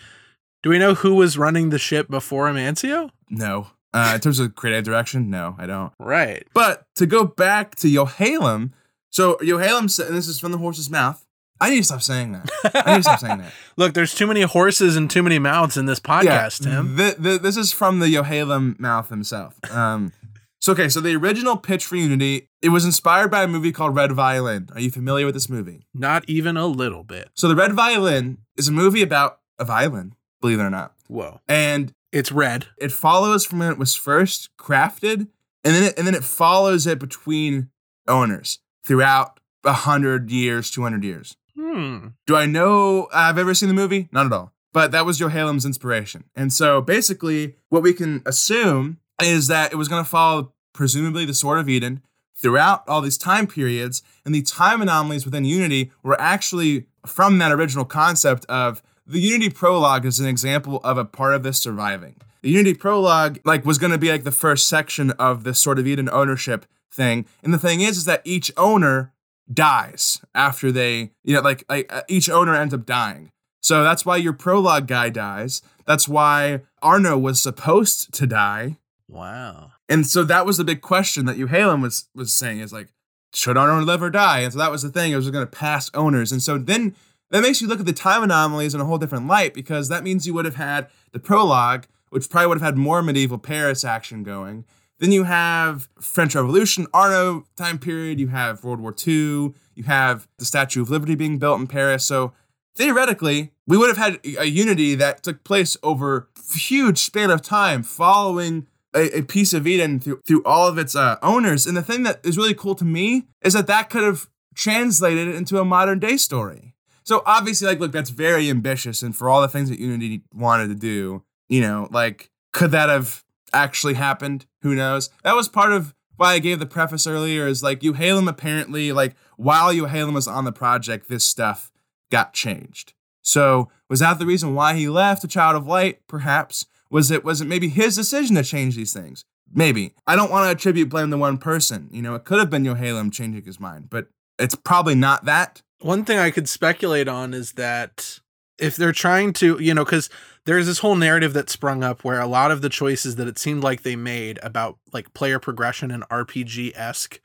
do 0.62 0.71
we 0.71 0.79
know 0.79 0.95
who 0.95 1.14
was 1.14 1.38
running 1.38 1.71
the 1.71 1.79
ship 1.79 2.09
before 2.09 2.49
Amancio? 2.49 3.11
No. 3.31 3.69
Uh, 3.95 4.12
in 4.14 4.21
terms 4.21 4.38
of 4.38 4.55
creative 4.55 4.85
direction, 4.85 5.31
no, 5.31 5.57
I 5.59 5.64
don't. 5.64 5.90
Right. 5.99 6.47
But 6.53 6.85
to 6.97 7.07
go 7.07 7.25
back 7.25 7.77
to 7.77 7.87
Yohalem, 7.87 8.73
so 9.11 9.37
Yohalem 9.37 9.90
said, 9.90 10.09
and 10.09 10.16
this 10.16 10.29
is 10.29 10.38
from 10.38 10.53
the 10.53 10.59
horse's 10.59 10.90
mouth. 10.90 11.26
I 11.61 11.71
need 11.71 11.79
to 11.79 11.85
stop 11.85 12.03
saying 12.03 12.33
that. 12.33 12.51
I 12.85 12.92
need 12.92 12.97
to 12.99 13.03
stop 13.05 13.21
saying 13.21 13.38
that. 13.38 13.53
Look, 13.77 13.95
there's 13.95 14.14
too 14.14 14.27
many 14.27 14.42
horses 14.42 14.97
and 14.97 15.11
too 15.11 15.23
many 15.23 15.38
mouths 15.38 15.77
in 15.77 15.87
this 15.87 16.01
podcast, 16.01 16.62
Tim. 16.64 16.97
th- 16.97 17.16
th- 17.23 17.40
this 17.40 17.57
is 17.57 17.73
from 17.73 17.99
the 18.01 18.07
Yohalem 18.14 18.79
mouth 18.79 19.09
himself. 19.09 19.59
Um, 19.73 20.12
so 20.61 20.73
okay, 20.73 20.88
so 20.88 21.01
the 21.01 21.14
original 21.16 21.57
pitch 21.57 21.85
for 21.87 21.97
Unity, 21.97 22.49
it 22.61 22.69
was 22.71 22.85
inspired 22.85 23.31
by 23.31 23.42
a 23.42 23.49
movie 23.49 23.73
called 23.73 23.95
Red 23.95 24.12
Violin. 24.12 24.69
Are 24.75 24.81
you 24.81 24.90
familiar 24.90 25.25
with 25.25 25.35
this 25.35 25.49
movie? 25.49 25.87
Not 25.95 26.25
even 26.29 26.57
a 26.57 26.66
little 26.66 27.05
bit. 27.05 27.31
So 27.35 27.49
the 27.49 27.57
Red 27.57 27.73
Violin 27.73 28.38
is 28.57 28.69
a 28.69 28.73
movie 28.73 29.03
about 29.03 29.38
a 29.59 29.64
violin, 29.64 30.14
believe 30.42 30.59
it 30.61 30.62
or 30.64 30.71
not, 30.71 30.92
Whoa. 31.09 31.40
and 31.49 31.92
It's 32.12 32.31
red. 32.33 32.66
it 32.79 32.92
follows 32.92 33.47
from 33.47 33.61
when 33.61 33.73
it 33.73 33.79
was 33.79 33.95
first 33.95 34.51
crafted, 34.59 35.29
and 35.64 35.75
then 35.75 35.83
it, 35.85 35.95
and 35.99 36.07
then 36.07 36.14
it 36.14 36.25
follows 36.25 36.87
it 36.87 36.99
between 36.99 37.71
owners 38.07 38.59
throughout 38.87 39.40
a 39.64 39.73
hundred 39.73 40.31
years, 40.31 40.71
two 40.71 40.83
hundred 40.83 41.03
years. 41.05 41.37
Hmm. 41.59 42.09
Do 42.27 42.37
I 42.37 42.47
know 42.47 43.09
I've 43.12 43.38
ever 43.38 43.55
seen 43.55 43.69
the 43.69 43.75
movie? 43.75 44.09
Not 44.12 44.27
at 44.27 44.33
all. 44.33 44.53
But 44.73 44.92
that 44.92 45.07
was 45.07 45.19
Yohalem's 45.19 45.64
inspiration. 45.64 46.25
And 46.35 46.53
so 46.53 46.83
basically, 46.83 47.57
what 47.71 47.83
we 47.83 47.95
can 47.95 48.23
assume 48.27 48.99
is 49.23 49.47
that 49.49 49.73
it 49.73 49.77
was 49.77 49.88
going 49.88 50.05
to 50.05 50.09
follow 50.09 50.53
presumably 50.75 51.25
the 51.25 51.35
Sword 51.35 51.59
of 51.59 51.69
Eden 51.69 52.03
throughout 52.37 52.87
all 52.87 53.01
these 53.01 53.16
time 53.16 53.47
periods. 53.47 54.03
And 54.25 54.35
the 54.35 54.42
time 54.42 54.83
anomalies 54.83 55.25
within 55.25 55.47
Unity 55.47 55.90
were 56.03 56.21
actually 56.21 56.87
from 57.07 57.38
that 57.38 57.53
original 57.53 57.87
concept 57.87 58.45
of 58.47 58.83
the 59.07 59.21
Unity 59.21 59.51
prologue 59.51 60.05
is 60.05 60.21
an 60.21 60.27
example 60.27 60.81
of 60.85 60.99
a 60.99 61.05
part 61.05 61.35
of 61.35 61.42
this 61.42 61.59
surviving. 61.62 62.16
The 62.42 62.51
Unity 62.51 62.75
prologue 62.75 63.38
like 63.45 63.64
was 63.64 63.79
going 63.79 63.92
to 63.92 63.99
be 63.99 64.11
like 64.11 64.25
the 64.25 64.33
first 64.33 64.69
section 64.69 65.12
of 65.12 65.45
the 65.45 65.55
Sword 65.55 65.79
of 65.79 65.87
Eden 65.87 66.11
ownership 66.11 66.66
thing. 66.90 67.25
And 67.42 67.55
the 67.55 67.59
thing 67.59 67.81
is, 67.81 67.97
is 67.97 68.05
that 68.05 68.23
each 68.25 68.53
owner 68.57 69.12
dies 69.53 70.21
after 70.35 70.73
they, 70.73 71.11
you 71.25 71.35
know, 71.35 71.41
like, 71.41 71.65
like 71.69 71.93
uh, 71.93 72.03
each 72.09 72.29
owner 72.29 72.55
ends 72.55 72.75
up 72.75 72.87
dying. 72.87 73.31
So 73.61 73.83
that's 73.83 74.07
why 74.07 74.17
your 74.17 74.33
prologue 74.33 74.87
guy 74.87 75.09
dies. 75.09 75.63
That's 75.87 76.09
why 76.09 76.61
Arno 76.83 77.19
was 77.19 77.41
supposed 77.41 78.13
to 78.15 78.27
die. 78.27 78.77
Wow. 79.09 79.73
And 79.89 80.07
so 80.07 80.25
that 80.25 80.47
was 80.47 80.57
the 80.57 80.65
big 80.65 80.81
question 80.81 81.27
that 81.27 81.37
Yohalem 81.37 81.83
was 81.83 82.09
was 82.15 82.33
saying 82.33 82.61
is 82.61 82.73
like, 82.73 82.89
should 83.35 83.57
Arno 83.57 83.85
live 83.85 84.03
or 84.03 84.11
die? 84.11 84.41
And 84.41 84.53
so 84.53 84.59
that 84.59 84.71
was 84.71 84.83
the 84.83 84.91
thing. 84.91 85.13
It 85.13 85.17
was 85.17 85.31
going 85.31 85.47
to 85.47 85.51
pass 85.51 85.91
owners. 85.95 86.33
And 86.33 86.43
so 86.43 86.59
then 86.59 86.95
that 87.31 87.43
makes 87.43 87.61
you 87.61 87.69
look 87.69 87.81
at 87.81 87.87
the 87.87 87.93
time 87.93 88.23
anomalies 88.23 88.75
in 88.75 88.81
a 88.81 88.85
whole 88.85 88.99
different 88.99 89.27
light 89.27 89.53
because 89.53 89.89
that 89.89 90.05
means 90.05 90.27
you 90.27 90.35
would 90.35 90.45
have 90.45 90.57
had 90.57 90.89
the 91.13 91.19
prologue, 91.19 91.87
which 92.11 92.31
probably 92.31 92.49
would 92.49 92.59
have 92.59 92.75
had 92.75 92.77
more 92.77 93.03
medieval 93.03 93.39
Paris 93.39 93.85
action 93.85 94.23
going. 94.23 94.65
Then 94.99 95.13
you 95.13 95.25
have 95.25 95.89
French 96.01 96.35
Revolution, 96.35 96.87
Arno 96.95 97.47
time 97.57 97.79
period. 97.79 98.19
You 98.19 98.29
have 98.29 98.65
World 98.65 98.81
War 98.81 98.95
II. 99.07 99.53
You 99.75 99.85
have 99.85 100.27
the 100.39 100.45
Statue 100.45 100.83
of 100.83 100.91
Liberty 100.91 101.15
being 101.15 101.39
built 101.39 101.61
in 101.61 101.67
Paris. 101.67 102.05
So 102.05 102.33
theoretically, 102.75 103.53
we 103.67 103.77
would 103.77 103.89
have 103.89 103.99
had 103.99 104.21
a 104.39 104.47
unity 104.47 104.95
that 104.95 105.23
took 105.23 105.45
place 105.45 105.77
over 105.83 106.29
a 106.55 106.59
huge 106.59 106.99
span 106.99 107.31
of 107.31 107.43
time 107.43 107.83
following 107.83 108.67
a, 108.95 109.19
a 109.19 109.23
piece 109.23 109.53
of 109.53 109.67
Eden 109.67 110.01
through, 110.01 110.21
through 110.27 110.43
all 110.45 110.67
of 110.69 110.79
its 110.79 110.97
uh, 110.97 111.17
owners. 111.23 111.67
And 111.67 111.77
the 111.77 111.83
thing 111.83 112.03
that 112.05 112.25
is 112.25 112.39
really 112.39 112.55
cool 112.55 112.75
to 112.77 112.85
me 112.85 113.27
is 113.43 113.53
that 113.53 113.67
that 113.67 113.91
could 113.91 114.05
have 114.05 114.29
translated 114.55 115.29
into 115.29 115.61
a 115.61 115.65
modern 115.65 115.99
day 115.99 116.17
story. 116.17 116.75
So 117.05 117.23
obviously, 117.25 117.69
like, 117.69 117.79
look, 117.79 117.93
that's 117.93 118.11
very 118.11 118.51
ambitious. 118.51 119.03
And 119.03 119.15
for 119.15 119.29
all 119.29 119.41
the 119.41 119.49
things 119.49 119.69
that 119.69 119.79
Unity 119.79 120.23
wanted 120.33 120.69
to 120.69 120.75
do, 120.75 121.23
you 121.49 121.61
know, 121.61 121.89
like, 121.93 122.31
could 122.53 122.73
that 122.73 122.89
have 122.89 123.23
actually 123.53 123.95
happened? 123.95 124.47
Who 124.67 124.75
knows? 124.75 125.11
That 125.23 125.37
was 125.37 125.49
part 125.49 125.73
of 125.73 125.95
why 126.17 126.33
I 126.33 126.39
gave 126.41 126.59
the 126.59 126.67
preface 126.67 127.07
earlier 127.07 127.47
is 127.47 127.63
like, 127.63 127.83
Yohalem 127.83 128.29
apparently, 128.29 128.91
like, 128.91 129.15
while 129.37 129.73
Yohalem 129.73 130.13
was 130.13 130.27
on 130.27 130.45
the 130.45 130.51
project, 130.51 131.09
this 131.09 131.25
stuff 131.25 131.71
got 132.11 132.33
changed. 132.33 132.95
So 133.23 133.71
was 133.89 134.01
that 134.01 134.19
the 134.19 134.27
reason 134.27 134.57
why 134.57 134.75
he 134.75 134.89
left 134.89 135.23
a 135.23 135.29
child 135.29 135.55
of 135.55 135.69
light? 135.69 136.01
Perhaps. 136.09 136.67
Was 136.91 137.13
it 137.13 137.25
was 137.25 137.41
it 137.41 137.47
maybe 137.47 137.69
his 137.69 137.95
decision 137.95 138.35
to 138.35 138.43
change 138.43 138.75
these 138.75 138.93
things? 138.93 139.25
Maybe. 139.53 139.95
I 140.05 140.17
don't 140.17 140.33
want 140.33 140.47
to 140.47 140.51
attribute 140.51 140.89
blame 140.89 141.13
to 141.13 141.17
one 141.17 141.39
person. 141.39 141.89
You 141.93 142.03
know, 142.03 142.17
it 142.17 142.25
could 142.25 142.41
have 142.41 142.51
been 142.51 142.65
Yohalem 142.65 143.13
changing 143.13 143.45
his 143.45 143.61
mind, 143.61 143.89
but 143.89 144.09
it's 144.37 144.57
probably 144.57 144.97
not 144.97 145.27
that. 145.27 145.63
One 145.81 146.05
thing 146.05 146.19
I 146.19 146.33
could 146.33 146.49
speculate 146.49 147.07
on 147.07 147.35
is 147.35 147.53
that 147.53 148.19
if 148.59 148.77
they're 148.77 148.92
trying 148.92 149.33
to, 149.35 149.59
you 149.61 149.75
know, 149.75 149.85
because 149.85 150.09
there's 150.45 150.66
this 150.66 150.79
whole 150.79 150.97
narrative 150.97 151.33
that 151.35 151.51
sprung 151.51 151.83
up 151.85 152.05
where 152.05 152.21
a 152.21 152.27
lot 152.27 152.51
of 152.51 152.62
the 152.62 152.69
choices 152.69 153.16
that 153.16 153.29
it 153.29 153.38
seemed 153.38 153.62
like 153.62 153.83
they 153.83 153.97
made 153.97 154.38
about 154.42 154.79
like 154.92 155.12
player 155.14 155.38
progression 155.38 155.90
and 155.90 156.09
RPG 156.09 156.73
esque 156.75 157.21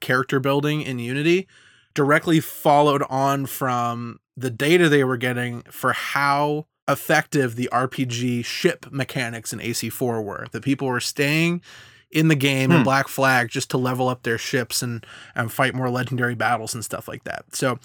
character 0.00 0.38
building 0.40 0.82
in 0.82 0.98
Unity 0.98 1.46
directly 1.94 2.40
followed 2.40 3.02
on 3.08 3.46
from 3.46 4.20
the 4.36 4.50
data 4.50 4.88
they 4.88 5.02
were 5.04 5.16
getting 5.16 5.62
for 5.70 5.92
how 5.94 6.66
effective 6.88 7.56
the 7.56 7.70
RPG 7.72 8.44
ship 8.44 8.86
mechanics 8.90 9.52
in 9.52 9.58
AC4 9.60 10.22
were. 10.22 10.46
That 10.52 10.62
people 10.62 10.88
were 10.88 11.00
staying 11.00 11.62
in 12.10 12.28
the 12.28 12.34
game 12.36 12.70
in 12.70 12.78
Hmm. 12.78 12.84
Black 12.84 13.08
Flag 13.08 13.48
just 13.48 13.70
to 13.70 13.78
level 13.78 14.08
up 14.08 14.22
their 14.22 14.38
ships 14.38 14.82
and 14.82 15.04
and 15.34 15.50
fight 15.50 15.74
more 15.74 15.88
legendary 15.90 16.34
battles 16.34 16.74
and 16.74 16.84
stuff 16.84 17.08
like 17.08 17.24
that. 17.24 17.44
So 17.56 17.78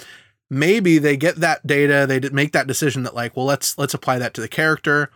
maybe 0.51 0.99
they 0.99 1.17
get 1.17 1.37
that 1.37 1.65
data, 1.65 2.05
they 2.05 2.19
make 2.29 2.51
that 2.51 2.67
decision 2.67 3.03
that 3.03 3.15
like, 3.15 3.35
well, 3.35 3.45
let's 3.45 3.77
let's 3.79 3.95
apply 3.95 4.19
that 4.19 4.35
to 4.35 4.41
the 4.41 4.47
character. 4.47 5.09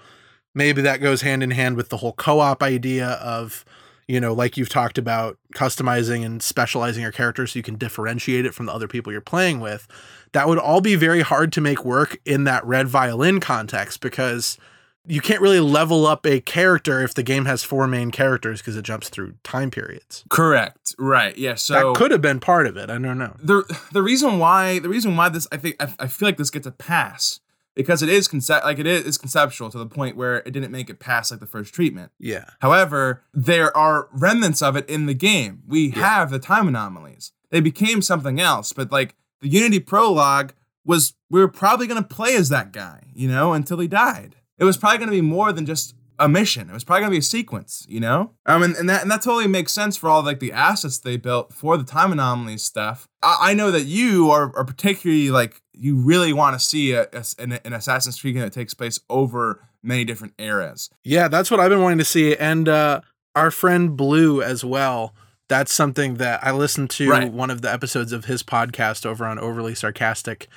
Maybe 0.56 0.82
that 0.82 1.02
goes 1.02 1.22
hand 1.22 1.44
in 1.44 1.52
hand 1.52 1.76
with 1.76 1.90
the 1.90 1.98
whole 1.98 2.14
co-op 2.14 2.64
idea 2.64 3.10
of 3.10 3.66
you 4.08 4.20
know, 4.20 4.34
like 4.34 4.56
you've 4.56 4.70
talked 4.70 5.00
about 5.00 5.38
customizing 5.56 6.24
and 6.24 6.42
specializing 6.42 7.02
your 7.02 7.12
character 7.12 7.48
so 7.48 7.58
you 7.58 7.64
can 7.64 7.76
differentiate 7.76 8.46
it 8.46 8.54
from 8.54 8.68
the 8.68 8.72
other 8.72 8.88
people 8.88 9.12
you're 9.12 9.20
playing 9.20 9.60
with. 9.60 9.88
That 10.32 10.48
would 10.48 10.60
all 10.60 10.80
be 10.80 10.96
very 10.96 11.22
hard 11.22 11.52
to 11.54 11.62
make 11.62 11.84
work 11.84 12.20
in 12.24 12.44
that 12.44 12.64
red 12.66 12.88
violin 12.88 13.40
context 13.40 14.02
because 14.02 14.60
you 15.08 15.22
can't 15.22 15.42
really 15.42 15.60
level 15.60 16.06
up 16.08 16.26
a 16.26 16.40
character 16.42 17.02
if 17.04 17.14
the 17.14 17.24
game 17.24 17.46
has 17.46 17.64
four 17.64 17.88
main 17.88 18.12
characters 18.12 18.62
because 18.62 18.76
it 18.76 18.84
jumps 18.84 19.10
through 19.10 19.34
time 19.44 19.70
periods. 19.72 20.24
Correct. 20.30 20.96
Right. 20.98 21.38
Yeah. 21.38 21.56
So 21.56 21.74
that 21.94 21.98
could 21.98 22.12
have 22.12 22.22
been 22.22 22.40
part 22.40 22.68
of 22.68 22.78
it. 22.78 22.90
I 22.90 22.98
don't 22.98 23.18
know. 23.18 23.36
the 23.40 23.64
the 23.92 24.02
reason 24.02 24.40
why 24.40 24.80
the 24.80 24.90
reason 24.90 25.16
why 25.16 25.30
this 25.30 25.48
I 25.52 25.58
think 25.58 25.76
I, 25.80 25.94
I 26.00 26.08
feel 26.08 26.28
like 26.28 26.38
this 26.38 26.50
gets 26.50 26.66
a 26.68 26.72
pass 26.72 27.40
because 27.76 28.02
it 28.02 28.10
is 28.10 28.28
concept 28.28 28.66
like 28.66 28.80
it 28.80 28.88
is 28.88 29.18
conceptual 29.18 29.70
to 29.70 29.78
the 29.78 29.86
point 29.86 30.16
where 30.16 30.38
it 30.38 30.52
didn't 30.52 30.72
make 30.72 30.90
it 30.90 31.00
past 31.00 31.30
like 31.32 31.40
the 31.40 31.46
first 31.48 31.74
treatment. 31.74 32.12
Yeah. 32.20 32.46
However, 32.62 33.24
there 33.34 33.76
are 33.76 34.08
remnants 34.14 34.62
of 34.62 34.76
it 34.76 34.90
in 34.90 35.06
the 35.08 35.14
game. 35.14 35.64
We 35.68 35.88
Yeah. 35.88 36.00
have 36.18 36.32
the 36.32 36.40
time 36.40 36.68
anomalies. 36.68 37.32
They 37.52 37.60
became 37.60 38.02
something 38.02 38.40
else, 38.40 38.74
but 38.74 38.92
like 38.92 39.16
the 39.42 39.50
Unity 39.50 39.80
prologue 39.80 40.54
was 40.84 41.14
we 41.30 41.40
were 41.40 41.48
probably 41.48 41.88
going 41.88 42.02
to 42.02 42.08
play 42.08 42.36
as 42.36 42.50
that 42.50 42.72
guy, 42.72 43.04
you 43.14 43.28
know, 43.28 43.54
until 43.54 43.80
he 43.80 43.88
died. 43.88 44.36
It 44.58 44.64
was 44.64 44.78
probably 44.78 44.98
going 45.00 45.10
to 45.10 45.16
be 45.16 45.22
more 45.22 45.52
than 45.52 45.66
just 45.66 45.96
a 46.18 46.30
mission. 46.30 46.70
It 46.70 46.74
was 46.74 46.86
probably 46.86 47.02
going 47.02 47.10
to 47.12 47.16
be 47.16 47.20
a 47.20 47.22
sequence, 47.22 47.86
you 47.90 48.00
know? 48.00 48.32
Um 48.46 48.64
and, 48.64 48.76
and 48.78 48.90
that 48.90 49.02
and 49.02 49.12
that 49.12 49.22
totally 49.22 49.48
makes 49.48 49.74
sense 49.74 49.98
for 49.98 50.10
all 50.10 50.24
like 50.24 50.40
the 50.40 50.54
assets 50.54 50.98
they 50.98 51.18
built 51.18 51.52
for 51.54 51.76
the 51.78 51.84
time 51.84 52.14
anomalies 52.14 52.64
stuff. 52.64 53.06
I, 53.22 53.38
I 53.50 53.54
know 53.54 53.70
that 53.72 53.84
you 53.84 54.32
are, 54.32 54.56
are 54.56 54.64
particularly 54.64 55.30
like 55.30 55.62
you 55.74 55.98
really 55.98 56.32
want 56.32 56.58
to 56.58 56.66
see 56.66 56.94
a, 56.94 57.10
a- 57.12 57.26
an, 57.44 57.60
an 57.66 57.74
Assassin's 57.74 58.20
Creed 58.22 58.36
game 58.36 58.44
that 58.44 58.54
takes 58.54 58.74
place 58.74 58.98
over 59.10 59.62
many 59.84 60.06
different 60.06 60.34
eras. 60.40 60.90
Yeah, 61.04 61.28
that's 61.28 61.52
what 61.52 61.60
I've 61.60 61.70
been 61.70 61.82
wanting 61.82 61.98
to 62.00 62.06
see. 62.06 62.34
And 62.38 62.70
uh, 62.70 63.02
our 63.36 63.52
friend 63.52 63.98
Blue 63.98 64.42
as 64.42 64.64
well. 64.64 65.14
That's 65.48 65.72
something 65.74 66.16
that 66.16 66.44
I 66.44 66.52
listened 66.52 66.90
to 66.92 67.08
Right. 67.10 67.32
one 67.32 67.52
of 67.52 67.62
the 67.62 67.72
episodes 67.72 68.12
of 68.12 68.26
his 68.26 68.42
podcast 68.42 69.06
over 69.06 69.26
on 69.26 69.38
Overly 69.38 69.76
Sarcastic 69.76 70.48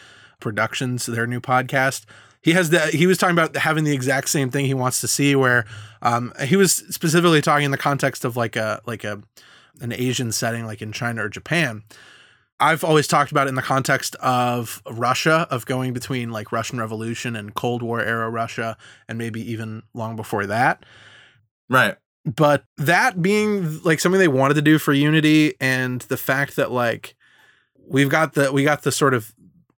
Productions, 0.40 1.05
their 1.07 1.26
new 1.26 1.40
podcast. 1.40 2.05
He 2.43 2.53
has 2.53 2.70
the 2.70 2.80
he 2.89 3.07
was 3.07 3.18
talking 3.18 3.36
about 3.36 3.57
having 3.57 3.84
the 3.84 3.93
exact 3.93 4.28
same 4.28 4.51
thing 4.51 4.64
he 4.66 4.74
wants 4.74 5.01
to 5.01 5.09
see 5.09 5.34
where 5.34 5.64
um 6.03 6.32
he 6.45 6.57
was 6.57 6.72
specifically 6.91 7.43
talking 7.43 7.64
in 7.64 7.70
the 7.70 7.78
context 7.78 8.24
of 8.24 8.36
like 8.36 8.57
a 8.57 8.80
like 8.86 9.05
a 9.05 9.22
an 9.80 9.93
Asian 9.93 10.32
setting 10.32 10.66
like 10.66 10.82
in 10.82 10.93
China 10.93 11.24
or 11.24 11.28
Japan. 11.28 11.82
I've 12.61 12.82
always 12.82 13.07
talked 13.07 13.30
about 13.30 13.47
it 13.47 13.51
in 13.51 13.55
the 13.55 13.62
context 13.62 14.16
of 14.16 14.82
Russia, 14.91 15.47
of 15.51 15.64
going 15.66 15.93
between 15.93 16.30
like 16.30 16.51
Russian 16.51 16.80
Revolution 16.80 17.36
and 17.36 17.55
Cold 17.55 17.82
War 17.82 18.01
era 18.01 18.28
Russia, 18.28 18.76
and 19.09 19.16
maybe 19.16 19.41
even 19.51 19.82
long 19.95 20.16
before 20.16 20.47
that. 20.47 20.84
Right. 21.68 21.97
But 22.24 22.64
that 22.76 23.22
being 23.22 23.80
like 23.82 24.01
something 24.01 24.18
they 24.18 24.28
wanted 24.28 24.55
to 24.55 24.62
do 24.62 24.78
for 24.78 24.93
Unity, 24.93 25.55
and 25.61 26.01
the 26.03 26.16
fact 26.16 26.57
that 26.57 26.72
like 26.72 27.14
we've 27.86 28.11
got 28.11 28.34
the 28.34 28.53
we 28.53 28.64
got 28.64 28.82
the 28.82 28.93
sort 28.93 29.14
of 29.14 29.34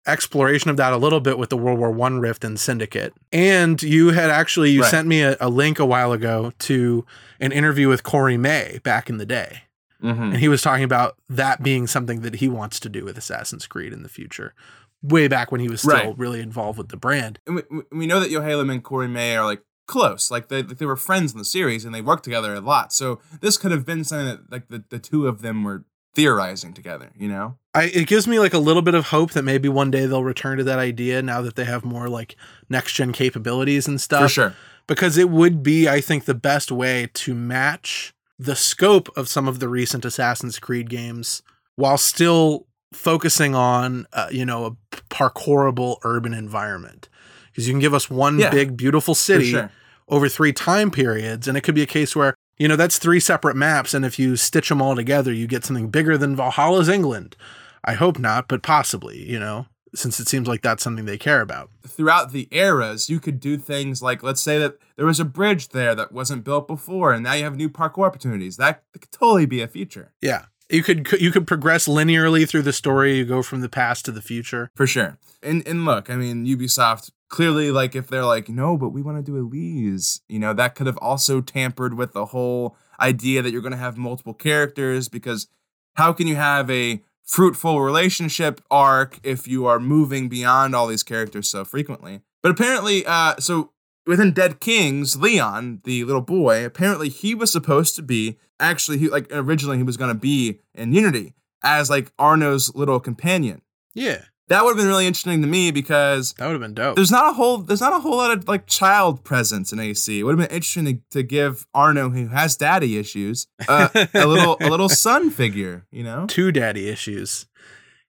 exploration 0.06 0.70
of 0.70 0.76
that 0.78 0.92
a 0.92 0.96
little 0.96 1.20
bit 1.20 1.38
with 1.38 1.50
the 1.50 1.56
World 1.56 1.78
War 1.78 1.90
One 1.90 2.20
rift 2.20 2.44
and 2.44 2.58
Syndicate. 2.58 3.12
And 3.32 3.82
you 3.82 4.10
had 4.10 4.30
actually 4.30 4.70
you 4.70 4.82
Right. 4.82 4.90
sent 4.90 5.06
me 5.08 5.22
a, 5.22 5.36
a 5.40 5.48
link 5.48 5.78
a 5.78 5.86
while 5.86 6.12
ago 6.12 6.52
to 6.60 7.04
an 7.38 7.52
interview 7.52 7.88
with 7.88 8.02
Corey 8.02 8.36
May 8.36 8.80
back 8.82 9.08
in 9.10 9.18
the 9.18 9.26
day. 9.26 9.62
Mm-hmm. 10.02 10.22
And 10.22 10.36
he 10.38 10.48
was 10.48 10.62
talking 10.62 10.84
about 10.84 11.16
that 11.28 11.62
being 11.62 11.86
something 11.86 12.22
that 12.22 12.36
he 12.36 12.48
wants 12.48 12.80
to 12.80 12.88
do 12.88 13.04
with 13.04 13.18
Assassin's 13.18 13.66
Creed 13.66 13.92
in 13.92 14.02
the 14.02 14.08
future. 14.08 14.54
Way 15.02 15.28
back 15.28 15.52
when 15.52 15.60
he 15.60 15.68
was 15.68 15.80
still 15.82 15.92
Right. 15.94 16.18
really 16.18 16.40
involved 16.40 16.78
with 16.78 16.88
the 16.88 16.96
brand. 16.96 17.38
and 17.46 17.56
we, 17.56 17.62
we- 17.92 18.06
know 18.06 18.20
that 18.20 18.30
Yohalem 18.30 18.70
and 18.72 18.82
Corey 18.82 19.08
May 19.08 19.36
are 19.36 19.44
like 19.44 19.62
close, 19.86 20.30
like 20.30 20.48
they 20.48 20.62
they 20.62 20.86
were 20.86 20.96
friends 20.96 21.32
in 21.32 21.38
the 21.38 21.44
series 21.44 21.84
and 21.84 21.94
they 21.94 22.00
worked 22.00 22.22
together 22.24 22.54
a 22.54 22.60
lot. 22.60 22.92
So 22.92 23.18
this 23.40 23.58
could 23.58 23.72
have 23.72 23.84
been 23.84 24.04
something 24.04 24.26
that 24.26 24.50
like 24.52 24.68
the, 24.68 24.84
the 24.88 24.98
two 24.98 25.26
of 25.26 25.42
them 25.42 25.64
were 25.64 25.84
theorizing 26.14 26.72
together. 26.72 27.10
You 27.16 27.28
know? 27.28 27.58
I 27.74 27.84
it 27.84 28.06
gives 28.06 28.26
me 28.26 28.38
like 28.38 28.54
a 28.54 28.58
little 28.58 28.82
bit 28.82 28.94
of 28.94 29.06
hope 29.06 29.32
that 29.32 29.42
maybe 29.44 29.68
one 29.68 29.90
day 29.90 30.06
they'll 30.06 30.24
return 30.24 30.58
to 30.58 30.64
that 30.64 30.78
idea 30.78 31.22
now 31.22 31.40
that 31.42 31.56
they 31.56 31.64
have 31.64 31.84
more 31.84 32.08
like 32.08 32.36
next 32.68 32.94
gen 32.94 33.12
capabilities 33.12 33.86
and 33.86 34.00
stuff. 34.00 34.22
For 34.22 34.28
sure. 34.28 34.54
Because 34.86 35.16
it 35.16 35.30
would 35.30 35.62
be, 35.62 35.88
I 35.88 36.00
think, 36.00 36.24
the 36.24 36.34
best 36.34 36.72
way 36.72 37.08
to 37.14 37.34
match 37.34 38.12
the 38.38 38.56
scope 38.56 39.08
of 39.16 39.28
some 39.28 39.46
of 39.46 39.60
the 39.60 39.68
recent 39.68 40.04
Assassin's 40.04 40.58
Creed 40.58 40.90
games 40.90 41.42
while 41.76 41.98
still 41.98 42.66
focusing 42.92 43.54
on, 43.54 44.06
uh, 44.12 44.26
you 44.32 44.44
know, 44.44 44.64
a 44.66 44.96
parkourable 45.14 45.98
urban 46.02 46.34
environment. 46.34 47.08
Because 47.52 47.68
you 47.68 47.72
can 47.72 47.80
give 47.80 47.94
us 47.94 48.10
one 48.10 48.38
Yeah. 48.38 48.50
big, 48.50 48.76
beautiful 48.76 49.14
city 49.14 49.52
sure. 49.52 49.70
over 50.08 50.28
three 50.28 50.52
time 50.52 50.90
periods, 50.90 51.46
and 51.46 51.56
it 51.56 51.60
could 51.60 51.74
be 51.74 51.82
a 51.82 51.86
case 51.86 52.16
where 52.16 52.34
you 52.60 52.68
know 52.68 52.76
that's 52.76 52.98
three 52.98 53.20
separate 53.20 53.56
maps, 53.56 53.94
and 53.94 54.04
if 54.04 54.18
you 54.18 54.36
stitch 54.36 54.68
them 54.68 54.82
all 54.82 54.94
together, 54.94 55.32
you 55.32 55.46
get 55.46 55.64
something 55.64 55.88
bigger 55.88 56.18
than 56.18 56.36
Valhalla's 56.36 56.90
England. 56.90 57.34
I 57.82 57.94
hope 57.94 58.18
not, 58.18 58.48
but 58.48 58.62
possibly. 58.62 59.26
You 59.26 59.40
know, 59.40 59.66
since 59.94 60.20
it 60.20 60.28
seems 60.28 60.46
like 60.46 60.60
that's 60.60 60.82
something 60.82 61.06
they 61.06 61.16
care 61.16 61.40
about. 61.40 61.70
Throughout 61.86 62.32
the 62.32 62.48
eras, 62.50 63.08
you 63.08 63.18
could 63.18 63.40
do 63.40 63.56
things 63.56 64.02
like 64.02 64.22
let's 64.22 64.42
say 64.42 64.58
that 64.58 64.76
there 64.96 65.06
was 65.06 65.18
a 65.18 65.24
bridge 65.24 65.70
there 65.70 65.94
that 65.94 66.12
wasn't 66.12 66.44
built 66.44 66.68
before, 66.68 67.14
and 67.14 67.24
now 67.24 67.32
you 67.32 67.44
have 67.44 67.56
new 67.56 67.70
parkour 67.70 68.06
opportunities. 68.06 68.58
That 68.58 68.82
could 68.92 69.10
totally 69.10 69.46
be 69.46 69.62
a 69.62 69.66
feature. 69.66 70.12
Yeah, 70.20 70.44
you 70.68 70.82
could 70.82 71.10
you 71.12 71.32
could 71.32 71.46
progress 71.46 71.88
linearly 71.88 72.46
through 72.46 72.62
the 72.62 72.74
story. 72.74 73.16
You 73.16 73.24
go 73.24 73.42
from 73.42 73.62
the 73.62 73.70
past 73.70 74.04
to 74.04 74.12
the 74.12 74.20
future. 74.20 74.70
For 74.74 74.86
sure. 74.86 75.16
And 75.42 75.66
and 75.66 75.86
look, 75.86 76.10
I 76.10 76.16
mean, 76.16 76.44
Ubisoft 76.44 77.10
clearly 77.30 77.70
like 77.70 77.94
if 77.94 78.08
they're 78.08 78.24
like, 78.24 78.48
no, 78.48 78.76
but 78.76 78.90
we 78.90 79.00
want 79.00 79.16
to 79.16 79.22
do 79.22 79.38
Elise, 79.38 80.20
you 80.28 80.38
know, 80.38 80.52
that 80.52 80.74
could 80.74 80.86
have 80.86 80.98
also 80.98 81.40
tampered 81.40 81.94
with 81.94 82.12
the 82.12 82.26
whole 82.26 82.76
idea 83.00 83.40
that 83.40 83.50
you're 83.50 83.62
gonna 83.62 83.76
have 83.76 83.96
multiple 83.96 84.34
characters 84.34 85.08
because 85.08 85.48
how 85.94 86.12
can 86.12 86.26
you 86.26 86.36
have 86.36 86.70
a 86.70 87.02
fruitful 87.24 87.80
relationship 87.80 88.60
arc 88.70 89.18
if 89.22 89.48
you 89.48 89.64
are 89.64 89.80
moving 89.80 90.28
beyond 90.28 90.74
all 90.74 90.86
these 90.86 91.02
characters 91.02 91.48
so 91.48 91.64
frequently? 91.64 92.20
But 92.42 92.52
apparently, 92.52 93.06
uh, 93.06 93.36
so 93.38 93.72
within 94.06 94.32
Dead 94.32 94.60
Kings, 94.60 95.16
Leon, 95.16 95.80
the 95.84 96.04
little 96.04 96.22
boy, 96.22 96.64
apparently 96.64 97.08
he 97.08 97.34
was 97.34 97.52
supposed 97.52 97.96
to 97.96 98.02
be 98.02 98.38
actually 98.58 98.98
he 98.98 99.08
like 99.08 99.26
originally 99.30 99.78
he 99.78 99.82
was 99.82 99.96
gonna 99.96 100.14
be 100.14 100.60
in 100.74 100.92
Unity 100.92 101.34
as 101.62 101.88
like 101.90 102.12
Arno's 102.18 102.74
little 102.74 103.00
companion 103.00 103.62
Yeah, 103.94 104.24
that 104.50 104.64
would 104.64 104.70
have 104.70 104.76
been 104.76 104.88
really 104.88 105.06
interesting 105.06 105.40
to 105.42 105.48
me 105.48 105.70
because 105.70 106.32
that 106.34 106.44
would 106.46 106.52
have 106.52 106.60
been 106.60 106.74
dope. 106.74 106.96
there's 106.96 107.10
not 107.10 107.30
a 107.30 107.32
whole 107.32 107.58
there's 107.58 107.80
not 107.80 107.92
a 107.92 108.00
whole 108.00 108.16
lot 108.16 108.36
of 108.36 108.46
like 108.48 108.66
child 108.66 109.24
presence 109.24 109.72
in 109.72 109.78
AC. 109.78 110.18
It 110.18 110.24
would 110.24 110.38
have 110.38 110.48
been 110.48 110.54
interesting 110.54 110.84
to, 110.86 111.00
to 111.12 111.22
give 111.22 111.66
Arno, 111.72 112.10
who 112.10 112.26
has 112.26 112.56
daddy 112.56 112.98
issues, 112.98 113.46
uh, 113.68 113.88
a 114.12 114.26
little 114.26 114.56
a 114.60 114.68
little 114.68 114.88
son 114.90 115.30
figure. 115.30 115.86
You 115.90 116.02
know, 116.02 116.26
Two 116.26 116.52
daddy 116.52 116.88
issues. 116.88 117.46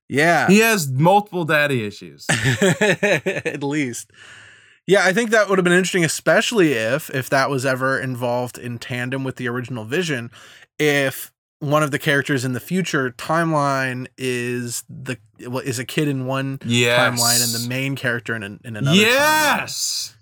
Yeah, 0.09 0.47
he 0.47 0.59
has 0.59 0.91
multiple 0.91 1.45
daddy 1.45 1.85
issues. 1.85 2.25
at 2.59 3.63
least. 3.63 4.11
Yeah, 4.87 5.05
I 5.05 5.13
think 5.13 5.29
that 5.29 5.47
would 5.47 5.57
have 5.59 5.63
been 5.63 5.71
interesting, 5.73 6.03
especially 6.03 6.73
if 6.73 7.09
if 7.11 7.29
that 7.29 7.49
was 7.49 7.65
ever 7.65 7.99
involved 7.99 8.57
in 8.57 8.79
tandem 8.79 9.23
with 9.23 9.35
the 9.35 9.47
original 9.47 9.85
vision. 9.85 10.31
If 10.79 11.31
one 11.61 11.81
of 11.83 11.91
the 11.91 11.99
characters 11.99 12.43
in 12.43 12.51
the 12.53 12.59
future 12.59 13.11
timeline 13.11 14.07
is 14.17 14.83
the 14.89 15.17
well, 15.47 15.59
is 15.59 15.79
a 15.79 15.85
kid 15.85 16.07
in 16.07 16.25
one 16.25 16.59
Yes. 16.65 16.99
timeline 17.19 17.43
and 17.55 17.63
the 17.63 17.69
main 17.69 17.95
character 17.95 18.35
in, 18.35 18.43
in 18.43 18.75
another. 18.75 18.97
timeline. 18.97 19.01
Yes, 19.01 20.15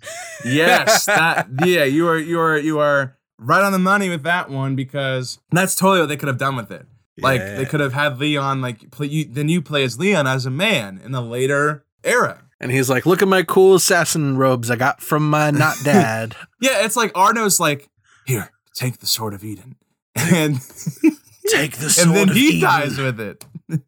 yes, 0.46 1.06
that 1.06 1.48
yeah, 1.66 1.84
you 1.86 2.08
are 2.08 2.18
you 2.18 2.40
are 2.40 2.58
you 2.58 2.80
are 2.80 3.18
right 3.38 3.64
on 3.64 3.72
the 3.72 3.80
money 3.80 4.10
with 4.10 4.24
that 4.24 4.50
one 4.50 4.76
because 4.76 5.40
that's 5.52 5.76
totally 5.76 6.02
what 6.02 6.08
they 6.10 6.18
could 6.18 6.28
have 6.28 6.38
done 6.38 6.56
with 6.56 6.72
it. 6.72 6.86
Like 7.18 7.40
Yeah. 7.42 7.56
they 7.56 7.66
could 7.66 7.80
have 7.80 7.94
had 7.94 8.20
Leon 8.20 8.62
like 8.62 8.92
play 8.92 9.08
you 9.08 9.26
then 9.26 9.50
you 9.50 9.62
play 9.62 9.84
as 9.84 9.98
Leon 10.00 10.28
as 10.28 10.46
a 10.46 10.50
man 10.52 11.02
in 11.04 11.12
the 11.12 11.22
later 11.22 11.84
era. 12.04 12.44
And 12.62 12.72
he's 12.74 12.90
like, 12.90 13.06
"Look 13.06 13.22
at 13.22 13.28
my 13.30 13.44
cool 13.44 13.76
assassin 13.76 14.36
robes 14.38 14.70
I 14.70 14.76
got 14.76 15.02
from 15.02 15.30
my 15.30 15.52
not 15.66 15.78
dad." 15.86 16.36
Yeah, 16.60 16.84
it's 16.84 16.98
like 16.98 17.12
Arno's 17.16 17.58
like, 17.62 17.88
here, 18.26 18.52
take 18.74 18.98
the 19.00 19.06
sword 19.08 19.34
of 19.34 19.46
Eden. 19.46 19.78
And 20.16 20.60
Take 21.48 21.78
the 21.78 21.90
sword. 21.90 22.08
and 22.08 22.16
sword 22.16 22.16
then 22.16 22.30
of 22.30 22.36
he 22.36 22.48
Eden. 22.50 22.62
dies 22.62 22.98
with 22.98 23.20
it. 23.20 23.46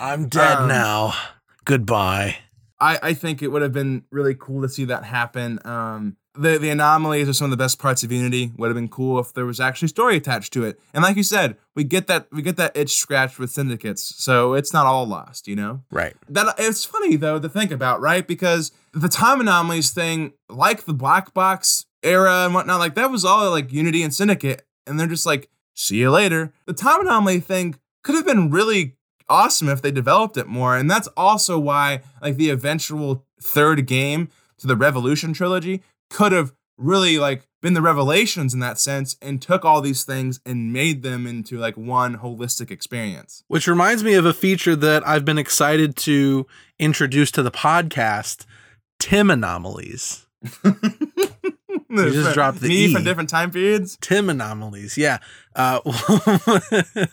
I'm 0.00 0.28
dead 0.28 0.58
Um, 0.58 0.68
now. 0.68 1.14
Goodbye. 1.64 2.36
I, 2.80 2.98
I 3.02 3.14
think 3.14 3.42
it 3.42 3.48
would 3.48 3.62
have 3.62 3.72
been 3.72 4.04
really 4.10 4.34
cool 4.38 4.62
to 4.62 4.68
see 4.68 4.84
that 4.86 5.04
happen. 5.04 5.60
Um, 5.64 6.16
the 6.34 6.58
the 6.58 6.70
anomalies 6.70 7.28
are 7.28 7.32
some 7.34 7.44
of 7.44 7.50
the 7.50 7.56
best 7.62 7.78
parts 7.78 8.02
of 8.02 8.10
Unity. 8.10 8.52
Would 8.56 8.68
have 8.68 8.74
been 8.74 8.88
cool 8.88 9.20
if 9.20 9.34
there 9.34 9.44
was 9.44 9.60
actually 9.60 9.88
story 9.88 10.16
attached 10.16 10.52
to 10.54 10.64
it. 10.64 10.80
And 10.94 11.02
like 11.04 11.16
you 11.16 11.22
said, 11.22 11.56
we 11.76 11.84
get 11.84 12.06
that 12.08 12.26
we 12.32 12.40
get 12.42 12.56
that 12.56 12.74
itch 12.76 12.94
scratched 12.94 13.38
with 13.38 13.50
syndicates, 13.52 14.02
so 14.16 14.54
it's 14.54 14.72
not 14.72 14.86
all 14.86 15.06
lost, 15.06 15.46
you 15.46 15.54
know. 15.54 15.82
Right. 15.92 16.14
That 16.30 16.54
it's 16.58 16.84
funny 16.86 17.16
though 17.16 17.38
to 17.38 17.48
think 17.50 17.70
about, 17.70 18.00
right? 18.00 18.26
Because 18.26 18.72
the 18.94 19.08
time 19.10 19.40
anomalies 19.40 19.90
thing, 19.90 20.32
like 20.48 20.84
the 20.84 20.94
black 20.94 21.34
box 21.34 21.84
era 22.02 22.46
and 22.46 22.54
whatnot, 22.54 22.80
like 22.80 22.94
that 22.94 23.10
was 23.10 23.24
all 23.26 23.48
like 23.50 23.70
Unity 23.70 24.02
and 24.02 24.12
Syndicate, 24.14 24.62
and 24.86 24.98
they're 24.98 25.06
just 25.06 25.26
like, 25.26 25.50
see 25.74 25.96
you 25.96 26.10
later. 26.10 26.52
The 26.66 26.72
time 26.72 27.00
anomaly 27.00 27.40
thing 27.40 27.76
could 28.02 28.14
have 28.14 28.26
been 28.26 28.50
really 28.50 28.96
awesome 29.28 29.68
if 29.68 29.82
they 29.82 29.90
developed 29.90 30.36
it 30.36 30.46
more, 30.46 30.76
and 30.76 30.90
that's 30.90 31.08
also 31.16 31.58
why 31.58 32.02
like 32.20 32.36
the 32.36 32.50
eventual 32.50 33.24
third 33.40 33.86
game 33.86 34.28
to 34.58 34.66
the 34.66 34.76
Revolution 34.76 35.32
trilogy 35.32 35.82
could 36.10 36.32
have 36.32 36.52
really 36.78 37.18
like 37.18 37.46
been 37.60 37.74
the 37.74 37.82
revelations 37.82 38.52
in 38.52 38.60
that 38.60 38.78
sense 38.78 39.16
and 39.22 39.40
took 39.40 39.64
all 39.64 39.80
these 39.80 40.04
things 40.04 40.40
and 40.44 40.72
made 40.72 41.02
them 41.02 41.26
into 41.26 41.58
like 41.58 41.76
one 41.76 42.18
holistic 42.18 42.70
experience. 42.70 43.44
Which 43.48 43.68
reminds 43.68 44.02
me 44.02 44.14
of 44.14 44.26
a 44.26 44.34
feature 44.34 44.76
that 44.76 45.06
I've 45.06 45.24
been 45.24 45.38
excited 45.38 45.96
to 45.98 46.46
introduce 46.78 47.30
to 47.32 47.42
the 47.42 47.52
podcast 47.52 48.44
Tim 48.98 49.30
anomalies. 49.30 50.26
you 52.06 52.12
just 52.12 52.34
dropped 52.34 52.60
the 52.60 52.68
me 52.68 52.86
E. 52.86 52.94
from 52.94 53.04
different 53.04 53.28
time 53.28 53.50
periods. 53.50 53.98
Tim 54.00 54.30
anomalies. 54.30 54.96
Yeah. 54.96 55.18
Uh, 55.54 55.80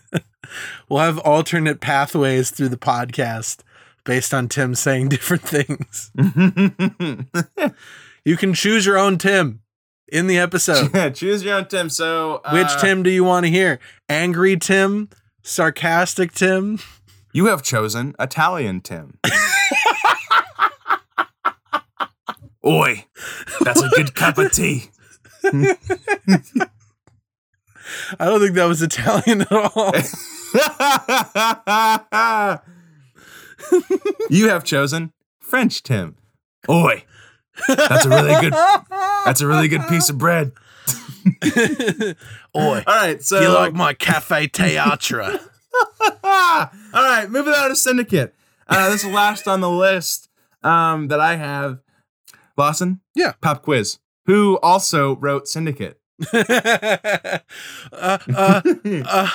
we'll 0.89 0.99
have 0.99 1.19
alternate 1.19 1.81
pathways 1.81 2.51
through 2.51 2.69
the 2.69 2.77
podcast 2.77 3.59
based 4.05 4.33
on 4.33 4.47
Tim 4.47 4.75
saying 4.75 5.09
different 5.09 5.43
things. 5.43 6.11
You 8.25 8.37
can 8.37 8.53
choose 8.53 8.85
your 8.85 8.97
own 8.97 9.17
Tim 9.17 9.61
in 10.07 10.27
the 10.27 10.37
episode. 10.37 10.93
Yeah, 10.93 11.09
choose 11.09 11.43
your 11.43 11.55
own 11.55 11.67
Tim. 11.67 11.89
So, 11.89 12.41
uh, 12.45 12.51
Which 12.51 12.81
Tim 12.81 13.03
do 13.03 13.09
you 13.09 13.23
want 13.23 13.45
to 13.45 13.49
hear? 13.49 13.79
Angry 14.07 14.57
Tim? 14.57 15.09
Sarcastic 15.43 16.33
Tim? 16.33 16.79
You 17.33 17.45
have 17.47 17.63
chosen 17.63 18.15
Italian 18.19 18.81
Tim. 18.81 19.19
Oi, 22.65 23.05
that's 23.61 23.81
a 23.81 23.89
good 23.89 24.13
cup 24.15 24.37
of 24.37 24.51
tea. 24.51 24.89
I 28.19 28.25
don't 28.25 28.39
think 28.39 28.55
that 28.55 28.65
was 28.65 28.81
Italian 28.81 29.41
at 29.41 29.51
all. 29.51 29.93
you 34.29 34.49
have 34.49 34.63
chosen 34.63 35.13
French 35.39 35.83
Tim. 35.83 36.17
Oi, 36.69 37.03
that's 37.67 38.05
a 38.05 38.09
really 38.09 38.41
good. 38.41 38.53
That's 39.25 39.41
a 39.41 39.47
really 39.47 39.67
good 39.67 39.87
piece 39.87 40.09
of 40.09 40.17
bread. 40.17 40.51
Oi, 41.55 42.15
All 42.55 42.83
right, 42.87 43.21
so 43.23 43.39
you 43.39 43.49
like 43.49 43.73
my 43.73 43.93
cafe 43.93 44.47
teatra? 44.47 45.39
All 46.23 46.69
right, 46.93 47.27
moving 47.29 47.53
on 47.53 47.69
to 47.69 47.75
Syndicate. 47.75 48.33
Uh, 48.67 48.89
this 48.89 49.03
is 49.03 49.11
last 49.11 49.47
on 49.47 49.61
the 49.61 49.69
list 49.69 50.29
um, 50.63 51.07
that 51.07 51.19
I 51.19 51.35
have. 51.35 51.79
Lawson? 52.59 53.01
Yeah. 53.15 53.33
Pop 53.41 53.63
quiz. 53.63 53.99
Who 54.25 54.59
also 54.61 55.15
wrote 55.15 55.47
Syndicate? 55.47 55.99
uh, 56.33 57.39
uh, 57.91 58.19
uh, 59.05 59.29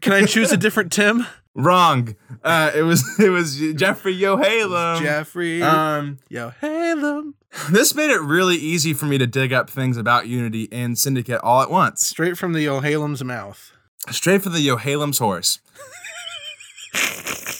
can 0.00 0.12
I 0.12 0.26
choose 0.26 0.52
a 0.52 0.56
different 0.56 0.92
Tim? 0.92 1.26
Wrong. 1.54 2.14
Uh, 2.44 2.70
it 2.74 2.82
was 2.82 3.02
it 3.18 3.30
was 3.30 3.58
Jeffrey 3.74 4.14
Yohalem. 4.14 5.00
Jeffrey. 5.00 5.62
Um, 5.62 6.18
Yo, 6.28 6.52
Halem. 6.62 7.32
this 7.70 7.94
made 7.94 8.10
it 8.10 8.20
really 8.20 8.56
easy 8.56 8.92
for 8.92 9.06
me 9.06 9.16
to 9.16 9.26
dig 9.26 9.54
up 9.54 9.70
things 9.70 9.96
about 9.96 10.26
Unity 10.26 10.68
and 10.70 10.98
Syndicate 10.98 11.40
all 11.42 11.62
at 11.62 11.70
once. 11.70 12.06
Straight 12.06 12.36
from 12.36 12.52
the 12.52 12.60
Yo 12.60 12.82
Halem's 12.82 13.24
mouth. 13.24 13.72
Straight 14.10 14.42
from 14.42 14.52
the 14.52 14.64
Yohalem's 14.64 15.18
horse. 15.18 15.60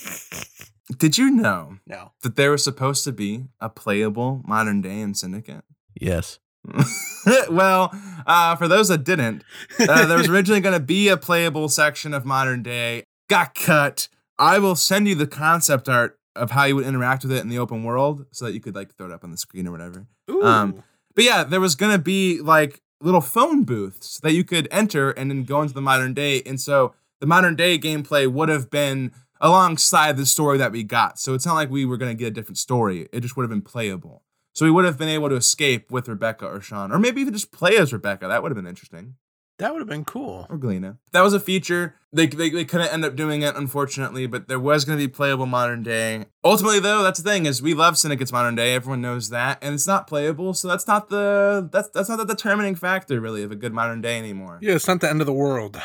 Did 0.98 1.18
you 1.18 1.30
know 1.30 1.78
No. 1.86 2.12
that 2.22 2.36
there 2.36 2.50
was 2.52 2.62
supposed 2.62 3.04
to 3.04 3.12
be 3.12 3.46
a 3.60 3.68
playable 3.68 4.42
modern 4.46 4.80
day 4.80 5.00
in 5.00 5.14
Syndicate? 5.14 5.64
Yes. 6.00 6.38
well, 7.50 7.92
uh, 8.26 8.56
for 8.56 8.68
those 8.68 8.88
that 8.88 9.04
didn't, 9.04 9.44
uh, 9.80 10.06
there 10.06 10.18
was 10.18 10.28
originally 10.34 10.60
going 10.60 10.78
to 10.78 10.84
be 10.84 11.08
a 11.08 11.16
playable 11.16 11.68
section 11.68 12.12
of 12.14 12.24
modern 12.24 12.62
day. 12.62 13.02
Got 13.28 13.54
cut. 13.54 14.08
I 14.38 14.58
will 14.58 14.76
send 14.76 15.08
you 15.08 15.14
the 15.14 15.26
concept 15.26 15.88
art 15.88 16.18
of 16.34 16.50
how 16.50 16.64
you 16.64 16.76
would 16.76 16.86
interact 16.86 17.22
with 17.24 17.32
it 17.32 17.40
in 17.40 17.48
the 17.48 17.58
open 17.58 17.82
world, 17.82 18.26
so 18.30 18.44
that 18.44 18.52
you 18.52 18.60
could 18.60 18.74
like 18.74 18.94
throw 18.94 19.06
it 19.06 19.12
up 19.12 19.24
on 19.24 19.30
the 19.30 19.36
screen 19.38 19.66
or 19.66 19.72
whatever. 19.72 20.06
Ooh. 20.30 20.42
Um, 20.44 20.82
But 21.14 21.24
yeah, 21.24 21.44
there 21.44 21.60
was 21.60 21.74
going 21.74 21.92
to 21.92 21.98
be 22.02 22.40
like 22.40 22.80
little 23.00 23.20
phone 23.22 23.64
booths 23.64 24.20
that 24.20 24.32
you 24.32 24.44
could 24.44 24.68
enter 24.70 25.10
and 25.10 25.30
then 25.30 25.44
go 25.44 25.62
into 25.62 25.72
the 25.74 25.80
modern 25.80 26.14
day, 26.14 26.42
and 26.44 26.60
so 26.60 26.94
the 27.20 27.26
modern 27.26 27.56
day 27.56 27.78
gameplay 27.78 28.30
would 28.30 28.48
have 28.50 28.70
been 28.70 29.12
alongside 29.40 30.16
the 30.16 30.26
story 30.26 30.58
that 30.58 30.72
we 30.72 30.82
got. 30.82 31.18
So 31.18 31.34
it's 31.34 31.46
not 31.46 31.54
like 31.54 31.70
we 31.70 31.84
were 31.84 31.96
going 31.96 32.10
to 32.16 32.18
get 32.18 32.28
a 32.28 32.30
different 32.30 32.58
story. 32.58 33.08
It 33.12 33.20
just 33.20 33.36
would 33.36 33.42
have 33.44 33.50
been 33.50 33.62
playable. 33.62 34.22
So 34.54 34.64
we 34.64 34.70
would 34.70 34.84
have 34.86 34.96
been 34.98 35.08
able 35.08 35.28
to 35.28 35.36
escape 35.36 35.90
with 35.90 36.08
Rebecca 36.08 36.46
or 36.46 36.60
Sean, 36.60 36.90
or 36.90 36.98
maybe 36.98 37.20
even 37.20 37.34
just 37.34 37.52
play 37.52 37.76
as 37.76 37.92
Rebecca. 37.92 38.26
That 38.28 38.42
would 38.42 38.50
have 38.50 38.56
been 38.56 38.66
interesting. 38.66 39.16
that 39.58 39.72
would 39.72 39.80
have 39.80 39.88
been 39.88 40.04
cool. 40.04 40.46
Or 40.48 40.58
Galina. 40.58 40.98
That 41.12 41.22
was 41.22 41.34
a 41.34 41.40
feature. 41.40 41.94
They, 42.12 42.26
they, 42.26 42.48
they 42.48 42.64
couldn't 42.64 42.92
end 42.92 43.04
up 43.04 43.16
doing 43.16 43.42
it, 43.42 43.54
unfortunately, 43.56 44.26
but 44.26 44.48
there 44.48 44.58
was 44.60 44.86
going 44.86 44.98
to 44.98 45.04
be 45.06 45.12
playable 45.12 45.44
modern 45.44 45.82
day. 45.82 46.26
Ultimately, 46.42 46.80
though, 46.80 47.02
that's 47.02 47.20
the 47.20 47.30
thing 47.30 47.44
is 47.44 47.60
we 47.60 47.74
love 47.74 47.98
Syndicate's 47.98 48.32
modern 48.32 48.54
day. 48.54 48.74
Everyone 48.74 49.02
knows 49.02 49.28
that, 49.28 49.58
and 49.60 49.74
it's 49.74 49.86
not 49.86 50.06
playable. 50.06 50.54
So 50.54 50.68
that's 50.68 50.86
not 50.86 51.10
the 51.10 51.68
that's 51.70 51.90
that's 51.90 52.08
not 52.08 52.16
the 52.16 52.24
determining 52.24 52.74
factor 52.76 53.20
really 53.20 53.42
of 53.42 53.50
a 53.50 53.56
good 53.56 53.74
modern 53.74 54.00
day 54.00 54.18
anymore. 54.18 54.58
Yeah, 54.62 54.76
it's 54.76 54.88
not 54.88 55.00
the 55.02 55.10
end 55.10 55.20
of 55.20 55.26
the 55.26 55.34
world. 55.34 55.78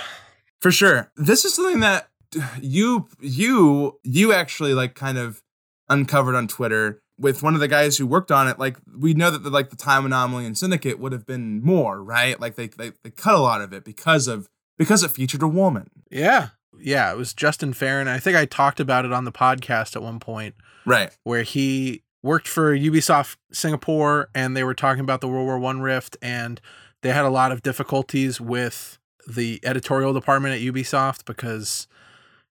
For 0.61 0.71
sure. 0.71 1.11
This 1.17 1.43
is 1.43 1.55
something 1.55 1.79
that 1.81 2.07
you 2.61 3.07
you 3.19 3.99
you 4.03 4.33
actually 4.33 4.73
like 4.73 4.95
kind 4.95 5.17
of 5.17 5.41
uncovered 5.89 6.35
on 6.35 6.47
Twitter 6.47 7.01
with 7.17 7.43
one 7.43 7.53
of 7.53 7.59
the 7.59 7.67
guys 7.67 7.97
who 7.97 8.07
worked 8.07 8.31
on 8.31 8.47
it. 8.47 8.57
Like 8.57 8.77
we 8.97 9.13
know 9.13 9.29
that 9.31 9.43
the, 9.43 9.49
like 9.49 9.69
the 9.69 9.75
time 9.75 10.05
anomaly 10.05 10.45
and 10.45 10.57
syndicate 10.57 10.99
would 10.99 11.11
have 11.11 11.25
been 11.25 11.61
more, 11.61 12.01
right? 12.03 12.39
Like 12.39 12.55
they, 12.55 12.67
they 12.67 12.91
they 13.03 13.09
cut 13.11 13.35
a 13.35 13.39
lot 13.39 13.61
of 13.61 13.73
it 13.73 13.83
because 13.83 14.27
of 14.27 14.47
because 14.77 15.03
it 15.03 15.11
featured 15.11 15.43
a 15.43 15.47
woman. 15.47 15.89
Yeah. 16.09 16.49
Yeah, 16.79 17.11
it 17.11 17.17
was 17.17 17.33
Justin 17.33 17.73
Farron. 17.73 18.07
I 18.07 18.17
think 18.17 18.37
I 18.37 18.45
talked 18.45 18.79
about 18.79 19.05
it 19.05 19.11
on 19.11 19.25
the 19.25 19.31
podcast 19.31 19.95
at 19.95 20.01
one 20.01 20.19
point 20.19 20.55
Right. 20.85 21.15
where 21.23 21.43
he 21.43 22.01
worked 22.23 22.47
for 22.47 22.75
Ubisoft 22.75 23.35
Singapore 23.51 24.29
and 24.33 24.55
they 24.55 24.63
were 24.63 24.73
talking 24.73 25.01
about 25.01 25.21
the 25.21 25.27
World 25.27 25.45
War 25.45 25.59
One 25.59 25.81
rift 25.81 26.17
and 26.21 26.59
they 27.03 27.09
had 27.11 27.25
a 27.25 27.29
lot 27.29 27.51
of 27.51 27.61
difficulties 27.61 28.39
with 28.39 28.97
the 29.27 29.59
editorial 29.63 30.13
department 30.13 30.55
at 30.55 30.61
Ubisoft 30.61 31.25
because 31.25 31.87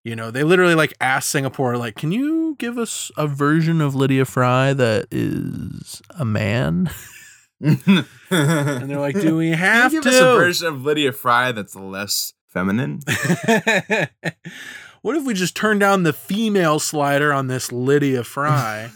you 0.04 0.16
know 0.16 0.30
they 0.30 0.44
literally 0.44 0.74
like 0.74 0.94
asked 1.00 1.30
Singapore 1.30 1.76
like 1.76 1.96
can 1.96 2.12
you 2.12 2.56
give 2.58 2.78
us 2.78 3.10
a 3.16 3.26
version 3.26 3.80
of 3.80 3.94
Lydia 3.94 4.24
Fry 4.24 4.72
that 4.72 5.06
is 5.10 6.02
a 6.18 6.24
man 6.24 6.90
and 7.60 8.06
they're 8.30 8.98
like 8.98 9.20
do 9.20 9.36
we 9.36 9.50
have 9.50 9.92
give 9.92 10.02
to 10.04 10.08
us 10.08 10.16
a 10.16 10.36
version 10.36 10.68
of 10.68 10.82
Lydia 10.82 11.12
Fry 11.12 11.52
that's 11.52 11.74
less 11.76 12.32
feminine? 12.48 13.00
what 15.02 15.16
if 15.16 15.24
we 15.24 15.34
just 15.34 15.56
turn 15.56 15.78
down 15.78 16.02
the 16.02 16.12
female 16.12 16.78
slider 16.78 17.32
on 17.32 17.46
this 17.48 17.70
Lydia 17.70 18.24
Fry 18.24 18.90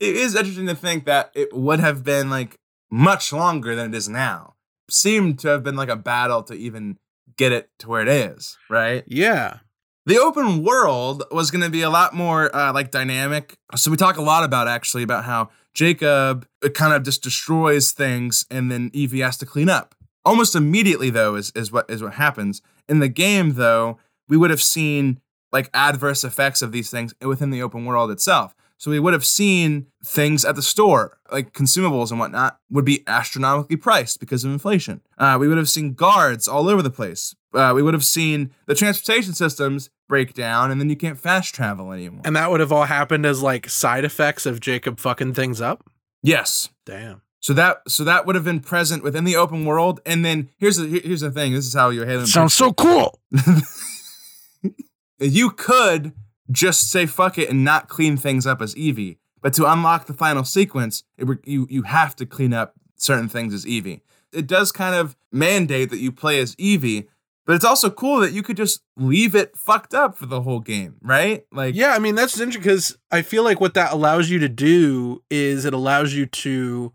it 0.00 0.16
is 0.16 0.34
interesting 0.34 0.66
to 0.66 0.74
think 0.74 1.04
that 1.06 1.30
it 1.34 1.52
would 1.52 1.80
have 1.80 2.04
been 2.04 2.30
like 2.30 2.58
much 2.90 3.32
longer 3.32 3.74
than 3.74 3.92
it 3.92 3.96
is 3.96 4.08
now. 4.08 4.54
Seemed 4.90 5.38
to 5.40 5.48
have 5.48 5.64
been 5.64 5.76
like 5.76 5.88
a 5.88 5.96
battle 5.96 6.42
to 6.44 6.54
even 6.54 6.98
get 7.36 7.52
it 7.52 7.70
to 7.80 7.88
where 7.88 8.02
it 8.02 8.08
is, 8.08 8.58
right? 8.68 9.02
yeah 9.06 9.58
The 10.06 10.18
open 10.18 10.62
world 10.62 11.24
was 11.30 11.50
going 11.50 11.62
to 11.64 11.70
be 11.70 11.80
a 11.80 11.88
lot 11.88 12.12
more 12.12 12.54
uh, 12.54 12.74
like 12.74 12.90
dynamic. 12.90 13.56
So 13.74 13.90
we 13.90 13.96
talk 13.96 14.18
a 14.18 14.22
lot 14.22 14.44
about 14.44 14.68
actually 14.68 15.02
about 15.02 15.24
how 15.24 15.48
Jacob 15.72 16.46
uh, 16.62 16.68
kind 16.68 16.92
of 16.92 17.04
just 17.04 17.22
destroys 17.22 17.92
things 17.92 18.44
and 18.50 18.70
then 18.70 18.90
Evie 18.92 19.20
has 19.20 19.38
to 19.38 19.46
clean 19.46 19.70
up. 19.70 19.94
Almost 20.22 20.54
immediately 20.54 21.08
though 21.08 21.36
is 21.36 21.52
is 21.52 21.72
what 21.72 21.88
is 21.88 22.02
what 22.02 22.14
happens. 22.14 22.60
In 22.86 22.98
the 22.98 23.08
game 23.08 23.54
though, 23.54 23.98
we 24.28 24.36
would 24.36 24.50
have 24.50 24.62
seen 24.62 25.20
like 25.52 25.70
adverse 25.72 26.22
effects 26.22 26.60
of 26.60 26.70
these 26.70 26.90
things 26.90 27.14
within 27.22 27.48
the 27.48 27.62
open 27.62 27.86
world 27.86 28.10
itself. 28.10 28.54
So 28.84 28.90
we 28.90 29.00
would 29.00 29.14
have 29.14 29.24
seen 29.24 29.86
things 30.04 30.44
at 30.44 30.56
the 30.56 30.62
store, 30.62 31.16
like 31.32 31.54
consumables 31.54 32.10
and 32.10 32.20
whatnot, 32.20 32.58
would 32.68 32.84
be 32.84 33.02
astronomically 33.06 33.76
priced 33.76 34.20
because 34.20 34.44
of 34.44 34.52
inflation. 34.52 35.00
Uh, 35.16 35.38
we 35.40 35.48
would 35.48 35.56
have 35.56 35.70
seen 35.70 35.94
guards 35.94 36.46
all 36.46 36.68
over 36.68 36.82
the 36.82 36.90
place. 36.90 37.34
Uh, 37.54 37.72
we 37.74 37.82
would 37.82 37.94
have 37.94 38.04
seen 38.04 38.50
the 38.66 38.74
transportation 38.74 39.32
systems 39.32 39.88
break 40.06 40.34
down, 40.34 40.70
and 40.70 40.78
then 40.78 40.90
you 40.90 40.96
can't 40.96 41.18
fast 41.18 41.54
travel 41.54 41.92
anymore. 41.92 42.20
And 42.26 42.36
that 42.36 42.50
would 42.50 42.60
have 42.60 42.72
all 42.72 42.84
happened 42.84 43.24
as 43.24 43.40
like 43.40 43.70
side 43.70 44.04
effects 44.04 44.44
of 44.44 44.60
Jacob 44.60 45.00
fucking 45.00 45.32
things 45.32 45.62
up. 45.62 45.88
yes, 46.22 46.68
Damn. 46.84 47.22
so 47.40 47.54
that 47.54 47.80
so 47.88 48.04
that 48.04 48.26
would 48.26 48.34
have 48.34 48.44
been 48.44 48.60
present 48.60 49.02
within 49.02 49.24
the 49.24 49.34
open 49.34 49.64
world. 49.64 50.02
And 50.04 50.26
then 50.26 50.50
here's 50.58 50.76
the 50.76 51.00
here's 51.02 51.22
the 51.22 51.30
thing. 51.30 51.54
This 51.54 51.64
is 51.64 51.72
how 51.72 51.88
you 51.88 52.04
Halo. 52.04 52.26
Sounds 52.26 52.52
so 52.52 52.74
cool. 52.74 53.18
you 55.18 55.48
could 55.52 56.12
just 56.50 56.90
say 56.90 57.06
fuck 57.06 57.38
it 57.38 57.50
and 57.50 57.64
not 57.64 57.88
clean 57.88 58.16
things 58.16 58.46
up 58.46 58.60
as 58.60 58.76
Evie. 58.76 59.18
But 59.40 59.52
to 59.54 59.70
unlock 59.70 60.06
the 60.06 60.14
final 60.14 60.44
sequence, 60.44 61.04
it, 61.18 61.26
you 61.44 61.66
you 61.68 61.82
have 61.82 62.16
to 62.16 62.26
clean 62.26 62.54
up 62.54 62.74
certain 62.96 63.28
things 63.28 63.52
as 63.52 63.66
Evie. 63.66 64.02
It 64.32 64.46
does 64.46 64.72
kind 64.72 64.94
of 64.94 65.16
mandate 65.30 65.90
that 65.90 65.98
you 65.98 66.10
play 66.10 66.40
as 66.40 66.54
Evie, 66.58 67.08
but 67.46 67.54
it's 67.54 67.64
also 67.64 67.90
cool 67.90 68.20
that 68.20 68.32
you 68.32 68.42
could 68.42 68.56
just 68.56 68.80
leave 68.96 69.34
it 69.34 69.56
fucked 69.56 69.92
up 69.92 70.16
for 70.16 70.26
the 70.26 70.40
whole 70.40 70.60
game, 70.60 70.96
right? 71.02 71.44
Like 71.52 71.74
Yeah, 71.74 71.92
I 71.92 71.98
mean 71.98 72.14
that's 72.14 72.40
interesting 72.40 72.62
because 72.62 72.96
I 73.10 73.22
feel 73.22 73.44
like 73.44 73.60
what 73.60 73.74
that 73.74 73.92
allows 73.92 74.30
you 74.30 74.38
to 74.38 74.48
do 74.48 75.22
is 75.30 75.64
it 75.64 75.74
allows 75.74 76.14
you 76.14 76.26
to 76.26 76.92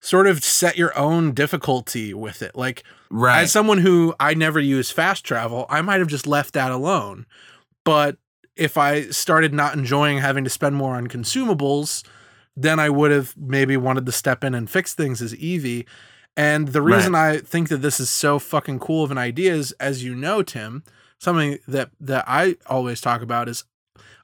sort 0.00 0.28
of 0.28 0.44
set 0.44 0.78
your 0.78 0.96
own 0.96 1.32
difficulty 1.32 2.14
with 2.14 2.42
it. 2.42 2.54
Like 2.54 2.84
right. 3.10 3.42
as 3.42 3.52
someone 3.52 3.78
who 3.78 4.14
I 4.20 4.34
never 4.34 4.60
use 4.60 4.90
fast 4.90 5.24
travel, 5.24 5.66
I 5.68 5.82
might 5.82 5.98
have 5.98 6.08
just 6.08 6.26
left 6.26 6.54
that 6.54 6.70
alone. 6.70 7.26
But 7.84 8.18
if 8.58 8.76
I 8.76 9.08
started 9.10 9.54
not 9.54 9.74
enjoying 9.74 10.18
having 10.18 10.44
to 10.44 10.50
spend 10.50 10.76
more 10.76 10.96
on 10.96 11.06
consumables, 11.06 12.02
then 12.56 12.78
I 12.80 12.90
would 12.90 13.10
have 13.10 13.34
maybe 13.36 13.76
wanted 13.76 14.04
to 14.06 14.12
step 14.12 14.42
in 14.44 14.54
and 14.54 14.68
fix 14.68 14.94
things 14.94 15.22
as 15.22 15.34
Evie. 15.36 15.86
And 16.36 16.68
the 16.68 16.82
reason 16.82 17.14
I 17.14 17.38
think 17.38 17.68
that 17.68 17.78
this 17.78 17.98
is 18.00 18.10
so 18.10 18.38
fucking 18.38 18.78
cool 18.80 19.04
of 19.04 19.10
an 19.10 19.18
idea 19.18 19.54
is, 19.54 19.72
as 19.80 20.04
you 20.04 20.14
know, 20.14 20.42
Tim, 20.42 20.82
something 21.18 21.58
that 21.66 21.90
that 22.00 22.24
I 22.28 22.56
always 22.66 23.00
talk 23.00 23.22
about 23.22 23.48
is 23.48 23.64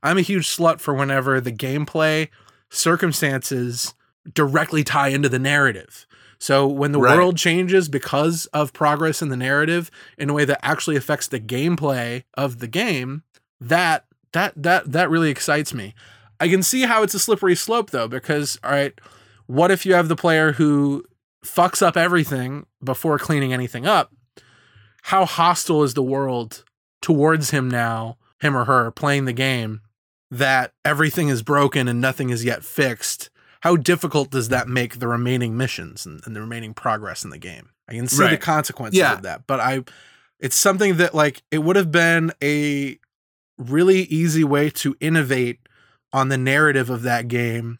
I'm 0.02 0.18
a 0.18 0.22
huge 0.22 0.46
slut 0.48 0.80
for 0.80 0.94
whenever 0.94 1.40
the 1.40 1.52
gameplay 1.52 2.28
circumstances 2.70 3.94
directly 4.32 4.84
tie 4.84 5.08
into 5.08 5.28
the 5.28 5.38
narrative. 5.38 6.06
So 6.38 6.66
when 6.66 6.92
the 6.92 7.00
Right. 7.00 7.16
world 7.16 7.36
changes 7.36 7.88
because 7.88 8.46
of 8.46 8.72
progress 8.72 9.22
in 9.22 9.28
the 9.28 9.36
narrative 9.36 9.90
in 10.18 10.30
a 10.30 10.32
way 10.34 10.44
that 10.44 10.64
actually 10.64 10.96
affects 10.96 11.26
the 11.26 11.40
gameplay 11.40 12.24
of 12.34 12.58
the 12.58 12.68
game, 12.68 13.22
that 13.60 14.04
that 14.34 14.52
that 14.56 14.92
that 14.92 15.10
really 15.10 15.30
excites 15.30 15.72
me. 15.74 15.94
I 16.38 16.48
can 16.48 16.62
see 16.62 16.82
how 16.82 17.02
it's 17.02 17.14
a 17.14 17.18
slippery 17.18 17.54
slope 17.56 17.90
though, 17.90 18.06
because 18.08 18.58
all 18.62 18.70
right, 18.70 18.92
what 19.46 19.70
if 19.70 19.84
you 19.86 19.94
have 19.94 20.08
the 20.08 20.16
player 20.16 20.52
who 20.52 21.04
fucks 21.44 21.80
up 21.82 21.96
everything 21.96 22.66
before 22.82 23.18
cleaning 23.18 23.52
anything 23.52 23.86
up? 23.86 24.12
How 25.02 25.24
hostile 25.26 25.82
is 25.82 25.94
the 25.94 26.02
world 26.02 26.64
towards 27.02 27.50
him 27.50 27.70
now, 27.70 28.16
him 28.40 28.56
or 28.56 28.64
her 28.64 28.90
playing 28.90 29.26
the 29.26 29.32
game, 29.32 29.80
that 30.30 30.72
everything 30.84 31.28
is 31.28 31.42
broken 31.42 31.88
and 31.88 32.00
nothing 32.00 32.30
is 32.30 32.44
yet 32.44 32.64
fixed? 32.64 33.30
How 33.60 33.76
difficult 33.76 34.30
does 34.30 34.48
that 34.50 34.68
make 34.68 34.98
the 34.98 35.08
remaining 35.08 35.56
missions 35.56 36.04
and, 36.06 36.20
and 36.26 36.34
the 36.36 36.40
remaining 36.40 36.74
progress 36.74 37.24
in 37.24 37.30
the 37.30 37.38
game? 37.38 37.70
I 37.88 37.92
can 37.92 38.08
see 38.08 38.28
the 38.28 38.38
consequences 38.38 38.98
Yeah. 38.98 39.14
of 39.14 39.22
that, 39.22 39.46
but 39.46 39.60
I, 39.60 39.84
it's 40.40 40.56
something 40.56 40.96
that 40.96 41.14
like 41.14 41.42
it 41.50 41.58
would 41.58 41.76
have 41.76 41.92
been 41.92 42.32
a 42.42 42.98
really 43.58 44.02
easy 44.02 44.44
way 44.44 44.70
to 44.70 44.96
innovate 45.00 45.60
on 46.12 46.28
the 46.28 46.38
narrative 46.38 46.90
of 46.90 47.02
that 47.02 47.28
game 47.28 47.78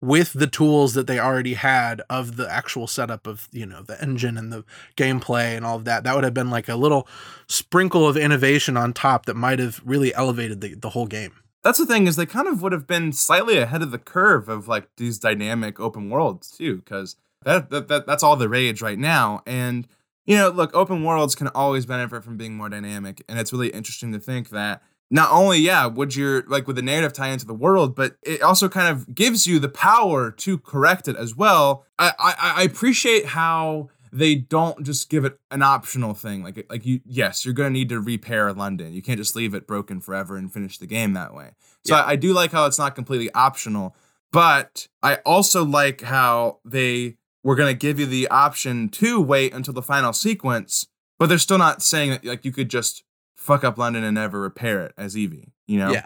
with 0.00 0.32
the 0.32 0.46
tools 0.46 0.94
that 0.94 1.08
they 1.08 1.18
already 1.18 1.54
had 1.54 2.00
of 2.08 2.36
the 2.36 2.48
actual 2.48 2.86
setup 2.86 3.26
of 3.26 3.48
you 3.50 3.66
know 3.66 3.82
the 3.82 4.00
engine 4.00 4.38
and 4.38 4.52
the 4.52 4.64
gameplay 4.96 5.56
and 5.56 5.66
all 5.66 5.76
of 5.76 5.84
that 5.84 6.04
that 6.04 6.14
would 6.14 6.22
have 6.22 6.34
been 6.34 6.50
like 6.50 6.68
a 6.68 6.76
little 6.76 7.08
sprinkle 7.48 8.06
of 8.06 8.16
innovation 8.16 8.76
on 8.76 8.92
top 8.92 9.26
that 9.26 9.34
might 9.34 9.58
have 9.58 9.80
really 9.84 10.14
elevated 10.14 10.60
the, 10.60 10.74
the 10.74 10.90
whole 10.90 11.06
game 11.06 11.32
That's 11.64 11.78
the 11.78 11.86
thing 11.86 12.06
is 12.06 12.14
they 12.14 12.26
kind 12.26 12.46
of 12.46 12.62
would 12.62 12.70
have 12.72 12.86
been 12.86 13.12
slightly 13.12 13.58
ahead 13.58 13.82
of 13.82 13.90
the 13.90 13.98
curve 13.98 14.48
of 14.48 14.68
like 14.68 14.88
these 14.96 15.18
dynamic 15.18 15.80
open 15.80 16.10
worlds 16.10 16.50
too, 16.50 16.76
because 16.76 17.16
that, 17.44 17.70
that, 17.70 17.88
that 17.88 18.06
that's 18.06 18.22
all 18.22 18.36
the 18.36 18.48
rage 18.48 18.80
right 18.80 18.98
now. 18.98 19.42
And 19.46 19.88
you 20.26 20.36
know, 20.36 20.50
look, 20.50 20.70
open 20.74 21.04
worlds 21.04 21.34
can 21.34 21.48
always 21.48 21.86
benefit 21.86 22.22
from 22.22 22.36
being 22.36 22.54
more 22.54 22.68
dynamic, 22.68 23.24
and 23.28 23.38
it's 23.38 23.52
really 23.52 23.70
interesting 23.70 24.12
to 24.12 24.20
think 24.20 24.50
that 24.50 24.82
not 25.10 25.30
only 25.32 25.58
yeah 25.58 25.86
would 25.86 26.14
your 26.14 26.42
like 26.48 26.66
with 26.66 26.76
the 26.76 26.82
narrative 26.82 27.12
tie 27.12 27.28
into 27.28 27.46
the 27.46 27.54
world, 27.54 27.94
but 27.94 28.16
it 28.22 28.42
also 28.42 28.68
kind 28.68 28.88
of 28.88 29.14
gives 29.14 29.46
you 29.46 29.58
the 29.58 29.68
power 29.68 30.30
to 30.30 30.58
correct 30.58 31.08
it 31.08 31.16
as 31.16 31.34
well. 31.36 31.84
I 31.98 32.12
I, 32.18 32.52
I 32.56 32.62
appreciate 32.64 33.26
how 33.26 33.88
they 34.12 34.34
don't 34.34 34.84
just 34.84 35.10
give 35.10 35.24
it 35.24 35.38
an 35.50 35.62
optional 35.62 36.14
thing 36.14 36.42
like 36.42 36.66
like 36.70 36.86
you 36.86 37.00
yes 37.04 37.44
you're 37.44 37.52
going 37.52 37.68
to 37.68 37.78
need 37.78 37.90
to 37.90 38.00
repair 38.00 38.50
london 38.54 38.94
you 38.94 39.02
can't 39.02 39.18
just 39.18 39.36
leave 39.36 39.52
it 39.52 39.66
broken 39.66 40.00
forever 40.00 40.36
and 40.36 40.50
finish 40.50 40.78
the 40.78 40.86
game 40.86 41.12
that 41.12 41.34
way 41.34 41.50
so 41.84 41.94
Yeah. 41.94 42.02
I, 42.02 42.12
I 42.12 42.16
do 42.16 42.32
like 42.32 42.50
how 42.50 42.64
it's 42.64 42.78
not 42.78 42.94
completely 42.94 43.30
optional 43.34 43.94
but 44.32 44.88
i 45.02 45.16
also 45.26 45.62
like 45.62 46.00
how 46.00 46.58
they 46.64 47.16
were 47.44 47.54
going 47.54 47.70
to 47.70 47.78
give 47.78 48.00
you 48.00 48.06
the 48.06 48.28
option 48.28 48.88
to 48.90 49.20
wait 49.20 49.52
until 49.52 49.74
the 49.74 49.82
final 49.82 50.14
sequence 50.14 50.86
but 51.18 51.28
they're 51.28 51.36
still 51.36 51.58
not 51.58 51.82
saying 51.82 52.08
that 52.10 52.24
like 52.24 52.46
you 52.46 52.52
could 52.52 52.70
just 52.70 53.04
fuck 53.38 53.64
up 53.64 53.78
london 53.78 54.04
and 54.04 54.14
never 54.16 54.40
repair 54.40 54.82
it 54.84 54.92
as 54.98 55.16
evie 55.16 55.52
you 55.66 55.78
know 55.78 55.90
Yeah. 55.92 56.04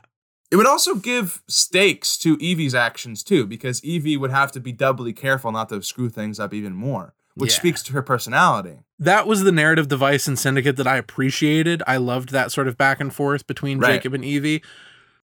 it 0.51 0.57
would 0.57 0.67
also 0.67 0.95
give 0.95 1.43
stakes 1.49 2.17
to 2.19 2.37
Evie's 2.41 2.75
actions 2.75 3.23
too, 3.25 3.47
because 3.47 3.83
Evie 3.83 4.17
would 4.19 4.31
have 4.31 4.53
to 4.53 4.61
be 4.61 4.71
doubly 4.71 5.13
careful 5.15 5.51
not 5.51 5.69
to 5.71 5.83
screw 5.83 6.11
things 6.11 6.39
up 6.39 6.53
even 6.53 6.75
more, 6.75 7.15
which 7.35 7.53
Yeah. 7.53 7.57
speaks 7.57 7.83
to 7.85 7.93
her 7.95 8.03
personality. 8.03 8.81
that 8.99 9.27
was 9.27 9.43
the 9.45 9.51
narrative 9.53 9.89
device 9.89 10.29
in 10.29 10.37
syndicate 10.37 10.77
that 10.77 10.87
i 10.87 10.97
appreciated 10.97 11.83
i 11.89 11.97
loved 11.97 12.29
that 12.31 12.53
sort 12.53 12.69
of 12.69 12.77
back 12.77 13.01
and 13.01 13.13
forth 13.15 13.47
between 13.49 13.79
Right. 13.81 13.95
jacob 13.95 14.15
and 14.15 14.25
evie 14.25 14.63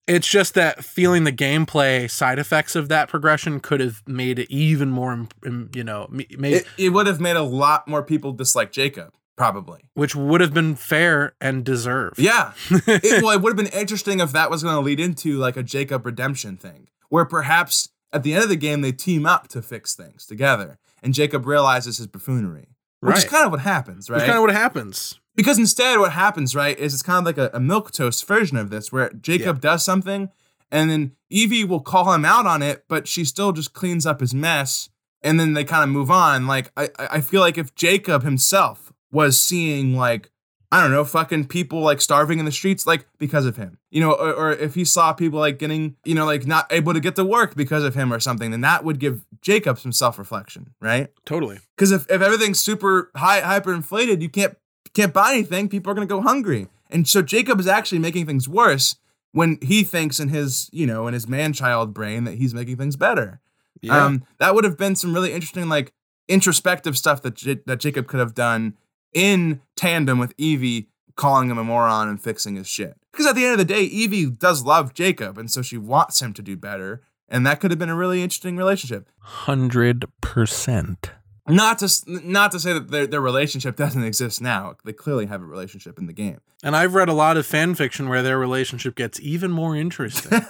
it's 0.08 0.26
just 0.26 0.54
that 0.54 0.82
feeling 0.82 1.24
the 1.24 1.32
gameplay 1.32 2.10
side 2.10 2.38
effects 2.38 2.74
of 2.74 2.88
that 2.88 3.08
progression 3.10 3.60
could 3.60 3.78
have 3.80 4.02
made 4.06 4.38
it 4.38 4.50
even 4.50 4.88
more 4.90 5.28
you 5.74 5.84
know 5.84 6.06
made 6.10 6.54
It, 6.54 6.66
it 6.78 6.88
would 6.88 7.06
have 7.06 7.20
made 7.20 7.36
a 7.36 7.42
lot 7.42 7.86
more 7.86 8.02
people 8.02 8.32
dislike 8.32 8.72
Jacob, 8.72 9.12
probably. 9.38 9.88
which 9.94 10.14
would 10.14 10.40
have 10.42 10.52
been 10.52 10.74
fair 10.74 11.34
and 11.40 11.64
deserved. 11.64 12.18
Yeah. 12.18 12.52
it, 12.70 13.22
well, 13.22 13.34
it 13.34 13.40
would 13.40 13.56
have 13.56 13.64
been 13.64 13.80
interesting 13.80 14.20
if 14.20 14.32
that 14.32 14.50
was 14.50 14.62
going 14.62 14.74
to 14.74 14.80
lead 14.80 15.00
into 15.00 15.38
like 15.38 15.56
a 15.56 15.62
Jacob 15.62 16.04
redemption 16.04 16.56
thing, 16.56 16.88
where 17.08 17.24
perhaps 17.24 17.88
at 18.12 18.24
the 18.24 18.34
end 18.34 18.42
of 18.42 18.48
the 18.50 18.56
game 18.56 18.80
they 18.80 18.92
team 18.92 19.24
up 19.24 19.48
to 19.48 19.62
fix 19.62 19.94
things 19.94 20.26
together, 20.26 20.78
and 21.02 21.14
Jacob 21.14 21.46
realizes 21.46 21.98
his 21.98 22.08
buffoonery, 22.08 22.76
which 23.00 23.18
is 23.18 23.24
kind 23.24 23.46
of 23.46 23.52
what 23.52 23.60
happens, 23.60 24.10
right? 24.10 24.16
Which 24.16 24.26
kind 24.26 24.38
of 24.38 24.42
what 24.42 24.52
happens. 24.52 25.20
Because 25.36 25.56
instead, 25.56 26.00
what 26.00 26.12
happens, 26.12 26.56
right, 26.56 26.76
is 26.76 26.92
it's 26.92 27.02
kind 27.02 27.20
of 27.20 27.24
like 27.24 27.38
a, 27.38 27.56
a 27.56 27.60
milk 27.60 27.92
toast 27.92 28.26
version 28.26 28.56
of 28.56 28.70
this, 28.70 28.90
where 28.90 29.10
Jacob 29.10 29.60
does 29.60 29.84
something, 29.84 30.30
and 30.72 30.90
then 30.90 31.12
Evie 31.30 31.62
will 31.62 31.80
call 31.80 32.12
him 32.12 32.24
out 32.24 32.44
on 32.44 32.60
it, 32.60 32.84
but 32.88 33.06
she 33.06 33.24
still 33.24 33.52
just 33.52 33.72
cleans 33.72 34.04
up 34.04 34.20
his 34.20 34.34
mess, 34.34 34.88
and 35.22 35.38
then 35.38 35.52
they 35.52 35.62
kind 35.62 35.84
of 35.84 35.90
move 35.90 36.10
on. 36.10 36.48
Like 36.48 36.72
I 36.76 36.88
I 36.98 37.20
feel 37.20 37.40
like 37.40 37.56
if 37.56 37.74
Jacob 37.76 38.24
himself 38.24 38.87
was 39.10 39.38
seeing 39.38 39.96
like 39.96 40.30
I 40.70 40.82
don't 40.82 40.90
know, 40.90 41.04
fucking 41.04 41.46
people 41.46 41.80
like 41.80 42.00
starving 42.00 42.38
in 42.38 42.44
the 42.44 42.52
streets, 42.52 42.86
like 42.86 43.06
because 43.16 43.46
of 43.46 43.56
him, 43.56 43.78
you 43.90 44.02
know, 44.02 44.12
or, 44.12 44.34
or 44.34 44.52
if 44.52 44.74
he 44.74 44.84
saw 44.84 45.14
people 45.14 45.38
like 45.38 45.58
getting, 45.58 45.96
you 46.04 46.14
know, 46.14 46.26
like 46.26 46.46
not 46.46 46.70
able 46.70 46.92
to 46.92 47.00
get 47.00 47.16
to 47.16 47.24
work 47.24 47.54
because 47.56 47.84
of 47.84 47.94
him 47.94 48.12
or 48.12 48.20
something, 48.20 48.50
then 48.50 48.60
that 48.60 48.84
would 48.84 48.98
give 48.98 49.24
Jacob 49.40 49.78
some 49.78 49.92
self 49.92 50.18
reflection, 50.18 50.74
right? 50.80 51.08
Totally. 51.24 51.58
Because 51.74 51.90
if, 51.90 52.04
if 52.10 52.20
everything's 52.20 52.60
super 52.60 53.10
high 53.16 53.40
hyperinflated, 53.40 54.20
you 54.20 54.28
can't 54.28 54.58
can't 54.92 55.14
buy 55.14 55.32
anything. 55.32 55.70
People 55.70 55.90
are 55.90 55.94
gonna 55.94 56.06
go 56.06 56.20
hungry, 56.20 56.68
and 56.90 57.08
so 57.08 57.22
Jacob 57.22 57.58
is 57.58 57.66
actually 57.66 58.00
making 58.00 58.26
things 58.26 58.46
worse 58.46 58.96
when 59.32 59.58
he 59.62 59.84
thinks 59.84 60.20
in 60.20 60.28
his 60.28 60.68
you 60.70 60.86
know 60.86 61.06
in 61.06 61.14
his 61.14 61.26
man 61.26 61.54
child 61.54 61.94
brain 61.94 62.24
that 62.24 62.34
he's 62.34 62.52
making 62.52 62.76
things 62.76 62.96
better. 62.96 63.40
Yeah. 63.80 64.04
Um, 64.04 64.24
that 64.38 64.54
would 64.54 64.64
have 64.64 64.76
been 64.76 64.96
some 64.96 65.14
really 65.14 65.32
interesting 65.32 65.70
like 65.70 65.94
introspective 66.28 66.98
stuff 66.98 67.22
that 67.22 67.36
J- 67.36 67.62
that 67.64 67.80
Jacob 67.80 68.06
could 68.06 68.20
have 68.20 68.34
done 68.34 68.76
in 69.12 69.60
tandem 69.76 70.18
with 70.18 70.34
Evie 70.38 70.88
calling 71.16 71.50
him 71.50 71.58
a 71.58 71.64
moron 71.64 72.08
and 72.08 72.22
fixing 72.22 72.56
his 72.56 72.66
shit. 72.66 72.96
Because 73.10 73.26
at 73.26 73.34
the 73.34 73.44
end 73.44 73.52
of 73.52 73.58
the 73.58 73.64
day, 73.64 73.82
Evie 73.82 74.30
does 74.30 74.62
love 74.62 74.94
Jacob, 74.94 75.36
and 75.36 75.50
so 75.50 75.60
she 75.60 75.76
wants 75.76 76.22
him 76.22 76.32
to 76.34 76.42
do 76.42 76.56
better. 76.56 77.02
And 77.28 77.46
that 77.46 77.60
could 77.60 77.70
have 77.70 77.78
been 77.78 77.90
a 77.90 77.96
really 77.96 78.22
interesting 78.22 78.56
relationship. 78.56 79.08
Hundred 79.18 80.06
percent. 80.22 81.10
Not 81.46 81.78
to 81.78 81.90
not 82.06 82.52
to 82.52 82.60
say 82.60 82.74
that 82.74 82.90
their, 82.90 83.06
their 83.06 83.20
relationship 83.20 83.76
doesn't 83.76 84.02
exist 84.02 84.40
now. 84.40 84.76
They 84.84 84.92
clearly 84.92 85.26
have 85.26 85.42
a 85.42 85.46
relationship 85.46 85.98
in 85.98 86.06
the 86.06 86.12
game. 86.12 86.40
and 86.62 86.76
I've 86.76 86.94
read 86.94 87.08
a 87.08 87.14
lot 87.14 87.36
of 87.36 87.46
fan 87.46 87.74
fiction 87.74 88.08
where 88.08 88.22
their 88.22 88.38
relationship 88.38 88.94
gets 88.94 89.18
even 89.20 89.50
more 89.50 89.74
interesting. 89.74 90.30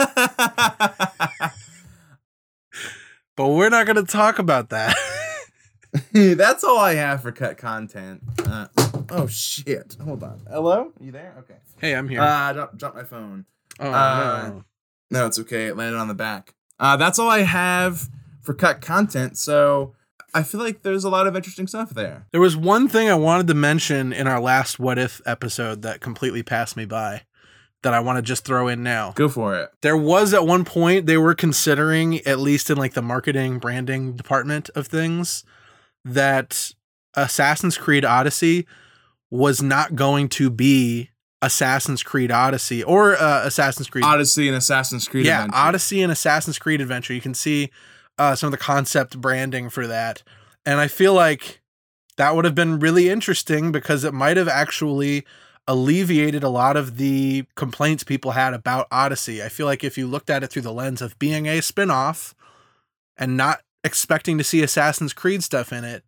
but 3.37 3.49
we're 3.49 3.71
not 3.71 3.87
going 3.87 3.97
to 3.97 4.05
talk 4.05 4.39
about 4.39 4.71
that. 4.71 4.97
That's 6.13 6.65
all 6.65 6.79
I 6.79 6.95
have 6.95 7.23
for 7.23 7.33
cut 7.33 7.57
content. 7.57 8.23
Uh, 8.45 8.67
oh 9.11 9.27
shit! 9.27 9.97
Hold 10.03 10.23
on. 10.23 10.41
Hello, 10.51 10.93
you 11.01 11.13
there? 11.13 11.35
Okay. 11.41 11.57
hey, 11.81 11.95
I'm 11.95 12.09
here. 12.09 12.21
Uh, 12.21 12.53
drop, 12.53 12.77
drop 12.77 12.95
my 12.95 13.05
phone. 13.05 13.47
oh, 13.81 13.91
uh, 13.91 14.49
no. 14.49 14.65
No, 15.11 15.27
it's 15.27 15.39
okay. 15.39 15.67
It 15.67 15.77
landed 15.77 15.99
on 15.99 16.09
the 16.09 16.15
back. 16.15 16.55
Uh, 16.79 16.97
that's 16.97 17.19
all 17.19 17.31
I 17.31 17.41
have 17.41 18.09
for 18.43 18.55
cut 18.55 18.81
content. 18.81 19.39
So 19.39 19.95
I 20.35 20.43
feel 20.43 20.61
like 20.61 20.83
there's 20.83 21.05
a 21.05 21.11
lot 21.11 21.27
of 21.27 21.35
interesting 21.35 21.67
stuff 21.67 21.91
there. 21.91 22.27
There 22.33 22.41
was 22.41 22.57
one 22.57 22.89
thing 22.89 23.09
I 23.09 23.15
wanted 23.15 23.47
to 23.49 23.55
mention 23.55 24.13
in 24.13 24.27
our 24.27 24.41
last 24.41 24.79
What 24.79 24.99
If 24.99 25.21
episode 25.25 25.83
that 25.83 26.01
completely 26.01 26.43
passed 26.43 26.77
me 26.77 26.85
by 26.85 27.23
that 27.83 27.95
I 27.95 28.01
want 28.01 28.17
to 28.17 28.23
just 28.23 28.45
throw 28.45 28.69
in 28.69 28.83
now. 28.83 29.13
Go 29.13 29.29
for 29.29 29.57
it. 29.57 29.71
There 29.83 29.97
was 29.97 30.35
at 30.35 30.47
one 30.47 30.65
point 30.65 31.07
they 31.07 31.17
were 31.17 31.35
considering, 31.35 32.19
at 32.27 32.39
least 32.39 32.71
in 32.71 32.77
like 32.77 32.95
the 32.95 33.03
marketing 33.03 33.59
branding 33.59 34.17
department 34.17 34.69
of 34.75 34.89
things, 34.89 35.45
that 36.15 36.73
Assassin's 37.15 37.79
Creed 37.79 38.05
Odyssey 38.05 38.67
was 39.31 39.63
not 39.63 39.95
going 39.95 40.29
to 40.31 40.51
be 40.51 41.11
Assassin's 41.43 42.03
Creed 42.03 42.33
Odyssey 42.33 42.83
or 42.83 43.17
uh, 43.17 43.47
Assassin's 43.47 43.89
Creed. 43.89 44.05
Odyssey 44.05 44.49
and 44.49 44.57
Assassin's 44.57 45.07
Creed. 45.07 45.27
yeah, 45.27 45.45
Adventure. 45.45 45.57
Odyssey 45.57 46.03
and 46.03 46.13
Assassin's 46.13 46.59
Creed 46.59 46.81
Adventure. 46.81 47.15
You 47.15 47.21
can 47.21 47.35
see 47.35 47.71
uh, 48.19 48.35
some 48.35 48.49
of 48.49 48.53
the 48.53 48.59
concept 48.59 49.21
branding 49.21 49.71
for 49.71 49.87
that, 49.87 50.23
and 50.67 50.81
I 50.81 50.89
feel 50.89 51.15
like 51.15 51.61
that 52.17 52.35
would 52.35 52.45
have 52.45 52.55
been 52.55 52.81
really 52.81 53.09
interesting 53.09 53.71
because 53.71 54.03
it 54.03 54.13
might 54.13 54.37
have 54.37 54.49
actually 54.49 55.25
alleviated 55.69 56.43
a 56.43 56.49
lot 56.49 56.77
of 56.77 56.97
the 56.97 57.45
complaints 57.55 58.03
people 58.03 58.33
had 58.33 58.55
about 58.55 58.89
Odyssey. 58.91 59.43
I 59.43 59.49
feel 59.49 59.67
like 59.67 59.85
if 59.85 59.97
you 59.99 60.07
looked 60.07 60.31
at 60.31 60.43
it 60.43 60.49
through 60.49 60.63
the 60.63 60.73
lens 60.73 61.03
of 61.03 61.19
being 61.19 61.47
a 61.47 61.61
spin-off 61.61 62.35
and 63.17 63.37
not 63.37 63.61
expecting 63.85 64.39
to 64.39 64.45
see 64.45 64.63
Assassin's 64.63 65.13
Creed 65.13 65.43
stuff 65.43 65.73
in 65.73 65.85
it, 65.85 66.05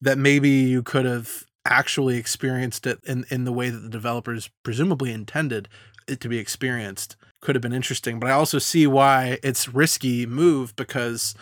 that 0.00 0.18
maybe 0.18 0.50
you 0.50 0.82
could 0.82 1.04
have 1.04 1.44
actually 1.64 2.16
experienced 2.16 2.86
it 2.86 3.00
in, 3.04 3.24
in 3.30 3.44
the 3.44 3.52
way 3.52 3.70
that 3.70 3.78
the 3.78 3.88
developers 3.88 4.50
presumably 4.62 5.12
intended 5.12 5.68
it 6.06 6.20
to 6.20 6.28
be 6.28 6.38
experienced 6.38 7.16
could 7.40 7.54
have 7.54 7.62
been 7.62 7.72
interesting. 7.72 8.20
But 8.20 8.30
I 8.30 8.32
also 8.32 8.58
see 8.58 8.86
why 8.86 9.38
it's 9.42 9.68
risky 9.68 10.26
move 10.26 10.74
because 10.76 11.34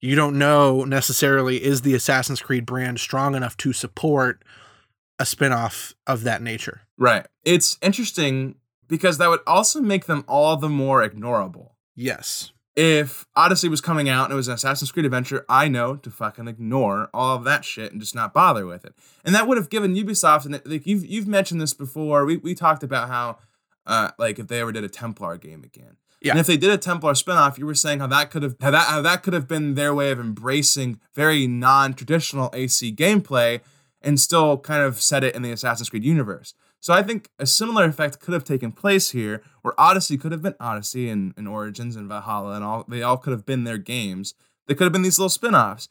you 0.00 0.14
don't 0.14 0.38
know 0.38 0.84
necessarily 0.84 1.62
is 1.64 1.82
the 1.82 1.94
Assassin's 1.94 2.42
Creed 2.42 2.66
brand 2.66 3.00
strong 3.00 3.34
enough 3.34 3.56
to 3.58 3.72
support 3.72 4.42
a 5.18 5.26
spin-off 5.26 5.94
of 6.06 6.24
that 6.24 6.42
nature. 6.42 6.82
Right. 6.98 7.26
It's 7.44 7.78
interesting 7.80 8.56
because 8.88 9.18
that 9.18 9.30
would 9.30 9.40
also 9.46 9.80
make 9.80 10.06
them 10.06 10.24
all 10.28 10.56
the 10.56 10.68
more 10.68 11.08
ignorable. 11.08 11.70
Yes. 11.94 12.52
If 12.76 13.24
Odyssey 13.36 13.68
was 13.68 13.80
coming 13.80 14.08
out 14.08 14.24
and 14.24 14.32
it 14.32 14.36
was 14.36 14.48
an 14.48 14.54
Assassin's 14.54 14.90
Creed 14.90 15.04
adventure, 15.04 15.44
I 15.48 15.68
know 15.68 15.94
to 15.96 16.10
fucking 16.10 16.48
ignore 16.48 17.08
all 17.14 17.36
of 17.36 17.44
that 17.44 17.64
shit 17.64 17.92
and 17.92 18.00
just 18.00 18.16
not 18.16 18.34
bother 18.34 18.66
with 18.66 18.84
it. 18.84 18.94
And 19.24 19.32
that 19.34 19.46
would 19.46 19.58
have 19.58 19.70
given 19.70 19.94
Ubisoft, 19.94 20.44
and 20.44 20.60
like 20.64 20.86
you've 20.86 21.04
you've 21.04 21.28
mentioned 21.28 21.60
this 21.60 21.74
before. 21.74 22.24
We 22.24 22.36
we 22.38 22.54
talked 22.54 22.82
about 22.82 23.08
how 23.08 23.38
uh, 23.86 24.10
like 24.18 24.38
if 24.38 24.48
they 24.48 24.60
ever 24.60 24.72
did 24.72 24.84
a 24.84 24.88
Templar 24.88 25.36
game 25.36 25.62
again. 25.62 25.96
Yeah. 26.20 26.32
And 26.32 26.40
if 26.40 26.46
they 26.46 26.56
did 26.56 26.70
a 26.70 26.78
Templar 26.78 27.12
spinoff, 27.12 27.58
you 27.58 27.66
were 27.66 27.74
saying 27.74 28.00
how 28.00 28.06
that 28.08 28.30
could 28.30 28.42
have 28.42 28.56
how 28.60 28.70
that 28.70 28.88
how 28.88 29.02
that 29.02 29.22
could 29.22 29.34
have 29.34 29.46
been 29.46 29.74
their 29.74 29.94
way 29.94 30.10
of 30.10 30.18
embracing 30.18 30.98
very 31.14 31.46
non-traditional 31.46 32.50
AC 32.54 32.94
gameplay 32.96 33.60
and 34.00 34.18
still 34.18 34.58
kind 34.58 34.82
of 34.82 35.00
set 35.00 35.22
it 35.22 35.34
in 35.34 35.42
the 35.42 35.52
Assassin's 35.52 35.90
Creed 35.90 36.04
universe. 36.04 36.54
So 36.84 36.92
I 36.92 37.02
think 37.02 37.30
a 37.38 37.46
similar 37.46 37.86
effect 37.86 38.20
could 38.20 38.34
have 38.34 38.44
taken 38.44 38.70
place 38.70 39.12
here, 39.12 39.42
where 39.62 39.72
Odyssey 39.80 40.18
could 40.18 40.32
have 40.32 40.42
been 40.42 40.54
Odyssey 40.60 41.08
and, 41.08 41.32
and 41.34 41.48
Origins 41.48 41.96
and 41.96 42.06
Valhalla 42.10 42.56
and 42.56 42.62
all 42.62 42.84
they 42.86 43.02
all 43.02 43.16
could 43.16 43.30
have 43.30 43.46
been 43.46 43.64
their 43.64 43.78
games. 43.78 44.34
They 44.66 44.74
could 44.74 44.84
have 44.84 44.92
been 44.92 45.00
these 45.00 45.18
little 45.18 45.30
spin-offs. 45.30 45.88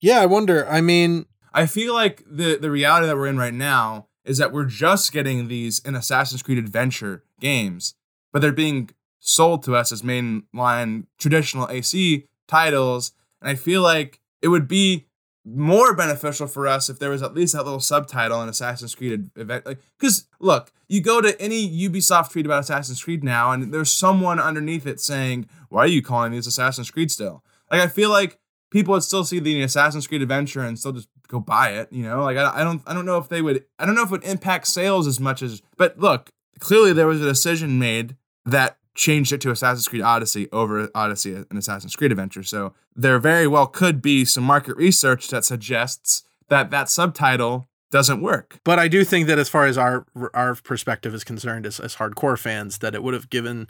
Yeah, 0.00 0.20
I 0.20 0.26
wonder. 0.26 0.64
I 0.68 0.80
mean, 0.80 1.26
I 1.52 1.66
feel 1.66 1.94
like 1.94 2.22
the 2.30 2.54
the 2.54 2.70
reality 2.70 3.08
that 3.08 3.16
we're 3.16 3.26
in 3.26 3.38
right 3.38 3.52
now 3.52 4.06
is 4.24 4.38
that 4.38 4.52
we're 4.52 4.66
just 4.66 5.10
getting 5.10 5.48
these 5.48 5.80
in 5.80 5.96
Assassin's 5.96 6.44
Creed 6.44 6.58
Adventure 6.58 7.24
games, 7.40 7.96
but 8.32 8.40
they're 8.40 8.52
being 8.52 8.90
sold 9.18 9.64
to 9.64 9.74
us 9.74 9.90
as 9.90 10.02
mainline 10.02 11.06
traditional 11.18 11.68
AC 11.68 12.28
titles, 12.46 13.10
and 13.40 13.50
I 13.50 13.56
feel 13.56 13.82
like 13.82 14.20
it 14.40 14.46
would 14.46 14.68
be 14.68 15.06
more 15.46 15.94
beneficial 15.94 16.48
for 16.48 16.66
us 16.66 16.90
if 16.90 16.98
there 16.98 17.10
was 17.10 17.22
at 17.22 17.34
least 17.34 17.52
that 17.52 17.64
little 17.64 17.80
subtitle 17.80 18.42
in 18.42 18.48
Assassin's 18.48 18.94
Creed 18.94 19.30
event. 19.36 19.64
Like, 19.64 19.78
because 19.98 20.26
look, 20.40 20.72
you 20.88 21.00
go 21.00 21.20
to 21.20 21.40
any 21.40 21.68
Ubisoft 21.88 22.32
tweet 22.32 22.46
about 22.46 22.60
Assassin's 22.60 23.02
Creed 23.02 23.22
now, 23.22 23.52
and 23.52 23.72
there's 23.72 23.92
someone 23.92 24.40
underneath 24.40 24.86
it 24.86 25.00
saying, 25.00 25.46
"Why 25.68 25.84
are 25.84 25.86
you 25.86 26.02
calling 26.02 26.32
these 26.32 26.46
Assassin's 26.46 26.90
Creed 26.90 27.10
still?" 27.10 27.44
Like, 27.70 27.80
I 27.80 27.86
feel 27.86 28.10
like 28.10 28.38
people 28.70 28.92
would 28.92 29.04
still 29.04 29.24
see 29.24 29.38
the 29.38 29.62
Assassin's 29.62 30.06
Creed 30.06 30.22
adventure 30.22 30.62
and 30.62 30.78
still 30.78 30.92
just 30.92 31.08
go 31.28 31.38
buy 31.38 31.70
it. 31.70 31.92
You 31.92 32.02
know, 32.02 32.24
like 32.24 32.36
I, 32.36 32.60
I 32.60 32.64
don't 32.64 32.82
I 32.86 32.92
don't 32.92 33.06
know 33.06 33.18
if 33.18 33.28
they 33.28 33.40
would 33.40 33.64
I 33.78 33.86
don't 33.86 33.94
know 33.94 34.02
if 34.02 34.08
it 34.08 34.12
would 34.12 34.24
impact 34.24 34.66
sales 34.66 35.06
as 35.06 35.20
much 35.20 35.42
as. 35.42 35.62
But 35.76 35.98
look, 35.98 36.30
clearly 36.58 36.92
there 36.92 37.06
was 37.06 37.20
a 37.20 37.24
decision 37.24 37.78
made 37.78 38.16
that 38.44 38.78
changed 38.96 39.32
it 39.32 39.40
to 39.42 39.50
Assassin's 39.50 39.86
Creed 39.88 40.02
Odyssey 40.02 40.48
over 40.52 40.88
Odyssey 40.94 41.34
and 41.34 41.58
Assassin's 41.58 41.94
Creed 41.94 42.10
adventure. 42.10 42.42
So 42.42 42.74
there 42.94 43.18
very 43.18 43.46
well 43.46 43.66
could 43.66 44.02
be 44.02 44.24
some 44.24 44.44
market 44.44 44.76
research 44.76 45.28
that 45.28 45.44
suggests 45.44 46.24
that 46.48 46.70
that 46.70 46.88
subtitle 46.88 47.68
doesn't 47.90 48.20
work. 48.20 48.58
but 48.64 48.78
I 48.78 48.88
do 48.88 49.04
think 49.04 49.28
that 49.28 49.38
as 49.38 49.48
far 49.48 49.66
as 49.66 49.78
our 49.78 50.06
our 50.34 50.56
perspective 50.56 51.14
is 51.14 51.22
concerned, 51.22 51.66
as, 51.66 51.78
as 51.78 51.96
hardcore 51.96 52.38
fans, 52.38 52.78
that 52.78 52.94
it 52.94 53.02
would 53.02 53.14
have 53.14 53.30
given 53.30 53.68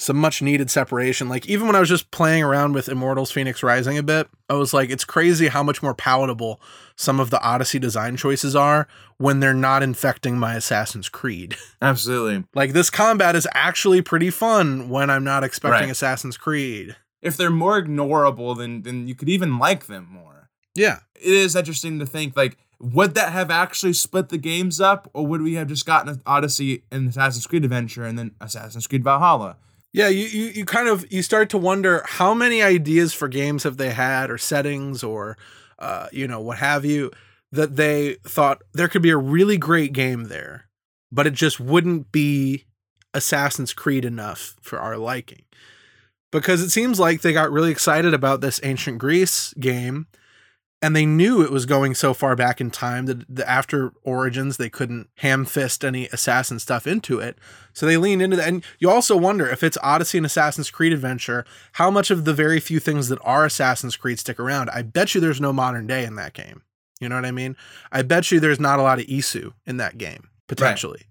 some 0.00 0.16
much 0.16 0.40
needed 0.40 0.70
separation. 0.70 1.28
Like 1.28 1.46
even 1.48 1.66
when 1.66 1.74
I 1.76 1.80
was 1.80 1.88
just 1.88 2.10
playing 2.12 2.44
around 2.44 2.72
with 2.72 2.88
Immortals 2.88 3.32
Fenyx 3.32 3.62
Rising 3.64 3.98
a 3.98 4.02
bit, 4.02 4.28
I 4.48 4.54
was 4.54 4.72
like, 4.72 4.90
it's 4.90 5.04
crazy 5.04 5.48
how 5.48 5.62
much 5.64 5.82
more 5.82 5.92
palatable 5.94 6.60
some 6.94 7.18
of 7.18 7.30
the 7.30 7.40
Odyssey 7.42 7.78
design 7.80 8.16
choices 8.16 8.54
are 8.54 8.86
when 9.16 9.40
they're 9.40 9.52
not 9.54 9.82
infecting 9.82 10.38
my 10.38 10.54
Assassin's 10.54 11.08
Creed. 11.08 11.56
Absolutely. 11.82 12.44
like 12.54 12.72
this 12.72 12.90
combat 12.90 13.34
is 13.34 13.48
actually 13.54 14.00
pretty 14.00 14.30
fun 14.30 14.88
when 14.88 15.10
I'm 15.10 15.24
not 15.24 15.42
expecting 15.44 15.88
Right. 15.88 15.90
Assassin's 15.90 16.36
Creed. 16.36 16.94
If 17.20 17.36
they're 17.36 17.50
more 17.50 17.82
ignorable, 17.82 18.56
then 18.56 18.82
then 18.82 19.08
you 19.08 19.16
could 19.16 19.28
even 19.28 19.58
like 19.58 19.86
them 19.86 20.06
more. 20.10 20.48
Yeah. 20.76 21.00
it 21.16 21.32
is 21.32 21.56
interesting 21.56 21.98
to 21.98 22.06
think 22.06 22.36
like 22.36 22.56
would 22.80 23.14
that 23.14 23.32
have 23.32 23.50
actually 23.50 23.92
split 23.94 24.28
the 24.28 24.38
games 24.38 24.80
up 24.80 25.10
or 25.12 25.26
would 25.26 25.42
we 25.42 25.54
have 25.54 25.66
just 25.66 25.84
gotten 25.84 26.22
odyssey 26.24 26.84
and 26.92 27.08
assassin's 27.08 27.48
creed 27.48 27.64
adventure 27.64 28.04
and 28.04 28.16
then 28.16 28.30
assassin's 28.40 28.86
creed 28.86 29.02
valhalla 29.02 29.56
Yeah, 29.92 30.08
you, 30.08 30.26
you 30.26 30.44
you 30.48 30.64
kind 30.64 30.88
of 30.88 31.10
you 31.10 31.22
start 31.22 31.48
to 31.50 31.58
wonder 31.58 32.04
how 32.06 32.34
many 32.34 32.62
ideas 32.62 33.14
for 33.14 33.26
games 33.26 33.62
have 33.62 33.78
they 33.78 33.90
had 33.90 34.30
or 34.30 34.38
settings 34.38 35.02
or 35.02 35.36
uh, 35.78 36.08
you 36.12 36.28
know 36.28 36.40
what 36.40 36.58
have 36.58 36.84
you 36.84 37.10
that 37.52 37.76
they 37.76 38.14
thought 38.24 38.62
there 38.74 38.88
could 38.88 39.02
be 39.02 39.10
a 39.10 39.16
really 39.16 39.56
great 39.56 39.92
game 39.92 40.24
there, 40.24 40.68
but 41.10 41.26
it 41.26 41.32
just 41.32 41.58
wouldn't 41.58 42.12
be 42.12 42.64
Assassin's 43.14 43.72
Creed 43.72 44.04
enough 44.04 44.56
for 44.60 44.78
our 44.78 44.98
liking. 44.98 45.42
Because 46.30 46.60
it 46.60 46.68
seems 46.68 47.00
like 47.00 47.22
they 47.22 47.32
got 47.32 47.50
really 47.50 47.70
excited 47.70 48.12
about 48.12 48.42
this 48.42 48.60
ancient 48.62 48.98
Greece 48.98 49.54
game 49.54 50.06
and 50.80 50.94
they 50.94 51.04
knew 51.06 51.42
it 51.42 51.50
was 51.50 51.66
going 51.66 51.94
so 51.94 52.14
far 52.14 52.36
back 52.36 52.60
in 52.60 52.70
time 52.70 53.06
that 53.06 53.24
the 53.34 53.48
after 53.48 53.92
Origins 54.04 54.56
they 54.58 54.70
couldn't 54.70 55.08
ham 55.16 55.44
fist 55.44 55.84
any 55.84 56.06
assassin 56.08 56.58
stuff 56.60 56.86
into 56.86 57.18
it. 57.18 57.36
So 57.72 57.84
they 57.86 57.96
leaned 57.96 58.22
into 58.22 58.36
that. 58.36 58.48
And 58.48 58.64
you 58.78 58.88
also 58.90 59.16
wonder 59.16 59.48
if 59.48 59.62
it's 59.62 59.78
Odyssey 59.82 60.18
and 60.18 60.26
Assassin's 60.26 60.70
Creed 60.70 60.92
adventure, 60.92 61.44
how 61.72 61.90
much 61.90 62.10
of 62.10 62.24
the 62.24 62.32
very 62.34 62.60
few 62.60 62.78
things 62.80 63.08
that 63.08 63.18
are 63.22 63.44
Assassin's 63.44 63.96
Creed 63.96 64.18
stick 64.20 64.38
around. 64.38 64.70
I 64.70 64.82
bet 64.82 65.14
you 65.14 65.20
there's 65.20 65.40
no 65.40 65.52
modern 65.52 65.86
day 65.86 66.04
in 66.04 66.14
that 66.16 66.32
game. 66.32 66.62
You 67.00 67.08
know 67.08 67.14
what 67.16 67.24
I 67.24 67.30
mean? 67.32 67.56
I 67.92 68.02
bet 68.02 68.30
you 68.30 68.40
there's 68.40 68.60
not 68.60 68.78
a 68.78 68.82
lot 68.82 68.98
of 69.00 69.06
Isu 69.06 69.52
in 69.66 69.76
that 69.78 69.98
game, 69.98 70.28
potentially. 70.48 71.02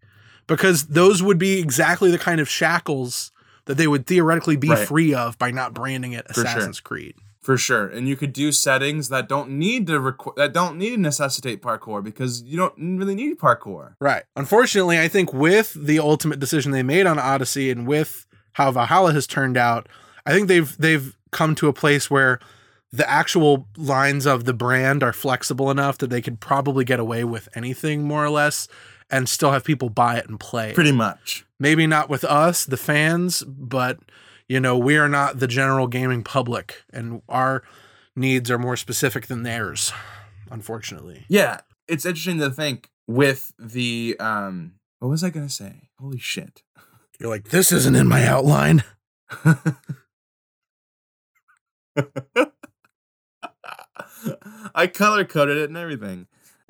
Because 0.48 0.88
those 0.88 1.22
would 1.22 1.38
be 1.38 1.60
exactly 1.60 2.10
the 2.12 2.18
kind 2.18 2.40
of 2.40 2.50
shackles 2.50 3.32
that 3.66 3.76
they 3.76 3.88
would 3.88 4.06
theoretically 4.06 4.56
be 4.56 4.70
Right. 4.70 4.88
free 4.88 5.14
of 5.14 5.38
by 5.38 5.52
not 5.52 5.74
branding 5.74 6.14
it 6.14 6.26
For 6.28 6.36
sure. 6.36 6.46
Assassin's 6.46 6.80
Creed. 6.80 7.16
For 7.48 7.58
sure 7.58 7.88
and 7.88 8.10
you 8.10 8.18
could 8.18 8.34
do 8.34 8.52
settings 8.52 9.08
that 9.08 9.30
don't 9.30 9.50
need 9.50 9.88
to 9.88 9.94
requ- 9.94 10.36
that 10.36 10.52
don't 10.52 10.78
need 10.78 10.90
to 10.90 10.98
necessitate 10.98 11.62
parkour 11.62 12.04
because 12.04 12.42
you 12.44 12.58
don't 12.58 12.74
really 13.00 13.16
need 13.16 13.40
parkour 13.40 13.94
Right. 14.02 14.24
Unfortunately, 14.36 15.00
I 15.00 15.08
think 15.08 15.34
with 15.34 15.74
the 15.74 15.98
ultimate 16.00 16.42
decision 16.42 16.74
they 16.74 16.84
made 16.84 17.06
on 17.08 17.18
Odyssey 17.18 17.72
and 17.72 17.88
with 17.88 18.26
how 18.52 18.70
Valhalla 18.72 19.14
has 19.14 19.26
turned 19.26 19.56
out, 19.56 19.88
I 20.26 20.34
think 20.34 20.50
they've 20.50 20.76
they've 20.78 21.16
come 21.32 21.56
to 21.56 21.70
a 21.70 21.74
place 21.74 22.12
where 22.12 22.40
the 22.92 23.10
actual 23.10 23.66
lines 23.78 24.26
of 24.26 24.44
the 24.44 24.54
brand 24.54 25.02
are 25.02 25.14
flexible 25.14 25.72
enough 25.72 25.98
that 26.00 26.10
they 26.10 26.22
could 26.22 26.42
probably 26.42 26.84
get 26.84 27.00
away 27.00 27.24
with 27.24 27.48
anything 27.56 28.04
more 28.04 28.26
or 28.26 28.30
less 28.30 28.68
and 29.10 29.30
still 29.30 29.52
have 29.52 29.64
people 29.64 29.90
buy 29.90 30.18
it 30.18 30.28
and 30.28 30.38
play. 30.38 30.74
pretty 30.74 30.92
much 30.92 31.46
Maybe 31.60 31.88
not 31.88 32.10
with 32.10 32.26
us, 32.26 32.66
the 32.66 32.76
fans, 32.78 33.42
but 33.48 34.00
you 34.48 34.60
know, 34.60 34.78
we 34.78 34.98
are 34.98 35.10
not 35.10 35.40
the 35.40 35.48
general 35.48 35.88
gaming 35.88 36.24
public 36.24 36.84
and 36.92 37.22
our 37.30 37.64
needs 38.16 38.50
are 38.50 38.58
more 38.58 38.78
specific 38.78 39.28
than 39.28 39.44
theirs, 39.44 39.92
unfortunately. 40.50 41.26
yeah 41.30 41.62
it's 41.88 42.06
interesting 42.06 42.40
to 42.40 42.50
think 42.50 42.90
with 43.08 43.54
the 43.58 44.16
um 44.20 44.74
what 45.00 45.10
was 45.10 45.24
i 45.24 45.30
gonna 45.30 45.50
say? 45.50 45.90
Holy 46.00 46.20
shit. 46.20 46.64
You're 47.20 47.30
like, 47.30 47.50
this 47.50 47.72
isn't 47.72 47.96
in 47.96 48.08
my 48.08 48.26
outline. 48.26 48.84
i 54.76 54.88
color 54.88 55.26
coded 55.26 55.58
it 55.58 55.70
and 55.70 55.78
everything. 55.78 56.28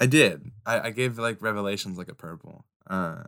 I 0.00 0.06
did. 0.06 0.50
I, 0.66 0.80
I 0.80 0.90
gave 0.90 1.18
like 1.18 1.40
revelations 1.42 1.98
like 1.98 2.08
a 2.08 2.14
purple. 2.14 2.64
Uh 2.88 3.24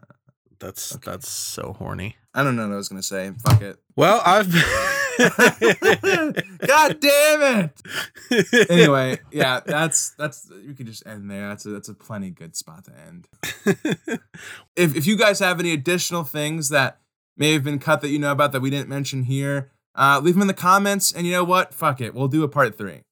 That's 0.60 0.94
Okay. 0.96 1.10
that's 1.10 1.28
so 1.28 1.74
horny. 1.78 2.16
I 2.34 2.44
don't 2.44 2.54
know 2.54 2.68
what 2.68 2.74
I 2.74 2.76
was 2.76 2.88
gonna 2.88 3.02
say. 3.02 3.32
Fuck 3.42 3.62
it. 3.62 3.78
Well, 3.96 4.22
I've 4.24 4.52
God 6.66 7.00
damn 7.00 7.42
it. 7.64 7.82
Anyway, 8.70 9.18
yeah, 9.32 9.60
that's 9.66 10.10
that's 10.10 10.48
we 10.66 10.74
can 10.74 10.86
just 10.86 11.04
end 11.06 11.30
there. 11.30 11.48
That's 11.48 11.66
a 11.66 11.70
that's 11.70 11.88
a 11.88 11.94
plenty 11.94 12.30
good 12.30 12.54
spot 12.56 12.84
to 12.84 12.92
end. 13.06 13.26
If 14.76 14.94
if 14.96 15.06
you 15.06 15.16
guys 15.16 15.40
have 15.40 15.58
any 15.60 15.72
additional 15.72 16.22
things 16.24 16.68
that 16.68 17.00
may 17.36 17.52
have 17.52 17.64
been 17.64 17.78
cut 17.80 18.00
that 18.02 18.08
you 18.10 18.18
know 18.18 18.30
about 18.32 18.52
that 18.52 18.60
we 18.60 18.70
didn't 18.70 18.88
mention 18.88 19.24
here, 19.24 19.70
uh, 19.96 20.20
leave 20.22 20.34
them 20.34 20.42
in 20.42 20.48
the 20.48 20.54
comments. 20.54 21.10
And 21.12 21.26
you 21.26 21.32
know 21.32 21.44
what? 21.44 21.74
Fuck 21.74 22.00
it. 22.00 22.14
We'll 22.14 22.28
do 22.28 22.44
a 22.44 22.48
part 22.48 22.78
three. 22.78 23.02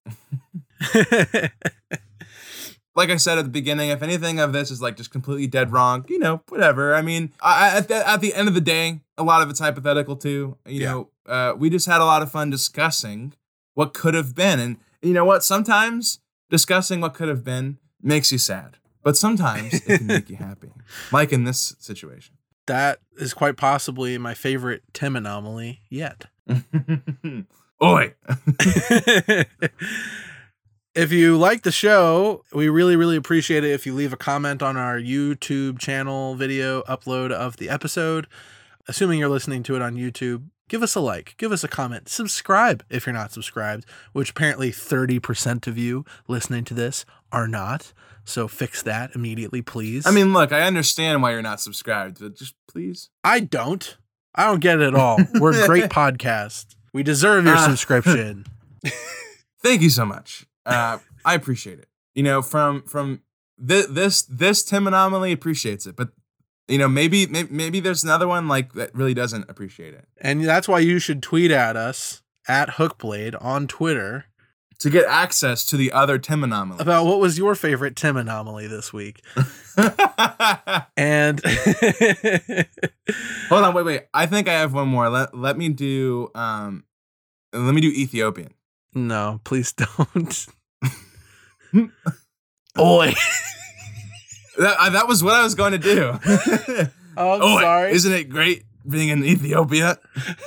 Like 2.98 3.10
I 3.10 3.16
said 3.16 3.38
at 3.38 3.44
the 3.44 3.50
beginning, 3.50 3.90
if 3.90 4.02
anything 4.02 4.40
of 4.40 4.52
this 4.52 4.70
is 4.70 4.82
like 4.82 4.96
just 4.96 5.10
completely 5.12 5.46
dead 5.46 5.70
wrong, 5.72 6.04
you 6.08 6.18
know, 6.18 6.42
whatever. 6.48 6.94
I 6.96 7.00
mean, 7.02 7.32
I, 7.40 7.76
at 7.78 7.86
the, 7.88 8.08
at 8.08 8.20
the 8.20 8.34
end 8.34 8.48
of 8.48 8.54
the 8.54 8.60
day, 8.60 9.00
a 9.16 9.22
lot 9.22 9.40
of 9.40 9.48
it's 9.50 9.60
hypothetical 9.60 10.16
too. 10.16 10.56
You 10.66 10.80
Yeah. 10.80 10.90
know, 10.92 11.08
uh, 11.26 11.52
we 11.56 11.70
just 11.70 11.86
had 11.86 12.00
a 12.00 12.04
lot 12.04 12.22
of 12.22 12.30
fun 12.32 12.50
discussing 12.50 13.34
what 13.74 13.94
could 13.94 14.14
have 14.14 14.34
been, 14.34 14.58
and 14.58 14.76
you 15.00 15.12
know 15.12 15.24
what? 15.24 15.44
Sometimes 15.44 16.18
discussing 16.50 17.00
what 17.00 17.14
could 17.14 17.28
have 17.28 17.44
been 17.44 17.78
makes 18.02 18.32
you 18.32 18.38
sad, 18.38 18.78
but 19.04 19.16
sometimes 19.16 19.74
it 19.74 19.98
can 19.98 20.06
make 20.08 20.28
you 20.28 20.36
happy. 20.48 20.70
Like 21.12 21.32
in 21.32 21.44
this 21.44 21.76
situation. 21.78 22.34
that 22.66 22.98
is 23.16 23.32
quite 23.32 23.56
possibly 23.56 24.18
my 24.18 24.34
favorite 24.34 24.82
Tim 24.92 25.14
anomaly 25.16 25.80
yet. 25.88 26.26
Oi. 27.82 28.14
if 30.98 31.12
you 31.12 31.36
like 31.38 31.62
the 31.62 31.70
show, 31.70 32.44
we 32.52 32.68
really, 32.68 32.96
really 32.96 33.16
appreciate 33.16 33.62
it 33.62 33.70
if 33.70 33.86
you 33.86 33.94
leave 33.94 34.12
a 34.12 34.16
comment 34.16 34.62
on 34.62 34.76
our 34.76 34.98
YouTube 34.98 35.78
channel 35.78 36.34
video 36.34 36.82
upload 36.82 37.30
of 37.30 37.56
the 37.56 37.68
episode. 37.68 38.26
Assuming 38.88 39.20
you're 39.20 39.28
listening 39.28 39.62
to 39.64 39.76
it 39.76 39.82
on 39.82 39.94
YouTube, 39.94 40.48
give 40.68 40.82
us 40.82 40.96
a 40.96 41.00
like, 41.00 41.34
give 41.36 41.52
us 41.52 41.62
a 41.62 41.68
comment, 41.68 42.08
subscribe 42.08 42.82
if 42.90 43.06
you're 43.06 43.12
not 43.12 43.30
subscribed, 43.32 43.86
which 44.12 44.30
apparently 44.30 44.70
30% 44.72 45.68
of 45.68 45.78
you 45.78 46.04
listening 46.26 46.64
to 46.64 46.74
this 46.74 47.04
are 47.30 47.46
not. 47.46 47.92
So 48.24 48.48
fix 48.48 48.82
that 48.82 49.14
immediately, 49.14 49.62
please. 49.62 50.04
I 50.04 50.10
mean, 50.10 50.32
look, 50.32 50.50
I 50.50 50.62
understand 50.62 51.22
why 51.22 51.30
you're 51.30 51.42
not 51.42 51.60
subscribed, 51.60 52.18
but 52.20 52.34
just 52.34 52.54
please. 52.66 53.08
I 53.22 53.38
don't. 53.40 53.96
I 54.34 54.46
don't 54.46 54.60
get 54.60 54.80
it 54.80 54.88
at 54.88 54.94
all. 54.96 55.18
We're 55.38 55.62
a 55.62 55.66
great 55.66 55.84
podcast. 55.90 56.74
We 56.92 57.04
deserve 57.04 57.44
your 57.44 57.54
Ah. 57.56 57.66
subscription. 57.68 58.46
Thank 59.62 59.82
you 59.82 59.90
so 59.90 60.04
much. 60.04 60.44
Uh, 60.68 60.98
I 61.24 61.34
appreciate 61.34 61.78
it. 61.78 61.88
You 62.14 62.22
know, 62.22 62.42
from 62.42 62.82
from 62.82 63.22
thi- 63.58 63.86
this 63.88 64.22
this 64.22 64.62
Tim 64.62 64.86
anomaly 64.86 65.32
appreciates 65.32 65.86
it, 65.86 65.96
but 65.96 66.10
You 66.68 66.76
know, 66.78 66.88
maybe, 66.88 67.26
maybe 67.26 67.48
maybe 67.50 67.80
there's 67.80 68.04
another 68.04 68.28
one 68.28 68.46
like 68.46 68.74
that 68.74 68.94
really 68.94 69.14
doesn't 69.14 69.48
appreciate 69.48 69.94
it. 69.94 70.04
And 70.20 70.44
that's 70.44 70.68
why 70.68 70.80
you 70.80 70.98
should 70.98 71.22
tweet 71.22 71.50
at 71.50 71.76
us 71.76 72.22
at 72.46 72.70
Hookblade 72.76 73.36
on 73.42 73.66
Twitter 73.66 74.26
To 74.80 74.90
get 74.90 75.06
access 75.06 75.64
to 75.66 75.76
the 75.76 75.90
other 75.92 76.18
Tim 76.18 76.44
anomaly. 76.44 76.80
about 76.80 77.06
what 77.06 77.18
was 77.20 77.36
your 77.38 77.54
favorite 77.54 77.96
Tim 77.96 78.16
anomaly 78.16 78.66
this 78.68 78.92
week. 78.92 79.22
And 80.96 81.40
Hold 83.48 83.64
on, 83.64 83.74
wait, 83.74 83.84
wait. 83.84 84.02
I 84.12 84.26
think 84.26 84.48
I 84.48 84.52
have 84.54 84.74
one 84.74 84.88
more. 84.88 85.08
Let 85.08 85.36
let 85.36 85.56
me 85.56 85.68
do 85.70 86.30
um 86.34 86.84
let 87.52 87.74
me 87.74 87.80
do 87.80 87.88
Ethiopian. 87.88 88.52
no, 88.94 89.40
please 89.44 89.72
don't. 89.84 90.46
Oi. 92.78 93.14
That, 94.58 94.92
that 94.92 95.06
was 95.08 95.22
what 95.22 95.34
I 95.34 95.42
was 95.44 95.54
going 95.54 95.72
to 95.72 95.78
do. 95.78 96.18
Oh, 97.20 97.32
I'm 97.32 97.62
sorry. 97.62 97.92
isn't 97.94 98.12
it 98.12 98.28
great 98.28 98.62
being 98.88 99.08
in 99.08 99.24
Ethiopia? 99.24 99.98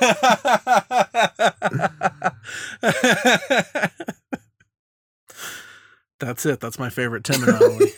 That's 6.18 6.46
it. 6.46 6.60
That's 6.60 6.78
my 6.78 6.88
favorite 6.88 7.24
Tim 7.24 7.42
anomaly. 7.42 7.90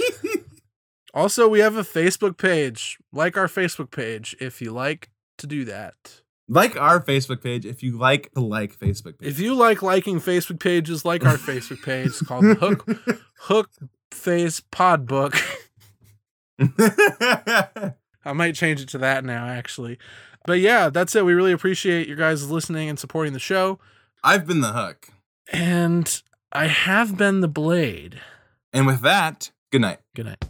also, 1.12 1.46
we 1.46 1.60
have 1.60 1.76
a 1.76 1.82
Facebook 1.82 2.36
page. 2.36 2.98
Like 3.12 3.36
our 3.36 3.46
Facebook 3.46 3.90
page 3.92 4.34
if 4.40 4.60
you 4.60 4.72
like 4.72 5.10
to 5.38 5.46
do 5.46 5.64
that. 5.66 6.22
Like 6.48 6.76
our 6.76 7.00
Facebook 7.00 7.42
page 7.42 7.64
if 7.64 7.82
you 7.82 7.98
like 7.98 8.32
to 8.32 8.40
like 8.40 8.78
Facebook 8.78 9.18
page. 9.18 9.28
If 9.28 9.40
you 9.40 9.54
like 9.54 9.82
liking 9.82 10.20
Facebook 10.20 10.60
pages, 10.60 11.04
like 11.04 11.24
our 11.24 11.36
Facebook 11.36 11.82
page. 11.82 12.08
It's 12.08 12.22
called 12.22 12.44
Hook 12.44 12.86
Hook 13.40 13.70
Face 14.12 14.60
Pod 14.70 15.06
Book. 15.06 15.34
I 18.24 18.32
might 18.32 18.54
change 18.54 18.80
it 18.80 18.88
to 18.90 18.98
that 18.98 19.24
now, 19.24 19.46
actually. 19.46 19.98
But 20.46 20.60
yeah, 20.60 20.90
that's 20.90 21.14
it. 21.14 21.24
We 21.24 21.32
really 21.32 21.52
appreciate 21.52 22.08
you 22.08 22.16
guys 22.16 22.50
listening 22.50 22.88
and 22.88 22.98
supporting 22.98 23.32
the 23.32 23.38
show. 23.38 23.78
I've 24.22 24.46
been 24.46 24.60
the 24.60 24.72
hook. 24.72 25.08
And 25.52 26.22
I 26.52 26.66
have 26.68 27.16
been 27.16 27.40
the 27.40 27.48
blade. 27.48 28.20
And 28.72 28.86
with 28.86 29.00
that, 29.02 29.50
good 29.70 29.82
night. 29.82 29.98
Good 30.14 30.26
night. 30.26 30.44